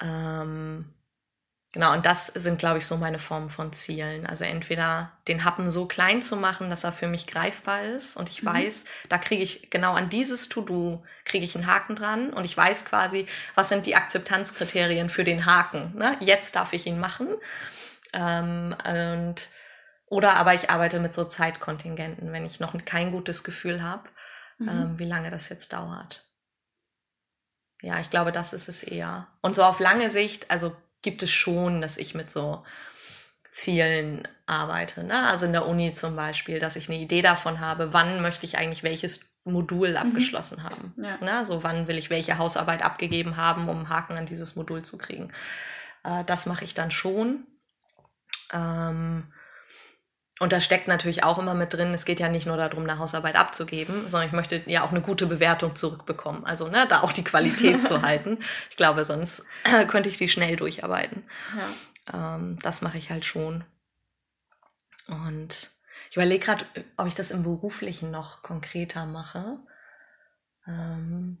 Ähm, 0.00 0.94
genau, 1.72 1.92
und 1.92 2.06
das 2.06 2.28
sind, 2.28 2.60
glaube 2.60 2.78
ich, 2.78 2.86
so 2.86 2.96
meine 2.96 3.18
Formen 3.18 3.50
von 3.50 3.72
Zielen. 3.72 4.26
Also 4.26 4.44
entweder 4.44 5.10
den 5.26 5.44
Happen 5.44 5.68
so 5.68 5.86
klein 5.86 6.22
zu 6.22 6.36
machen, 6.36 6.70
dass 6.70 6.84
er 6.84 6.92
für 6.92 7.08
mich 7.08 7.26
greifbar 7.26 7.82
ist 7.82 8.16
und 8.16 8.30
ich 8.30 8.44
mhm. 8.44 8.48
weiß, 8.48 8.84
da 9.08 9.18
kriege 9.18 9.42
ich 9.42 9.70
genau 9.70 9.94
an 9.94 10.08
dieses 10.08 10.48
To-Do 10.48 11.02
kriege 11.24 11.44
ich 11.44 11.56
einen 11.56 11.66
Haken 11.66 11.96
dran 11.96 12.32
und 12.32 12.44
ich 12.44 12.56
weiß 12.56 12.84
quasi, 12.84 13.26
was 13.56 13.68
sind 13.68 13.86
die 13.86 13.96
Akzeptanzkriterien 13.96 15.10
für 15.10 15.24
den 15.24 15.46
Haken. 15.46 15.94
Ne? 15.96 16.16
Jetzt 16.20 16.54
darf 16.54 16.72
ich 16.72 16.86
ihn 16.86 17.00
machen. 17.00 17.26
Ähm, 18.12 18.74
und, 18.84 19.48
oder 20.06 20.36
aber 20.36 20.54
ich 20.54 20.70
arbeite 20.70 21.00
mit 21.00 21.14
so 21.14 21.24
Zeitkontingenten, 21.24 22.32
wenn 22.32 22.44
ich 22.44 22.60
noch 22.60 22.74
kein 22.84 23.12
gutes 23.12 23.44
Gefühl 23.44 23.82
habe, 23.82 24.08
mhm. 24.58 24.68
ähm, 24.68 24.98
wie 24.98 25.06
lange 25.06 25.30
das 25.30 25.48
jetzt 25.48 25.72
dauert. 25.72 26.28
Ja, 27.80 27.98
ich 27.98 28.10
glaube, 28.10 28.30
das 28.30 28.52
ist 28.52 28.68
es 28.68 28.82
eher. 28.82 29.26
Und 29.40 29.56
so 29.56 29.64
auf 29.64 29.80
lange 29.80 30.08
Sicht, 30.08 30.50
also 30.50 30.76
gibt 31.02 31.22
es 31.22 31.30
schon, 31.30 31.80
dass 31.80 31.96
ich 31.96 32.14
mit 32.14 32.30
so 32.30 32.64
Zielen 33.50 34.26
arbeite. 34.46 35.04
Ne? 35.04 35.28
Also 35.28 35.46
in 35.46 35.52
der 35.52 35.66
Uni 35.66 35.92
zum 35.92 36.16
Beispiel, 36.16 36.58
dass 36.58 36.76
ich 36.76 36.88
eine 36.88 36.98
Idee 36.98 37.22
davon 37.22 37.60
habe, 37.60 37.92
wann 37.92 38.22
möchte 38.22 38.46
ich 38.46 38.56
eigentlich 38.56 38.82
welches 38.82 39.32
Modul 39.44 39.90
mhm. 39.90 39.96
abgeschlossen 39.96 40.58
mhm. 40.60 40.62
haben. 40.62 40.94
Ja. 40.96 41.18
Ne? 41.18 41.38
Also 41.38 41.62
wann 41.62 41.88
will 41.88 41.98
ich 41.98 42.08
welche 42.08 42.38
Hausarbeit 42.38 42.82
abgegeben 42.82 43.36
haben, 43.36 43.68
um 43.68 43.78
einen 43.78 43.88
Haken 43.88 44.16
an 44.16 44.26
dieses 44.26 44.56
Modul 44.56 44.82
zu 44.82 44.96
kriegen. 44.96 45.32
Äh, 46.04 46.24
das 46.24 46.46
mache 46.46 46.64
ich 46.64 46.74
dann 46.74 46.90
schon. 46.90 47.46
Ähm, 48.52 49.32
und 50.40 50.52
da 50.52 50.60
steckt 50.60 50.88
natürlich 50.88 51.22
auch 51.22 51.38
immer 51.38 51.54
mit 51.54 51.72
drin, 51.72 51.94
es 51.94 52.04
geht 52.04 52.18
ja 52.18 52.28
nicht 52.28 52.46
nur 52.46 52.56
darum, 52.56 52.82
eine 52.82 52.98
Hausarbeit 52.98 53.36
abzugeben, 53.36 54.08
sondern 54.08 54.28
ich 54.28 54.34
möchte 54.34 54.62
ja 54.66 54.82
auch 54.82 54.90
eine 54.90 55.00
gute 55.00 55.26
Bewertung 55.26 55.76
zurückbekommen. 55.76 56.44
Also 56.44 56.68
ne, 56.68 56.86
da 56.88 57.02
auch 57.02 57.12
die 57.12 57.24
Qualität 57.24 57.84
zu 57.84 58.02
halten. 58.02 58.38
Ich 58.70 58.76
glaube, 58.76 59.04
sonst 59.04 59.46
könnte 59.88 60.08
ich 60.08 60.16
die 60.16 60.28
schnell 60.28 60.56
durcharbeiten. 60.56 61.24
Ja. 62.12 62.36
Ähm, 62.36 62.58
das 62.62 62.82
mache 62.82 62.98
ich 62.98 63.10
halt 63.10 63.24
schon. 63.24 63.64
Und 65.06 65.70
ich 66.10 66.16
überlege 66.16 66.44
gerade, 66.44 66.64
ob 66.96 67.06
ich 67.06 67.14
das 67.14 67.30
im 67.30 67.42
Beruflichen 67.42 68.10
noch 68.10 68.42
konkreter 68.42 69.06
mache. 69.06 69.58
Ähm 70.66 71.38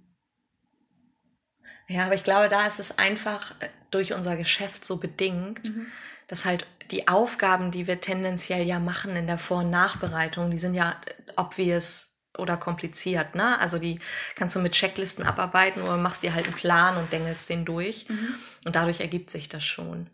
ja, 1.88 2.06
aber 2.06 2.14
ich 2.14 2.24
glaube, 2.24 2.48
da 2.48 2.66
ist 2.66 2.78
es 2.78 2.98
einfach 2.98 3.60
äh, 3.60 3.68
durch 3.90 4.12
unser 4.12 4.36
Geschäft 4.36 4.84
so 4.84 4.96
bedingt, 4.96 5.64
mhm. 5.64 5.86
dass 6.28 6.44
halt 6.44 6.66
die 6.92 7.08
Aufgaben, 7.08 7.70
die 7.70 7.86
wir 7.86 8.00
tendenziell 8.00 8.64
ja 8.64 8.78
machen 8.78 9.16
in 9.16 9.26
der 9.26 9.38
Vor- 9.38 9.60
und 9.60 9.70
Nachbereitung, 9.70 10.50
die 10.50 10.58
sind 10.58 10.74
ja 10.74 11.00
obvious 11.36 12.12
oder 12.38 12.56
kompliziert, 12.56 13.34
ne? 13.34 13.58
Also 13.58 13.78
die 13.78 13.98
kannst 14.36 14.54
du 14.56 14.60
mit 14.60 14.72
Checklisten 14.72 15.26
abarbeiten 15.26 15.82
oder 15.82 15.96
machst 15.96 16.22
dir 16.22 16.34
halt 16.34 16.46
einen 16.46 16.56
Plan 16.56 16.96
und 16.96 17.12
dengelst 17.12 17.50
den 17.50 17.64
durch. 17.64 18.08
Mhm. 18.08 18.34
Und 18.64 18.76
dadurch 18.76 19.00
ergibt 19.00 19.30
sich 19.30 19.48
das 19.48 19.64
schon. 19.64 20.08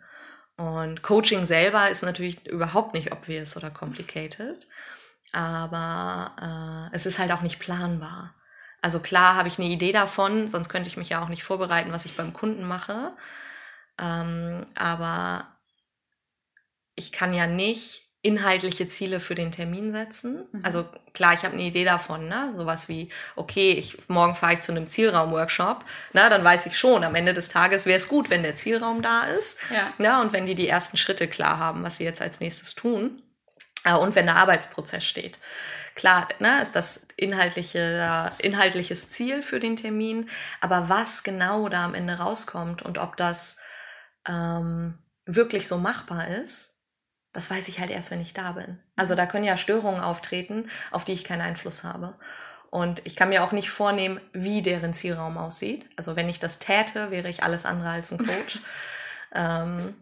Und 0.57 1.03
Coaching 1.03 1.45
selber 1.45 1.89
ist 1.89 2.03
natürlich 2.03 2.45
überhaupt 2.47 2.95
nicht 2.95 3.13
obvious 3.13 3.57
oder 3.57 3.71
complicated, 3.71 4.67
aber 5.33 6.91
äh, 6.91 6.97
es 6.97 7.07
ist 7.07 7.21
halt 7.21 7.31
auch 7.31 7.43
nicht 7.43 7.61
planbar. 7.61 8.35
Also 8.83 8.99
klar 9.01 9.37
habe 9.37 9.49
ich 9.49 9.59
eine 9.59 9.69
Idee 9.69 9.93
davon, 9.93 10.49
sonst 10.49 10.69
könnte 10.69 10.89
ich 10.89 10.97
mich 10.97 11.11
ja 11.11 11.23
auch 11.23 11.29
nicht 11.29 11.45
vorbereiten, 11.45 11.93
was 11.93 12.05
ich 12.05 12.17
beim 12.17 12.33
Kunden 12.33 12.65
mache. 12.65 13.13
Ähm, 14.01 14.67
aber 14.75 15.47
ich 16.99 17.13
kann 17.13 17.33
ja 17.33 17.47
nicht 17.47 18.09
inhaltliche 18.21 18.89
Ziele 18.89 19.21
für 19.21 19.37
den 19.37 19.53
Termin 19.53 19.93
setzen. 19.93 20.47
Mhm. 20.51 20.65
Also 20.65 20.89
klar, 21.15 21.35
ich 21.35 21.45
habe 21.45 21.55
eine 21.55 21.63
Idee 21.63 21.85
davon, 21.85 22.29
ne? 22.29 22.53
Sowas 22.55 22.89
wie, 22.89 23.11
okay, 23.37 23.73
ich, 23.73 24.09
morgen 24.09 24.35
fahre 24.35 24.55
ich 24.55 24.61
zu 24.61 24.73
einem 24.73 24.89
Zielraum-Workshop, 24.89 25.85
na, 26.13 26.29
dann 26.29 26.43
weiß 26.43 26.67
ich 26.67 26.77
schon, 26.77 27.05
am 27.05 27.15
Ende 27.15 27.33
des 27.33 27.49
Tages 27.49 27.87
wäre 27.87 27.97
es 27.97 28.09
gut, 28.09 28.29
wenn 28.29 28.43
der 28.43 28.57
Zielraum 28.57 29.03
da 29.03 29.23
ist. 29.23 29.61
Ja. 29.71 29.93
Na, 29.99 30.21
und 30.21 30.33
wenn 30.33 30.47
die 30.47 30.57
die 30.57 30.69
ersten 30.69 30.97
Schritte 30.97 31.29
klar 31.29 31.59
haben, 31.59 31.85
was 31.85 31.99
sie 31.99 32.05
jetzt 32.05 32.21
als 32.21 32.41
nächstes 32.41 32.75
tun. 32.75 33.23
Äh, 33.85 33.95
und 33.95 34.17
wenn 34.17 34.27
der 34.27 34.37
Arbeitsprozess 34.37 35.05
steht. 35.05 35.39
Klar, 35.95 36.29
ne, 36.41 36.61
ist 36.61 36.75
das 36.75 37.07
inhaltliche, 37.17 38.33
inhaltliches 38.39 39.11
Ziel 39.11 39.43
für 39.43 39.61
den 39.61 39.77
Termin, 39.77 40.29
aber 40.61 40.89
was 40.89 41.23
genau 41.23 41.69
da 41.69 41.85
am 41.85 41.95
Ende 41.95 42.15
rauskommt 42.15 42.83
und 42.83 42.99
ob 42.99 43.17
das 43.17 43.59
ähm, 44.27 44.99
wirklich 45.25 45.67
so 45.67 45.79
machbar 45.79 46.29
ist, 46.29 46.78
das 47.33 47.51
weiß 47.51 47.69
ich 47.69 47.81
halt 47.81 47.91
erst, 47.91 48.11
wenn 48.11 48.21
ich 48.21 48.33
da 48.33 48.53
bin. 48.53 48.79
Also 48.97 49.15
da 49.15 49.27
können 49.27 49.45
ja 49.45 49.57
Störungen 49.57 50.01
auftreten, 50.01 50.69
auf 50.91 51.05
die 51.05 51.13
ich 51.13 51.25
keinen 51.25 51.43
Einfluss 51.43 51.85
habe. 51.85 52.15
Und 52.71 53.01
ich 53.07 53.17
kann 53.17 53.31
mir 53.31 53.43
auch 53.43 53.53
nicht 53.53 53.71
vornehmen, 53.71 54.21
wie 54.33 54.63
deren 54.63 54.93
Zielraum 54.93 55.39
aussieht. 55.39 55.89
Also 55.97 56.17
wenn 56.17 56.29
ich 56.29 56.39
das 56.39 56.59
täte, 56.59 57.11
wäre 57.11 57.29
ich 57.29 57.43
alles 57.43 57.65
andere 57.65 57.91
als 57.91 58.13
ein 58.13 58.19
Coach. 58.19 58.61
ähm, 59.35 59.95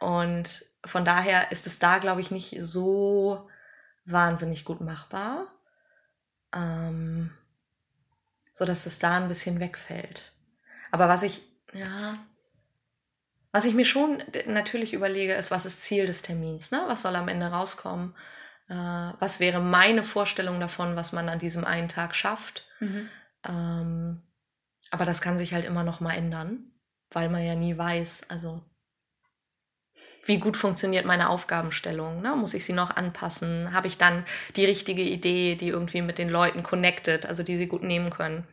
und 0.00 0.64
von 0.84 1.04
daher 1.04 1.52
ist 1.52 1.66
es 1.66 1.78
da, 1.78 1.98
glaube 1.98 2.20
ich, 2.20 2.30
nicht 2.30 2.56
so 2.60 3.48
wahnsinnig 4.04 4.64
gut 4.64 4.80
machbar, 4.80 5.46
ähm, 6.54 7.32
so 8.52 8.64
dass 8.64 8.86
es 8.86 8.98
da 8.98 9.16
ein 9.16 9.28
bisschen 9.28 9.60
wegfällt. 9.60 10.32
Aber 10.90 11.08
was 11.08 11.22
ich, 11.22 11.42
ja, 11.72 12.18
was 13.56 13.64
ich 13.64 13.72
mir 13.72 13.86
schon 13.86 14.22
natürlich 14.44 14.92
überlege, 14.92 15.32
ist, 15.32 15.50
was 15.50 15.64
ist 15.64 15.80
Ziel 15.80 16.04
des 16.04 16.20
Termins? 16.20 16.72
Ne? 16.72 16.84
Was 16.88 17.00
soll 17.00 17.16
am 17.16 17.28
Ende 17.28 17.46
rauskommen? 17.46 18.14
Äh, 18.68 18.74
was 18.74 19.40
wäre 19.40 19.62
meine 19.62 20.04
Vorstellung 20.04 20.60
davon, 20.60 20.94
was 20.94 21.12
man 21.14 21.30
an 21.30 21.38
diesem 21.38 21.64
einen 21.64 21.88
Tag 21.88 22.14
schafft? 22.14 22.66
Mhm. 22.80 23.08
Ähm, 23.48 24.22
aber 24.90 25.06
das 25.06 25.22
kann 25.22 25.38
sich 25.38 25.54
halt 25.54 25.64
immer 25.64 25.84
noch 25.84 26.00
mal 26.00 26.12
ändern, 26.12 26.70
weil 27.10 27.30
man 27.30 27.46
ja 27.46 27.54
nie 27.54 27.78
weiß, 27.78 28.28
also 28.28 28.62
wie 30.26 30.38
gut 30.38 30.58
funktioniert 30.58 31.06
meine 31.06 31.30
Aufgabenstellung? 31.30 32.20
Ne? 32.20 32.36
Muss 32.36 32.52
ich 32.52 32.66
sie 32.66 32.74
noch 32.74 32.94
anpassen? 32.94 33.72
Habe 33.72 33.86
ich 33.86 33.96
dann 33.96 34.26
die 34.56 34.66
richtige 34.66 35.00
Idee, 35.00 35.54
die 35.54 35.68
irgendwie 35.68 36.02
mit 36.02 36.18
den 36.18 36.28
Leuten 36.28 36.62
connected, 36.62 37.24
also 37.24 37.42
die 37.42 37.56
sie 37.56 37.68
gut 37.68 37.84
nehmen 37.84 38.10
können? 38.10 38.46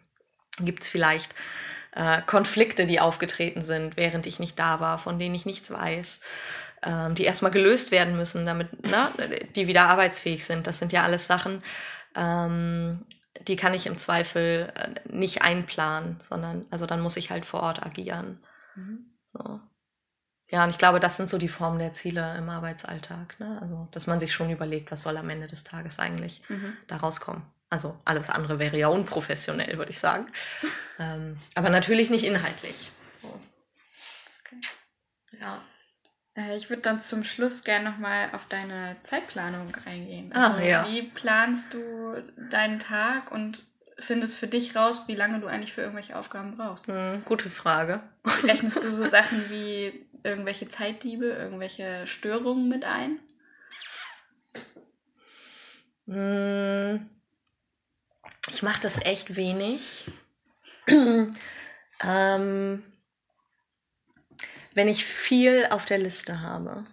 Gibt 0.59 0.83
es 0.83 0.87
vielleicht 0.87 1.35
äh, 1.95 2.21
Konflikte, 2.25 2.85
die 2.85 2.99
aufgetreten 2.99 3.63
sind, 3.63 3.97
während 3.97 4.27
ich 4.27 4.39
nicht 4.39 4.57
da 4.59 4.79
war, 4.79 4.99
von 4.99 5.19
denen 5.19 5.35
ich 5.35 5.45
nichts 5.45 5.71
weiß, 5.71 6.21
ähm, 6.83 7.15
die 7.15 7.23
erstmal 7.23 7.51
gelöst 7.51 7.91
werden 7.91 8.15
müssen, 8.15 8.45
damit 8.45 8.85
ne, 8.85 9.11
die 9.55 9.67
wieder 9.67 9.87
arbeitsfähig 9.87 10.45
sind. 10.45 10.67
Das 10.67 10.79
sind 10.79 10.91
ja 10.91 11.03
alles 11.03 11.27
Sachen, 11.27 11.63
ähm, 12.15 13.05
die 13.47 13.55
kann 13.55 13.73
ich 13.73 13.87
im 13.87 13.97
Zweifel 13.97 14.71
äh, 14.75 14.95
nicht 15.09 15.41
einplanen, 15.41 16.17
sondern 16.19 16.65
also 16.69 16.85
dann 16.85 17.01
muss 17.01 17.17
ich 17.17 17.31
halt 17.31 17.45
vor 17.45 17.61
Ort 17.61 17.83
agieren. 17.83 18.39
Mhm. 18.75 19.05
So. 19.25 19.59
Ja, 20.47 20.63
und 20.63 20.69
ich 20.69 20.77
glaube, 20.77 20.99
das 20.99 21.17
sind 21.17 21.29
so 21.29 21.37
die 21.37 21.47
Formen 21.47 21.79
der 21.79 21.93
Ziele 21.93 22.37
im 22.37 22.47
Arbeitsalltag. 22.49 23.39
Ne? 23.39 23.57
Also, 23.61 23.87
dass 23.91 24.05
man 24.05 24.19
sich 24.19 24.33
schon 24.33 24.51
überlegt, 24.51 24.91
was 24.91 25.01
soll 25.01 25.17
am 25.17 25.29
Ende 25.29 25.47
des 25.47 25.63
Tages 25.63 25.97
eigentlich 25.97 26.43
mhm. 26.47 26.77
da 26.87 26.97
rauskommen. 26.97 27.43
Also 27.69 27.99
alles 28.05 28.29
andere 28.29 28.59
wäre 28.59 28.77
ja 28.77 28.87
unprofessionell, 28.87 29.79
würde 29.79 29.91
ich 29.91 29.99
sagen. 29.99 30.27
ähm, 30.99 31.37
aber 31.55 31.69
natürlich 31.69 32.09
nicht 32.09 32.25
inhaltlich. 32.25 32.91
So. 33.21 33.39
Okay. 34.41 34.59
Ja. 35.39 35.61
Äh, 36.35 36.57
ich 36.57 36.69
würde 36.69 36.81
dann 36.81 37.01
zum 37.01 37.23
Schluss 37.23 37.63
gerne 37.63 37.89
nochmal 37.89 38.29
auf 38.33 38.47
deine 38.47 38.97
Zeitplanung 39.03 39.67
eingehen. 39.85 40.33
Also, 40.33 40.57
ah, 40.57 40.61
ja. 40.61 40.87
Wie 40.87 41.03
planst 41.03 41.73
du 41.73 42.23
deinen 42.49 42.79
Tag 42.79 43.31
und 43.31 43.65
findest 43.99 44.37
für 44.37 44.47
dich 44.47 44.75
raus, 44.75 45.03
wie 45.07 45.15
lange 45.15 45.39
du 45.39 45.47
eigentlich 45.47 45.73
für 45.73 45.81
irgendwelche 45.81 46.17
Aufgaben 46.17 46.57
brauchst? 46.57 46.87
Hm, 46.87 47.23
gute 47.25 47.49
Frage. 47.49 48.01
Rechnest 48.43 48.83
du 48.83 48.91
so 48.91 49.05
Sachen 49.09 49.49
wie 49.49 50.05
irgendwelche 50.23 50.67
Zeitdiebe, 50.67 51.25
irgendwelche 51.25 52.07
Störungen 52.07 52.69
mit 52.69 52.83
ein? 52.85 53.19
Hm, 56.07 57.09
ich 58.49 58.63
mache 58.63 58.81
das 58.81 59.01
echt 59.05 59.35
wenig. 59.35 60.05
ähm, 62.03 62.83
wenn 64.73 64.87
ich 64.87 65.05
viel 65.05 65.67
auf 65.69 65.85
der 65.85 65.99
Liste 65.99 66.41
habe, 66.41 66.85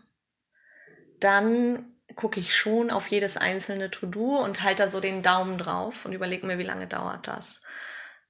dann 1.19 1.85
gucke 2.17 2.41
ich 2.41 2.57
schon 2.57 2.91
auf 2.91 3.07
jedes 3.09 3.37
einzelne 3.37 3.91
To-Do 3.91 4.39
und 4.39 4.63
halte 4.63 4.83
da 4.83 4.89
so 4.89 5.01
den 5.01 5.23
Daumen 5.23 5.59
drauf 5.59 6.05
und 6.05 6.13
überlege 6.13 6.47
mir, 6.47 6.59
wie 6.59 6.65
lange 6.65 6.87
dauert 6.87 7.27
das. 7.27 7.63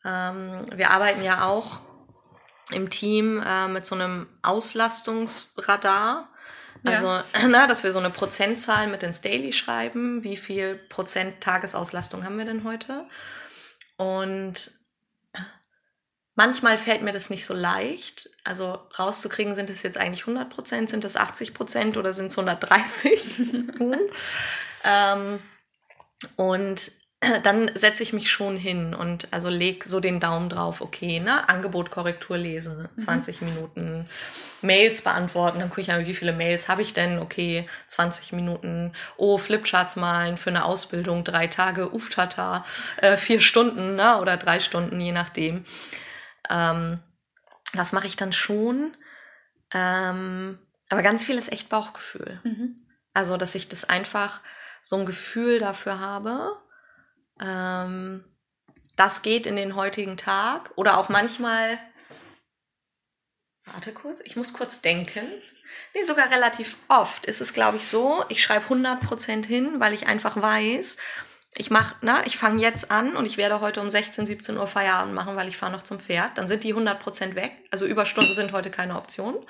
Ähm, 0.04 0.66
wir 0.74 0.90
arbeiten 0.90 1.22
ja 1.22 1.46
auch 1.46 1.80
im 2.70 2.90
Team 2.90 3.42
äh, 3.44 3.68
mit 3.68 3.86
so 3.86 3.94
einem 3.94 4.28
Auslastungsradar. 4.42 6.28
Also, 6.84 7.06
ja. 7.06 7.24
na, 7.48 7.66
dass 7.66 7.84
wir 7.84 7.92
so 7.92 7.98
eine 7.98 8.10
Prozentzahl 8.10 8.86
mit 8.86 9.02
ins 9.02 9.20
Daily 9.20 9.52
schreiben. 9.52 10.22
Wie 10.22 10.36
viel 10.36 10.76
Prozent 10.76 11.40
Tagesauslastung 11.40 12.24
haben 12.24 12.38
wir 12.38 12.44
denn 12.44 12.64
heute? 12.64 13.06
Und 13.96 14.79
manchmal 16.40 16.78
fällt 16.78 17.02
mir 17.02 17.12
das 17.12 17.28
nicht 17.28 17.44
so 17.44 17.52
leicht. 17.52 18.30
Also 18.44 18.78
rauszukriegen, 18.98 19.54
sind 19.54 19.68
es 19.68 19.82
jetzt 19.82 19.98
eigentlich 19.98 20.22
100 20.22 20.48
Prozent, 20.48 20.88
sind 20.88 21.04
es 21.04 21.18
80 21.18 21.52
Prozent 21.52 21.98
oder 21.98 22.14
sind 22.14 22.26
es 22.28 22.38
130? 22.38 23.40
ähm, 24.84 25.38
und 26.36 26.92
dann 27.42 27.70
setze 27.74 28.02
ich 28.02 28.14
mich 28.14 28.30
schon 28.30 28.56
hin 28.56 28.94
und 28.94 29.28
also 29.32 29.50
leg 29.50 29.84
so 29.84 30.00
den 30.00 30.18
Daumen 30.18 30.48
drauf, 30.48 30.80
okay, 30.80 31.20
ne, 31.20 31.46
Angebot, 31.50 31.90
Korrektur 31.90 32.38
lesen, 32.38 32.88
20 32.96 33.42
mhm. 33.42 33.48
Minuten, 33.48 34.08
Mails 34.62 35.02
beantworten, 35.02 35.58
dann 35.58 35.68
gucke 35.68 35.82
ich 35.82 35.92
an, 35.92 36.06
wie 36.06 36.14
viele 36.14 36.32
Mails 36.32 36.70
habe 36.70 36.80
ich 36.80 36.94
denn, 36.94 37.18
okay, 37.18 37.68
20 37.88 38.32
Minuten, 38.32 38.94
oh, 39.18 39.36
Flipcharts 39.36 39.96
malen 39.96 40.38
für 40.38 40.48
eine 40.48 40.64
Ausbildung, 40.64 41.22
drei 41.22 41.48
Tage, 41.48 41.90
uftata, 41.92 42.64
äh, 42.96 43.18
vier 43.18 43.42
Stunden, 43.42 43.94
ne, 43.96 44.18
oder 44.18 44.38
drei 44.38 44.58
Stunden, 44.58 44.98
je 44.98 45.12
nachdem. 45.12 45.66
Ähm, 46.48 47.00
das 47.72 47.92
mache 47.92 48.06
ich 48.06 48.16
dann 48.16 48.32
schon, 48.32 48.96
ähm, 49.72 50.58
aber 50.88 51.02
ganz 51.02 51.24
viel 51.24 51.38
ist 51.38 51.52
echt 51.52 51.68
Bauchgefühl. 51.68 52.40
Mhm. 52.42 52.86
Also, 53.12 53.36
dass 53.36 53.54
ich 53.54 53.68
das 53.68 53.84
einfach 53.84 54.40
so 54.82 54.96
ein 54.96 55.06
Gefühl 55.06 55.58
dafür 55.58 56.00
habe, 56.00 56.56
ähm, 57.40 58.24
das 58.96 59.22
geht 59.22 59.46
in 59.46 59.56
den 59.56 59.76
heutigen 59.76 60.16
Tag 60.16 60.72
oder 60.76 60.98
auch 60.98 61.08
manchmal. 61.08 61.78
Warte 63.64 63.92
kurz, 63.92 64.20
ich 64.24 64.36
muss 64.36 64.52
kurz 64.52 64.82
denken. 64.82 65.24
Nee, 65.94 66.02
sogar 66.02 66.30
relativ 66.30 66.76
oft 66.88 67.26
ist 67.26 67.40
es, 67.40 67.52
glaube 67.52 67.76
ich, 67.76 67.86
so, 67.86 68.24
ich 68.28 68.42
schreibe 68.42 68.66
100% 68.66 69.46
hin, 69.46 69.78
weil 69.78 69.92
ich 69.92 70.06
einfach 70.06 70.40
weiß, 70.40 70.96
ich 71.54 71.70
mach, 71.70 71.94
na, 72.00 72.24
ich 72.26 72.38
fange 72.38 72.62
jetzt 72.62 72.90
an 72.90 73.16
und 73.16 73.26
ich 73.26 73.36
werde 73.36 73.60
heute 73.60 73.80
um 73.80 73.90
16, 73.90 74.26
17 74.26 74.56
Uhr 74.56 74.66
Feierabend 74.66 75.14
machen, 75.14 75.36
weil 75.36 75.48
ich 75.48 75.56
fahre 75.56 75.72
noch 75.72 75.82
zum 75.82 75.98
Pferd. 75.98 76.38
Dann 76.38 76.48
sind 76.48 76.64
die 76.64 76.74
100% 76.74 77.34
weg. 77.34 77.52
Also 77.70 77.86
Überstunden 77.86 78.34
sind 78.34 78.52
heute 78.52 78.70
keine 78.70 78.96
Option. 78.96 79.44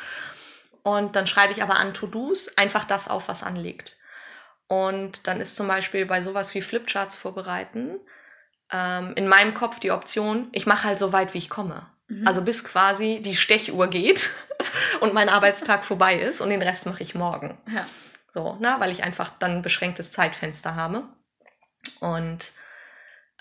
Und 0.82 1.14
dann 1.14 1.26
schreibe 1.26 1.52
ich 1.52 1.62
aber 1.62 1.76
an 1.76 1.92
To-Dos 1.92 2.56
einfach 2.56 2.84
das 2.84 3.08
auf, 3.08 3.28
was 3.28 3.42
anliegt. 3.42 3.96
Und 4.66 5.26
dann 5.26 5.40
ist 5.40 5.56
zum 5.56 5.68
Beispiel 5.68 6.06
bei 6.06 6.22
sowas 6.22 6.54
wie 6.54 6.62
Flipcharts 6.62 7.16
vorbereiten 7.16 7.98
ähm, 8.72 9.12
in 9.16 9.28
meinem 9.28 9.54
Kopf 9.54 9.80
die 9.80 9.90
Option, 9.90 10.48
ich 10.52 10.66
mache 10.66 10.84
halt 10.84 10.98
so 10.98 11.12
weit, 11.12 11.34
wie 11.34 11.38
ich 11.38 11.50
komme. 11.50 11.86
Mhm. 12.08 12.26
Also 12.26 12.42
bis 12.42 12.64
quasi 12.64 13.20
die 13.22 13.34
Stechuhr 13.34 13.88
geht 13.88 14.30
und 15.00 15.12
mein 15.12 15.28
Arbeitstag 15.28 15.84
vorbei 15.84 16.16
ist 16.16 16.40
und 16.40 16.50
den 16.50 16.62
Rest 16.62 16.86
mache 16.86 17.02
ich 17.02 17.14
morgen. 17.14 17.58
Ja. 17.72 17.86
So, 18.32 18.54
ne, 18.56 18.76
weil 18.78 18.92
ich 18.92 19.02
einfach 19.02 19.30
dann 19.38 19.56
ein 19.56 19.62
beschränktes 19.62 20.12
Zeitfenster 20.12 20.76
habe. 20.76 21.02
Und 22.00 22.52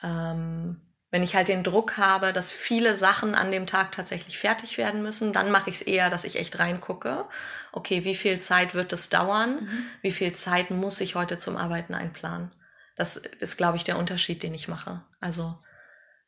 ähm, 0.03 0.81
wenn 1.11 1.23
ich 1.23 1.35
halt 1.35 1.47
den 1.47 1.63
Druck 1.63 1.97
habe, 1.97 2.33
dass 2.33 2.51
viele 2.51 2.93
Sachen 2.95 3.33
an 3.33 3.51
dem 3.51 3.65
Tag 3.65 3.91
tatsächlich 3.91 4.37
fertig 4.37 4.77
werden 4.77 5.01
müssen, 5.01 5.33
dann 5.33 5.49
mache 5.49 5.69
ich 5.69 5.77
es 5.77 5.81
eher, 5.81 6.09
dass 6.09 6.23
ich 6.23 6.37
echt 6.37 6.59
reingucke. 6.59 7.25
Okay, 7.71 8.03
wie 8.03 8.15
viel 8.15 8.39
Zeit 8.39 8.75
wird 8.75 8.93
es 8.93 9.09
dauern? 9.09 9.63
Mhm. 9.63 9.85
Wie 10.01 10.11
viel 10.11 10.33
Zeit 10.33 10.69
muss 10.69 11.01
ich 11.01 11.15
heute 11.15 11.39
zum 11.39 11.57
Arbeiten 11.57 11.95
einplanen? 11.95 12.51
Das 12.95 13.15
ist, 13.15 13.57
glaube 13.57 13.77
ich, 13.77 13.83
der 13.83 13.97
Unterschied, 13.97 14.43
den 14.43 14.53
ich 14.53 14.67
mache. 14.67 15.03
Also, 15.19 15.57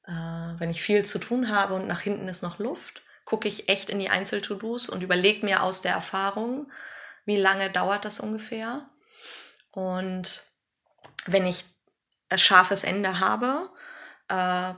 äh, 0.08 0.12
wenn 0.12 0.72
ich 0.72 0.82
viel 0.82 1.06
zu 1.06 1.20
tun 1.20 1.50
habe 1.50 1.76
und 1.76 1.88
nach 1.88 2.02
hinten 2.02 2.28
ist 2.28 2.42
noch 2.42 2.58
Luft, 2.58 3.04
gucke 3.26 3.48
ich 3.48 3.70
echt 3.70 3.90
in 3.90 4.00
die 4.00 4.10
Einzel-To-Dos 4.10 4.90
und 4.90 5.04
überlege 5.04 5.46
mir 5.46 5.62
aus 5.62 5.82
der 5.82 5.94
Erfahrung, 5.94 6.72
wie 7.26 7.38
lange 7.38 7.70
dauert 7.70 8.04
das 8.04 8.20
ungefähr. 8.20 8.90
Und 9.72 10.44
wenn 11.28 11.46
ich 11.46 11.66
scharfes 12.38 12.84
Ende 12.84 13.20
habe, 13.20 13.70
äh, 14.28 14.74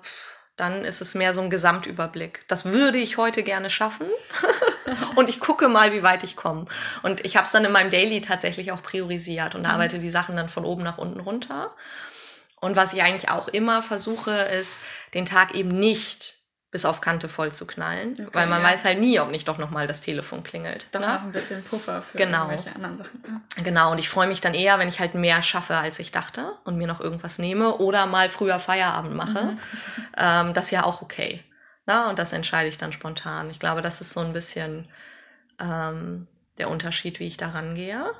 dann 0.55 0.85
ist 0.85 1.01
es 1.01 1.15
mehr 1.15 1.33
so 1.33 1.41
ein 1.41 1.49
Gesamtüberblick. 1.49 2.45
Das 2.47 2.65
würde 2.65 2.99
ich 2.99 3.17
heute 3.17 3.41
gerne 3.43 3.69
schaffen 3.69 4.07
und 5.15 5.29
ich 5.29 5.39
gucke 5.39 5.67
mal, 5.67 5.91
wie 5.93 6.03
weit 6.03 6.23
ich 6.23 6.35
komme. 6.35 6.65
Und 7.01 7.25
ich 7.25 7.35
habe 7.35 7.45
es 7.45 7.51
dann 7.51 7.65
in 7.65 7.71
meinem 7.71 7.89
Daily 7.89 8.21
tatsächlich 8.21 8.71
auch 8.71 8.83
priorisiert 8.83 9.55
und 9.55 9.61
mhm. 9.61 9.67
arbeite 9.67 9.99
die 9.99 10.11
Sachen 10.11 10.35
dann 10.35 10.49
von 10.49 10.65
oben 10.65 10.83
nach 10.83 10.97
unten 10.99 11.19
runter. 11.19 11.75
Und 12.59 12.75
was 12.75 12.93
ich 12.93 13.01
eigentlich 13.01 13.29
auch 13.29 13.47
immer 13.47 13.81
versuche, 13.81 14.31
ist, 14.31 14.81
den 15.13 15.25
Tag 15.25 15.53
eben 15.55 15.69
nicht 15.69 16.37
bis 16.73 16.85
auf 16.85 17.01
Kante 17.01 17.29
voll 17.29 17.53
zu 17.53 17.67
knallen, 17.67 18.13
okay, 18.13 18.27
weil 18.33 18.47
man 18.47 18.63
ja. 18.63 18.69
weiß 18.69 18.83
halt 18.83 18.99
nie, 18.99 19.19
ob 19.19 19.29
nicht 19.29 19.47
doch 19.47 19.59
nochmal 19.59 19.85
das 19.85 20.01
Telefon 20.01 20.43
klingelt. 20.43 20.87
Doch 20.91 21.01
ne? 21.01 21.05
noch 21.05 21.21
ein 21.21 21.31
bisschen 21.31 21.63
Puffer 21.63 22.01
für 22.01 22.17
genau. 22.17 22.49
irgendwelche 22.49 22.75
anderen 22.75 22.97
Sachen. 22.97 23.23
Ja. 23.27 23.63
Genau, 23.63 23.91
und 23.91 23.99
ich 23.99 24.09
freue 24.09 24.27
mich 24.27 24.41
dann 24.41 24.55
eher, 24.55 24.79
wenn 24.79 24.87
ich 24.87 24.99
halt 24.99 25.13
mehr 25.13 25.43
schaffe, 25.43 25.77
als 25.77 25.99
ich 25.99 26.11
dachte 26.11 26.53
und 26.63 26.75
mir 26.75 26.87
noch 26.87 26.99
irgendwas 26.99 27.37
nehme 27.37 27.77
oder 27.77 28.07
mal 28.07 28.27
früher 28.27 28.59
Feierabend 28.59 29.15
mache. 29.15 29.43
Mhm. 29.43 29.59
Ähm, 30.15 30.53
das 30.53 30.65
ist 30.65 30.71
ja 30.71 30.83
auch 30.83 31.01
okay. 31.01 31.43
Na, 31.85 32.03
ne? 32.03 32.09
und 32.09 32.19
das 32.19 32.33
entscheide 32.33 32.69
ich 32.69 32.77
dann 32.77 32.91
spontan. 32.91 33.49
Ich 33.49 33.59
glaube, 33.59 33.81
das 33.81 33.99
ist 33.99 34.11
so 34.11 34.19
ein 34.19 34.31
bisschen 34.31 34.87
ähm, 35.59 36.27
der 36.59 36.69
Unterschied, 36.69 37.19
wie 37.19 37.27
ich 37.27 37.37
da 37.37 37.49
rangehe. 37.49 38.13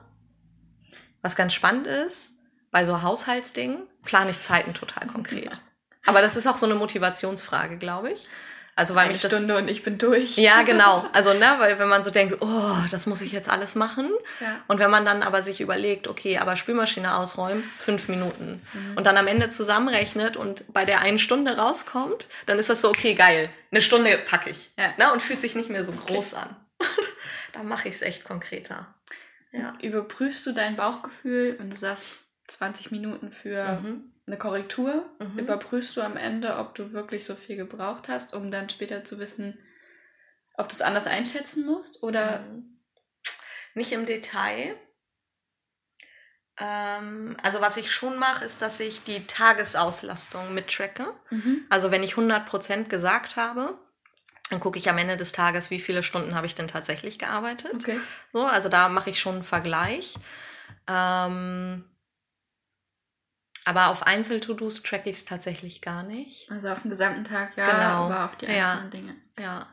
Was 1.21 1.35
ganz 1.35 1.53
spannend 1.53 1.85
ist, 1.85 2.33
bei 2.71 2.83
so 2.83 3.03
Haushaltsdingen 3.03 3.83
plane 4.03 4.31
ich 4.31 4.41
Zeiten 4.41 4.73
total 4.73 5.07
konkret. 5.07 5.61
Aber 6.05 6.21
das 6.21 6.35
ist 6.35 6.47
auch 6.47 6.57
so 6.57 6.65
eine 6.65 6.75
Motivationsfrage, 6.75 7.77
glaube 7.77 8.11
ich. 8.11 8.29
Also 8.75 8.95
weil 8.95 9.03
eine 9.03 9.11
mich 9.11 9.21
das, 9.21 9.31
Stunde 9.31 9.55
und 9.55 9.67
ich 9.67 9.83
bin 9.83 9.99
durch. 9.99 10.35
Ja, 10.37 10.61
genau. 10.65 11.05
Also 11.13 11.33
ne, 11.33 11.55
weil 11.59 11.77
wenn 11.77 11.87
man 11.87 12.03
so 12.03 12.09
denkt, 12.09 12.37
oh, 12.41 12.75
das 12.89 13.05
muss 13.05 13.21
ich 13.21 13.31
jetzt 13.31 13.49
alles 13.49 13.75
machen. 13.75 14.09
Ja. 14.39 14.61
Und 14.67 14.79
wenn 14.79 14.89
man 14.89 15.05
dann 15.05 15.21
aber 15.21 15.43
sich 15.43 15.61
überlegt, 15.61 16.07
okay, 16.07 16.39
aber 16.39 16.55
Spülmaschine 16.55 17.15
ausräumen, 17.15 17.63
fünf 17.63 18.07
Minuten. 18.07 18.61
Mhm. 18.73 18.97
Und 18.97 19.05
dann 19.05 19.17
am 19.17 19.27
Ende 19.27 19.49
zusammenrechnet 19.49 20.37
und 20.37 20.65
bei 20.73 20.85
der 20.85 21.01
einen 21.01 21.19
Stunde 21.19 21.55
rauskommt, 21.55 22.27
dann 22.47 22.57
ist 22.57 22.69
das 22.69 22.81
so, 22.81 22.89
okay, 22.89 23.13
geil, 23.13 23.49
eine 23.71 23.81
Stunde 23.81 24.17
packe 24.17 24.49
ich. 24.49 24.71
Ja. 24.77 24.93
Ne, 24.97 25.13
und 25.13 25.21
fühlt 25.21 25.41
sich 25.41 25.55
nicht 25.55 25.69
mehr 25.69 25.83
so 25.83 25.91
groß 25.91 26.33
okay. 26.33 26.43
an. 26.43 26.55
da 27.53 27.63
mache 27.63 27.89
ich 27.89 27.95
es 27.95 28.01
echt 28.01 28.23
konkreter. 28.23 28.87
Ja. 29.51 29.77
Überprüfst 29.83 30.47
du 30.47 30.51
dein 30.51 30.75
Bauchgefühl, 30.75 31.57
wenn 31.59 31.69
du 31.69 31.77
sagst, 31.77 32.22
20 32.53 32.91
Minuten 32.91 33.31
für 33.31 33.79
mhm 33.81 34.13
eine 34.25 34.37
Korrektur, 34.37 35.05
mhm. 35.19 35.39
überprüfst 35.39 35.97
du 35.97 36.01
am 36.01 36.17
Ende, 36.17 36.57
ob 36.57 36.75
du 36.75 36.93
wirklich 36.93 37.25
so 37.25 37.35
viel 37.35 37.57
gebraucht 37.57 38.07
hast, 38.07 38.33
um 38.33 38.51
dann 38.51 38.69
später 38.69 39.03
zu 39.03 39.19
wissen, 39.19 39.57
ob 40.55 40.69
du 40.69 40.75
es 40.75 40.81
anders 40.81 41.07
einschätzen 41.07 41.65
musst 41.65 42.03
oder 42.03 42.39
mhm. 42.39 42.79
nicht 43.73 43.91
im 43.91 44.05
Detail. 44.05 44.75
Ähm, 46.57 47.35
also 47.41 47.59
was 47.59 47.75
ich 47.77 47.91
schon 47.91 48.17
mache, 48.17 48.45
ist, 48.45 48.61
dass 48.61 48.79
ich 48.79 49.03
die 49.03 49.25
Tagesauslastung 49.27 50.53
mittracke. 50.53 51.13
Mhm. 51.29 51.65
Also 51.69 51.91
wenn 51.91 52.03
ich 52.03 52.13
100% 52.13 52.85
gesagt 52.85 53.35
habe, 53.35 53.77
dann 54.49 54.59
gucke 54.59 54.77
ich 54.77 54.89
am 54.89 54.97
Ende 54.99 55.17
des 55.17 55.31
Tages, 55.31 55.69
wie 55.69 55.79
viele 55.79 56.03
Stunden 56.03 56.35
habe 56.35 56.47
ich 56.47 56.55
denn 56.55 56.67
tatsächlich 56.67 57.17
gearbeitet. 57.19 57.73
Okay. 57.73 57.99
So, 58.31 58.45
also 58.45 58.69
da 58.69 58.87
mache 58.87 59.09
ich 59.09 59.19
schon 59.19 59.35
einen 59.35 59.43
Vergleich. 59.43 60.15
Ähm, 60.87 61.85
aber 63.65 63.89
auf 63.89 64.03
Einzel-To-Dos 64.03 64.83
track 64.83 65.05
ich 65.05 65.17
es 65.17 65.25
tatsächlich 65.25 65.81
gar 65.81 66.03
nicht. 66.03 66.51
Also 66.51 66.69
auf 66.69 66.81
den 66.81 66.89
gesamten 66.89 67.23
Tag, 67.23 67.55
ja, 67.57 67.65
genau. 67.71 68.05
aber 68.05 68.25
auf 68.25 68.35
die 68.35 68.47
einzelnen 68.47 68.83
ja. 68.83 68.89
Dinge. 68.89 69.15
Ja. 69.39 69.67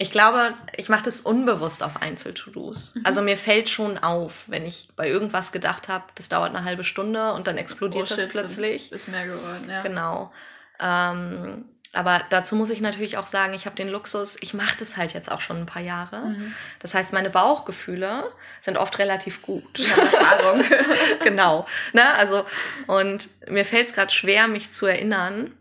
Ich 0.00 0.12
glaube, 0.12 0.54
ich 0.76 0.88
mache 0.88 1.04
das 1.04 1.22
unbewusst 1.22 1.82
auf 1.82 2.00
Einzel-To-Dos. 2.00 2.94
Mhm. 2.94 3.02
Also 3.04 3.20
mir 3.20 3.36
fällt 3.36 3.68
schon 3.68 3.98
auf, 3.98 4.48
wenn 4.48 4.64
ich 4.64 4.90
bei 4.94 5.08
irgendwas 5.08 5.50
gedacht 5.50 5.88
habe, 5.88 6.04
das 6.14 6.28
dauert 6.28 6.54
eine 6.54 6.64
halbe 6.64 6.84
Stunde 6.84 7.32
und 7.32 7.48
dann 7.48 7.58
explodiert 7.58 8.10
oh, 8.12 8.14
das 8.14 8.28
plötzlich. 8.28 8.92
Ist 8.92 9.08
mehr 9.08 9.26
geworden, 9.26 9.68
ja. 9.68 9.82
Genau. 9.82 10.32
Ähm, 10.78 11.64
aber 11.92 12.22
dazu 12.30 12.54
muss 12.54 12.70
ich 12.70 12.80
natürlich 12.80 13.16
auch 13.16 13.26
sagen, 13.26 13.54
ich 13.54 13.64
habe 13.66 13.76
den 13.76 13.88
Luxus, 13.88 14.36
ich 14.40 14.52
mache 14.52 14.76
das 14.78 14.96
halt 14.96 15.14
jetzt 15.14 15.30
auch 15.30 15.40
schon 15.40 15.58
ein 15.58 15.66
paar 15.66 15.82
Jahre. 15.82 16.26
Mhm. 16.26 16.54
Das 16.80 16.94
heißt, 16.94 17.12
meine 17.12 17.30
Bauchgefühle 17.30 18.30
sind 18.60 18.76
oft 18.76 18.98
relativ 18.98 19.42
gut. 19.42 19.78
Ich 19.78 19.90
Erfahrung. 19.90 20.62
genau. 21.24 21.66
Ne? 21.94 22.14
Also, 22.14 22.44
und 22.86 23.30
mir 23.48 23.64
fällt 23.64 23.88
es 23.88 23.94
gerade 23.94 24.12
schwer, 24.12 24.48
mich 24.48 24.70
zu 24.70 24.86
erinnern, 24.86 25.52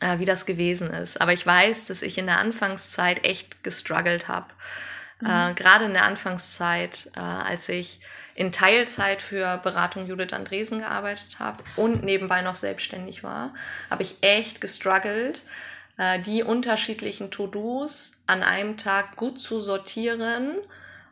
äh, 0.00 0.18
wie 0.18 0.24
das 0.24 0.44
gewesen 0.44 0.90
ist. 0.90 1.20
Aber 1.20 1.32
ich 1.32 1.46
weiß, 1.46 1.86
dass 1.86 2.02
ich 2.02 2.18
in 2.18 2.26
der 2.26 2.38
Anfangszeit 2.38 3.24
echt 3.24 3.62
gestruggelt 3.62 4.26
habe. 4.26 4.48
Mhm. 5.20 5.30
Äh, 5.30 5.54
gerade 5.54 5.84
in 5.84 5.94
der 5.94 6.04
Anfangszeit, 6.04 7.10
äh, 7.14 7.20
als 7.20 7.68
ich 7.68 8.00
in 8.38 8.52
Teilzeit 8.52 9.20
für 9.20 9.56
Beratung 9.64 10.06
Judith 10.06 10.32
Andresen 10.32 10.78
gearbeitet 10.78 11.40
habe 11.40 11.60
und 11.74 12.04
nebenbei 12.04 12.40
noch 12.40 12.54
selbstständig 12.54 13.24
war, 13.24 13.52
habe 13.90 14.04
ich 14.04 14.18
echt 14.20 14.60
gestruggelt, 14.60 15.42
äh, 15.96 16.20
die 16.20 16.44
unterschiedlichen 16.44 17.32
To-Dos 17.32 18.12
an 18.28 18.44
einem 18.44 18.76
Tag 18.76 19.16
gut 19.16 19.40
zu 19.40 19.58
sortieren 19.58 20.52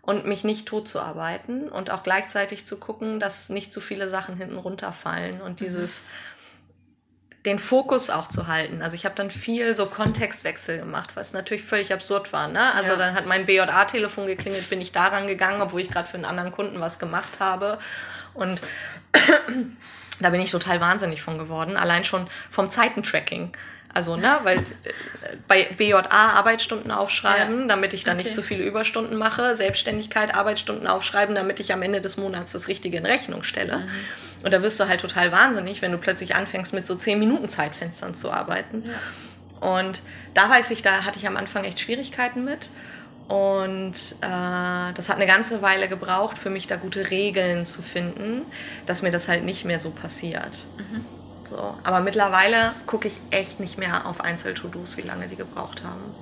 und 0.02 0.24
mich 0.24 0.44
nicht 0.44 0.68
tot 0.68 0.86
zu 0.86 1.00
arbeiten 1.00 1.68
und 1.68 1.90
auch 1.90 2.04
gleichzeitig 2.04 2.64
zu 2.64 2.76
gucken, 2.76 3.18
dass 3.18 3.48
nicht 3.48 3.72
zu 3.72 3.80
viele 3.80 4.08
Sachen 4.08 4.36
hinten 4.36 4.58
runterfallen 4.58 5.42
und 5.42 5.60
mhm. 5.60 5.64
dieses 5.64 6.04
den 7.47 7.61
Fokus 7.61 8.11
auch 8.11 8.28
zu 8.28 8.49
halten. 8.49 8.82
Also 8.82 8.97
ich 8.97 9.05
habe 9.05 9.14
dann 9.14 9.30
viel 9.30 9.74
so 9.76 9.86
Kontextwechsel 9.86 10.78
gemacht, 10.78 11.11
was 11.14 11.32
natürlich 11.32 11.62
völlig 11.62 11.92
absurd 11.92 12.32
war. 12.32 12.49
Ne? 12.49 12.74
Also 12.74 12.90
ja. 12.90 12.97
dann 12.97 13.14
hat 13.14 13.26
mein 13.26 13.47
BJA-Telefon 13.47 14.26
geklingelt, 14.26 14.68
bin 14.68 14.80
ich 14.80 14.90
daran 14.90 15.28
gegangen, 15.28 15.62
obwohl 15.62 15.80
ich 15.80 15.88
gerade 15.88 16.09
für 16.09 16.16
einen 16.16 16.24
anderen 16.24 16.51
Kunden 16.51 16.80
was 16.80 16.99
gemacht 16.99 17.38
habe. 17.38 17.78
Und 18.34 18.61
da 20.20 20.30
bin 20.30 20.40
ich 20.40 20.51
total 20.51 20.80
wahnsinnig 20.80 21.22
von 21.22 21.38
geworden, 21.38 21.76
allein 21.76 22.05
schon 22.05 22.28
vom 22.51 22.68
Zeitentracking. 22.68 23.53
Also, 23.94 24.16
ne, 24.16 24.40
weil 24.42 24.59
äh, 24.59 24.62
bei 25.49 25.62
BJA 25.62 26.11
Arbeitsstunden 26.11 26.90
aufschreiben, 26.90 27.61
ja. 27.61 27.66
damit 27.66 27.94
ich 27.94 28.05
dann 28.05 28.16
okay. 28.16 28.24
nicht 28.24 28.34
zu 28.34 28.42
viele 28.42 28.62
Überstunden 28.62 29.16
mache, 29.16 29.57
Selbstständigkeit 29.57 30.34
Arbeitsstunden 30.34 30.86
aufschreiben, 30.86 31.34
damit 31.34 31.61
ich 31.61 31.72
am 31.72 31.80
Ende 31.80 32.03
des 32.03 32.18
Monats 32.18 32.53
das 32.53 32.68
Richtige 32.68 32.99
in 32.99 33.07
Rechnung 33.07 33.42
stelle. 33.42 33.78
Mhm. 33.78 33.90
Und 34.47 34.53
da 34.53 34.62
wirst 34.62 34.78
du 34.78 34.86
halt 34.86 35.01
total 35.01 35.32
wahnsinnig, 35.32 35.82
wenn 35.82 35.90
du 35.90 35.99
plötzlich 35.99 36.36
anfängst, 36.36 36.72
mit 36.72 36.86
so 36.86 36.94
10 36.94 37.18
Minuten 37.18 37.49
Zeitfenstern 37.49 38.14
zu 38.14 38.30
arbeiten. 38.30 38.84
Ja. 38.86 39.68
Und 39.68 40.03
da 40.34 40.49
weiß 40.49 40.70
ich, 40.70 40.82
da 40.82 41.05
hatte 41.05 41.18
ich 41.18 41.26
am 41.26 41.36
Anfang 41.36 41.64
echt 41.64 41.80
Schwierigkeiten 41.80 42.44
mit. 42.44 42.70
Und 43.26 43.94
äh, 44.20 44.92
das 44.94 45.09
hat 45.09 45.16
eine 45.16 45.26
ganze 45.26 45.62
Weile 45.62 45.88
gebraucht, 45.88 46.38
für 46.38 46.49
mich 46.49 46.68
da 46.68 46.76
gute 46.76 47.11
Regeln 47.11 47.66
zu 47.66 47.82
finden, 47.82 48.42
dass 48.86 49.03
mir 49.03 49.11
das 49.11 49.26
halt 49.28 49.42
nicht 49.42 49.64
mehr 49.64 49.80
so 49.80 49.90
passiert. 49.90 50.59
Mhm. 50.78 51.05
So. 51.51 51.74
Aber 51.82 51.99
mittlerweile 51.99 52.70
gucke 52.86 53.09
ich 53.09 53.18
echt 53.32 53.59
nicht 53.59 53.78
mehr 53.78 54.07
auf 54.07 54.20
Einzel-To-Dos, 54.20 54.97
wie 54.97 55.03
lange 55.03 55.26
die 55.26 55.34
gebraucht 55.34 55.82
haben. 55.82 56.14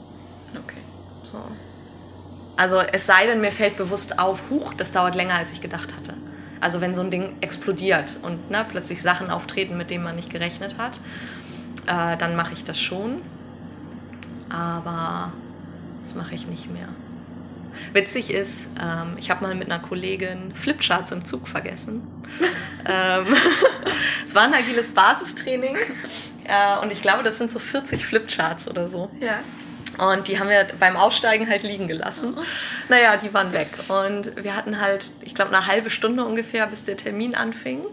Okay. 0.53 0.81
So. 1.25 1.43
Also 2.57 2.79
es 2.79 3.05
sei 3.05 3.27
denn, 3.27 3.43
mir 3.43 3.53
fällt 3.53 3.77
bewusst 3.77 4.19
auf, 4.19 4.45
huch, 4.49 4.73
das 4.73 4.93
dauert 4.93 5.15
länger, 5.15 5.35
als 5.35 5.53
ich 5.53 5.61
gedacht 5.61 5.95
hatte. 5.95 6.15
Also 6.65 6.81
wenn 6.81 6.95
so 6.95 7.03
ein 7.03 7.11
Ding 7.11 7.37
explodiert 7.43 8.17
und 8.23 8.51
ne, 8.51 8.65
plötzlich 8.67 9.03
Sachen 9.03 9.29
auftreten, 9.29 9.77
mit 9.77 9.91
denen 9.91 10.03
man 10.03 10.17
nicht 10.17 10.31
gerechnet 10.31 10.79
hat, 10.79 10.99
äh, 11.87 12.17
dann 12.17 12.37
mache 12.37 12.55
ich 12.55 12.65
das 12.65 12.81
schon. 12.81 13.21
Aber 14.49 15.35
das 16.01 16.15
mache 16.15 16.35
ich 16.35 16.47
nicht 16.47 16.73
mehr. 16.73 16.89
Witzig 17.93 18.33
ist, 18.33 18.71
ähm, 18.81 19.17
ich 19.19 19.31
habe 19.31 19.45
mal 19.45 19.55
mit 19.55 19.71
einer 19.71 19.79
Kollegin 19.79 20.55
Flipcharts 20.55 21.13
im 21.13 21.27
Zug 21.27 21.49
vergessen. 21.49 22.01
ähm, 22.87 23.27
es 24.25 24.35
war 24.35 24.45
ein 24.45 24.55
agiles 24.55 24.93
Basistraining 24.93 25.77
äh, 26.45 26.79
und 26.83 26.93
ich 26.93 27.03
glaube, 27.03 27.23
das 27.25 27.37
sind 27.37 27.53
so 27.53 27.59
40 27.59 28.07
Flipcharts 28.07 28.69
oder 28.69 28.89
so. 28.89 29.11
Ja. 29.21 29.41
Und 29.99 30.29
die 30.29 30.39
haben 30.39 30.49
wir 30.49 30.67
beim 30.79 30.97
Aussteigen 30.97 31.49
halt 31.49 31.63
liegen 31.63 31.89
gelassen. 31.89 32.37
Naja, 32.89 33.17
die 33.17 33.33
waren 33.33 33.53
weg. 33.53 33.69
Und 33.89 34.43
wir 34.43 34.57
hatten 34.57 34.81
halt, 34.81 35.11
ich 35.23 35.35
glaube, 35.35 35.55
eine 35.55 35.67
halbe 35.67 35.91
Stunde 35.91 36.25
ungefähr, 36.25 36.67
bis 36.67 36.85
der 36.85 36.97
Termin 36.97 37.35
anfing. 37.35 37.85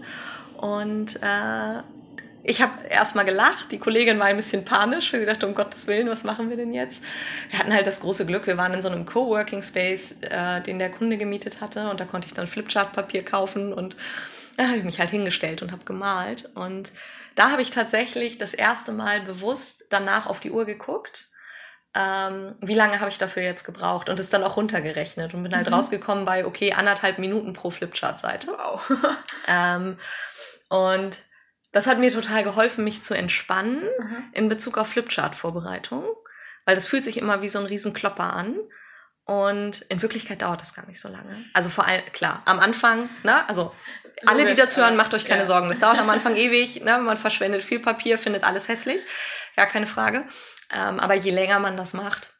Und 0.57 1.17
äh, 1.21 1.81
ich 2.43 2.61
habe 2.61 2.87
erstmal 2.87 3.25
gelacht. 3.25 3.71
Die 3.71 3.77
Kollegin 3.77 4.19
war 4.19 4.25
ein 4.25 4.35
bisschen 4.35 4.65
panisch, 4.65 5.13
weil 5.13 5.19
sie 5.19 5.25
dachte, 5.25 5.47
um 5.47 5.53
Gottes 5.53 5.87
Willen, 5.87 6.09
was 6.09 6.23
machen 6.23 6.49
wir 6.49 6.57
denn 6.57 6.73
jetzt? 6.73 7.03
Wir 7.49 7.59
hatten 7.59 7.73
halt 7.73 7.85
das 7.85 7.99
große 7.99 8.25
Glück, 8.25 8.47
wir 8.47 8.57
waren 8.57 8.73
in 8.73 8.81
so 8.81 8.89
einem 8.89 9.05
Coworking 9.05 9.61
Space, 9.61 10.15
äh, 10.21 10.61
den 10.61 10.79
der 10.79 10.91
Kunde 10.91 11.17
gemietet 11.17 11.61
hatte. 11.61 11.89
Und 11.89 11.99
da 11.99 12.05
konnte 12.05 12.27
ich 12.27 12.33
dann 12.33 12.47
Flipchart-Papier 12.47 13.23
kaufen. 13.23 13.73
Und 13.73 13.95
da 14.57 14.67
habe 14.67 14.77
ich 14.77 14.83
mich 14.83 14.99
halt 14.99 15.11
hingestellt 15.11 15.61
und 15.61 15.71
habe 15.71 15.85
gemalt. 15.85 16.49
Und 16.55 16.91
da 17.35 17.51
habe 17.51 17.61
ich 17.61 17.69
tatsächlich 17.71 18.37
das 18.37 18.53
erste 18.53 18.91
Mal 18.91 19.21
bewusst 19.21 19.85
danach 19.89 20.25
auf 20.25 20.39
die 20.39 20.51
Uhr 20.51 20.65
geguckt 20.65 21.30
ähm, 21.93 22.55
wie 22.61 22.75
lange 22.75 22.99
habe 22.99 23.09
ich 23.09 23.17
dafür 23.17 23.43
jetzt 23.43 23.65
gebraucht 23.65 24.09
und 24.09 24.19
ist 24.19 24.33
dann 24.33 24.43
auch 24.43 24.55
runtergerechnet 24.55 25.33
und 25.33 25.43
bin 25.43 25.55
halt 25.55 25.67
mhm. 25.67 25.73
rausgekommen 25.73 26.25
bei, 26.25 26.45
okay, 26.45 26.73
anderthalb 26.73 27.19
Minuten 27.19 27.53
pro 27.53 27.69
Flipchart-Seite. 27.69 28.47
Wow. 28.47 28.91
ähm, 29.47 29.99
und 30.69 31.17
das 31.73 31.87
hat 31.87 31.99
mir 31.99 32.11
total 32.11 32.43
geholfen, 32.43 32.83
mich 32.83 33.03
zu 33.03 33.13
entspannen 33.13 33.83
mhm. 33.83 34.23
in 34.33 34.49
Bezug 34.49 34.77
auf 34.77 34.87
Flipchart-Vorbereitung, 34.87 36.05
weil 36.65 36.75
das 36.75 36.87
fühlt 36.87 37.03
sich 37.03 37.17
immer 37.17 37.41
wie 37.41 37.49
so 37.49 37.59
ein 37.59 37.65
Riesenklopper 37.65 38.33
an. 38.33 38.55
Und 39.25 39.81
in 39.83 40.01
Wirklichkeit 40.01 40.41
dauert 40.41 40.61
das 40.61 40.73
gar 40.73 40.85
nicht 40.87 40.99
so 40.99 41.07
lange. 41.07 41.37
Also 41.53 41.69
vor 41.69 41.85
allem, 41.85 42.03
klar, 42.11 42.41
am 42.45 42.59
Anfang, 42.59 43.07
ne, 43.23 43.47
also 43.47 43.73
alle, 44.25 44.45
die 44.45 44.55
das 44.55 44.75
hören, 44.77 44.95
macht 44.95 45.13
euch 45.13 45.25
keine 45.25 45.41
ja. 45.41 45.45
Sorgen. 45.45 45.69
Das 45.69 45.79
dauert 45.79 45.99
am 45.99 46.09
Anfang 46.09 46.35
ewig, 46.37 46.83
ne, 46.83 46.97
man 46.97 47.17
verschwendet 47.17 47.63
viel 47.63 47.79
Papier, 47.79 48.17
findet 48.17 48.43
alles 48.43 48.67
hässlich, 48.67 49.01
gar 49.55 49.67
keine 49.67 49.87
Frage. 49.87 50.25
Ähm, 50.71 50.99
aber 50.99 51.15
je 51.15 51.31
länger 51.31 51.59
man 51.59 51.77
das 51.77 51.93
macht, 51.93 52.33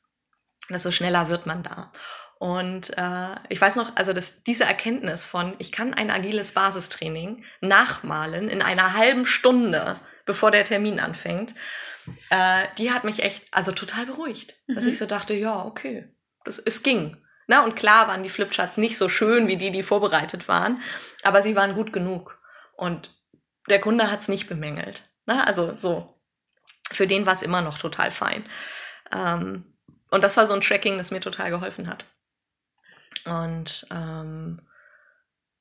desto 0.70 0.92
schneller 0.92 1.30
wird 1.30 1.46
man 1.46 1.64
da. 1.64 1.92
Und 2.40 2.98
äh, 2.98 3.36
ich 3.50 3.62
weiß 3.62 3.76
noch, 3.76 3.96
also 3.96 4.14
dass 4.14 4.44
diese 4.44 4.64
Erkenntnis 4.64 5.26
von, 5.26 5.54
ich 5.60 5.72
kann 5.72 5.94
ein 5.94 6.10
agiles 6.10 6.54
Basistraining 6.54 7.44
nachmalen 7.60 8.50
in 8.50 8.64
einer 8.64 8.94
halben 8.94 9.28
Stunde, 9.28 10.00
bevor 10.26 10.50
der 10.50 10.64
Termin 10.64 11.00
anfängt, 11.00 11.54
äh, 12.32 12.66
die 12.78 12.92
hat 12.92 13.04
mich 13.04 13.22
echt, 13.22 13.48
also 13.52 13.72
total 13.72 14.08
beruhigt. 14.08 14.56
Mhm. 14.66 14.76
Dass 14.76 14.86
ich 14.86 14.98
so 14.98 15.06
dachte, 15.06 15.34
ja, 15.34 15.64
okay, 15.64 16.16
das, 16.44 16.58
es 16.58 16.82
ging. 16.82 17.18
Na, 17.48 17.64
und 17.64 17.76
klar 17.76 18.08
waren 18.08 18.24
die 18.24 18.30
Flipcharts 18.30 18.78
nicht 18.78 18.98
so 18.98 19.10
schön 19.10 19.48
wie 19.48 19.58
die, 19.58 19.72
die 19.72 19.84
vorbereitet 19.84 20.48
waren, 20.48 20.82
aber 21.24 21.42
sie 21.42 21.56
waren 21.56 21.76
gut 21.76 21.94
genug. 21.94 22.40
Und 22.76 23.14
der 23.70 23.82
Kunde 23.82 24.12
hat 24.12 24.22
es 24.22 24.30
nicht 24.30 24.48
bemängelt. 24.48 25.04
Na, 25.26 25.44
also 25.44 25.76
so, 25.78 26.21
für 26.92 27.08
den 27.08 27.26
war 27.26 27.34
es 27.34 27.42
immer 27.42 27.62
noch 27.62 27.78
total 27.78 28.12
fein. 28.12 28.46
Ähm, 29.12 29.66
und 30.10 30.24
das 30.24 30.38
war 30.38 30.48
so 30.48 30.54
ein 30.54 30.62
Tracking, 30.62 30.98
das 30.98 31.12
mir 31.12 31.22
total 31.22 31.50
geholfen 31.50 31.88
hat. 31.88 32.06
Und 33.26 33.88
ähm, 33.92 34.62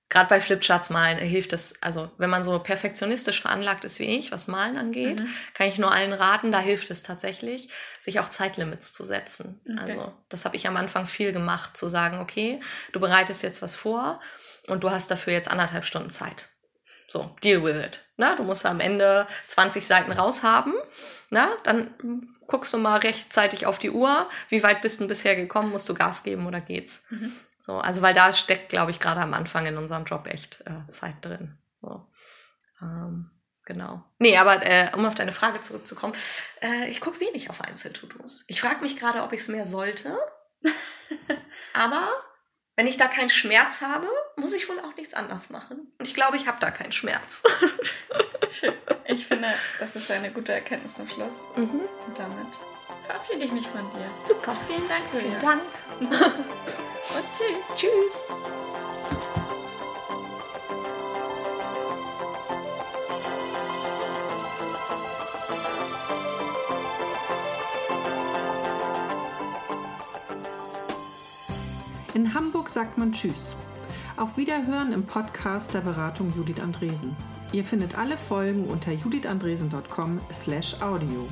gerade 0.08 0.28
bei 0.28 0.40
Flipcharts 0.40 0.90
malen 0.90 1.18
hilft 1.18 1.52
es, 1.52 1.80
also 1.82 2.10
wenn 2.18 2.30
man 2.30 2.42
so 2.42 2.58
perfektionistisch 2.58 3.40
veranlagt 3.40 3.84
ist 3.84 4.00
wie 4.00 4.16
ich, 4.18 4.32
was 4.32 4.48
Malen 4.48 4.76
angeht, 4.76 5.20
mhm. 5.20 5.28
kann 5.54 5.68
ich 5.68 5.78
nur 5.78 5.92
allen 5.92 6.12
raten, 6.12 6.52
da 6.52 6.58
hilft 6.58 6.90
es 6.90 7.02
tatsächlich, 7.02 7.68
sich 7.98 8.18
auch 8.18 8.28
Zeitlimits 8.28 8.92
zu 8.92 9.04
setzen. 9.04 9.60
Okay. 9.68 9.78
Also 9.80 10.12
das 10.28 10.44
habe 10.44 10.56
ich 10.56 10.66
am 10.66 10.76
Anfang 10.76 11.06
viel 11.06 11.32
gemacht, 11.32 11.76
zu 11.76 11.88
sagen, 11.88 12.18
okay, 12.18 12.60
du 12.92 13.00
bereitest 13.00 13.42
jetzt 13.42 13.62
was 13.62 13.76
vor 13.76 14.20
und 14.66 14.82
du 14.82 14.90
hast 14.90 15.10
dafür 15.10 15.32
jetzt 15.32 15.50
anderthalb 15.50 15.84
Stunden 15.84 16.10
Zeit. 16.10 16.48
So, 17.10 17.36
deal 17.42 17.62
with 17.64 17.74
it. 17.74 18.04
Na, 18.16 18.36
du 18.36 18.44
musst 18.44 18.64
am 18.64 18.78
Ende 18.78 19.26
20 19.48 19.84
Seiten 19.84 20.12
raushaben. 20.12 20.74
Na, 21.28 21.50
dann 21.64 21.92
guckst 22.46 22.72
du 22.72 22.78
mal 22.78 22.98
rechtzeitig 22.98 23.66
auf 23.66 23.80
die 23.80 23.90
Uhr. 23.90 24.28
Wie 24.48 24.62
weit 24.62 24.80
bist 24.80 25.00
du 25.00 25.08
bisher 25.08 25.34
gekommen? 25.34 25.70
Musst 25.70 25.88
du 25.88 25.94
Gas 25.94 26.22
geben 26.22 26.46
oder 26.46 26.60
geht's? 26.60 27.04
Mhm. 27.10 27.32
So, 27.60 27.78
also 27.78 28.00
weil 28.02 28.14
da 28.14 28.32
steckt, 28.32 28.68
glaube 28.68 28.92
ich, 28.92 29.00
gerade 29.00 29.20
am 29.20 29.34
Anfang 29.34 29.66
in 29.66 29.76
unserem 29.76 30.04
Job 30.04 30.28
echt 30.28 30.62
äh, 30.66 30.88
Zeit 30.88 31.16
drin. 31.22 31.58
So. 31.82 32.06
Ähm, 32.80 33.30
genau. 33.64 34.04
Nee, 34.18 34.36
aber 34.38 34.64
äh, 34.64 34.90
um 34.94 35.04
auf 35.04 35.16
deine 35.16 35.32
Frage 35.32 35.60
zurückzukommen, 35.60 36.14
äh, 36.62 36.88
ich 36.90 37.00
gucke 37.00 37.20
wenig 37.20 37.50
auf 37.50 37.60
Einzel-To-Dos. 37.60 38.44
Ich 38.46 38.60
frage 38.60 38.82
mich 38.82 38.96
gerade, 38.96 39.22
ob 39.22 39.32
ich 39.32 39.40
es 39.40 39.48
mehr 39.48 39.66
sollte. 39.66 40.16
aber 41.74 42.08
wenn 42.76 42.86
ich 42.86 42.96
da 42.96 43.08
keinen 43.08 43.30
Schmerz 43.30 43.82
habe, 43.82 44.08
muss 44.36 44.52
ich 44.52 44.68
wohl 44.68 44.80
auch 44.80 44.96
nichts 44.96 45.14
anders 45.14 45.50
machen. 45.50 45.92
Und 45.98 46.06
ich 46.06 46.14
glaube, 46.14 46.36
ich 46.36 46.46
habe 46.46 46.58
da 46.60 46.70
keinen 46.70 46.92
Schmerz. 46.92 47.42
Schön. 48.50 48.72
Ich 49.06 49.26
finde, 49.26 49.48
das 49.78 49.96
ist 49.96 50.10
eine 50.10 50.30
gute 50.30 50.52
Erkenntnis 50.52 50.94
zum 50.94 51.08
Schluss. 51.08 51.46
Mhm. 51.56 51.82
Und 52.06 52.18
damit 52.18 52.48
verabschiede 53.06 53.44
ich 53.44 53.52
mich 53.52 53.66
von 53.66 53.90
dir. 53.92 54.10
Super. 54.26 54.56
Vielen 54.66 54.88
Dank. 54.88 55.02
Vielen 55.12 55.40
Dank. 55.40 55.62
Und 56.00 57.24
tschüss. 57.34 57.76
Tschüss. 57.76 58.20
In 72.12 72.34
Hamburg 72.34 72.49
sagt 72.72 72.98
man 72.98 73.12
Tschüss. 73.12 73.54
Auf 74.16 74.36
Wiederhören 74.36 74.92
im 74.92 75.04
Podcast 75.04 75.74
der 75.74 75.80
Beratung 75.80 76.32
Judith 76.36 76.60
Andresen. 76.60 77.16
Ihr 77.52 77.64
findet 77.64 77.98
alle 77.98 78.16
Folgen 78.16 78.66
unter 78.66 78.92
judithandresen.com/audio. 78.92 81.26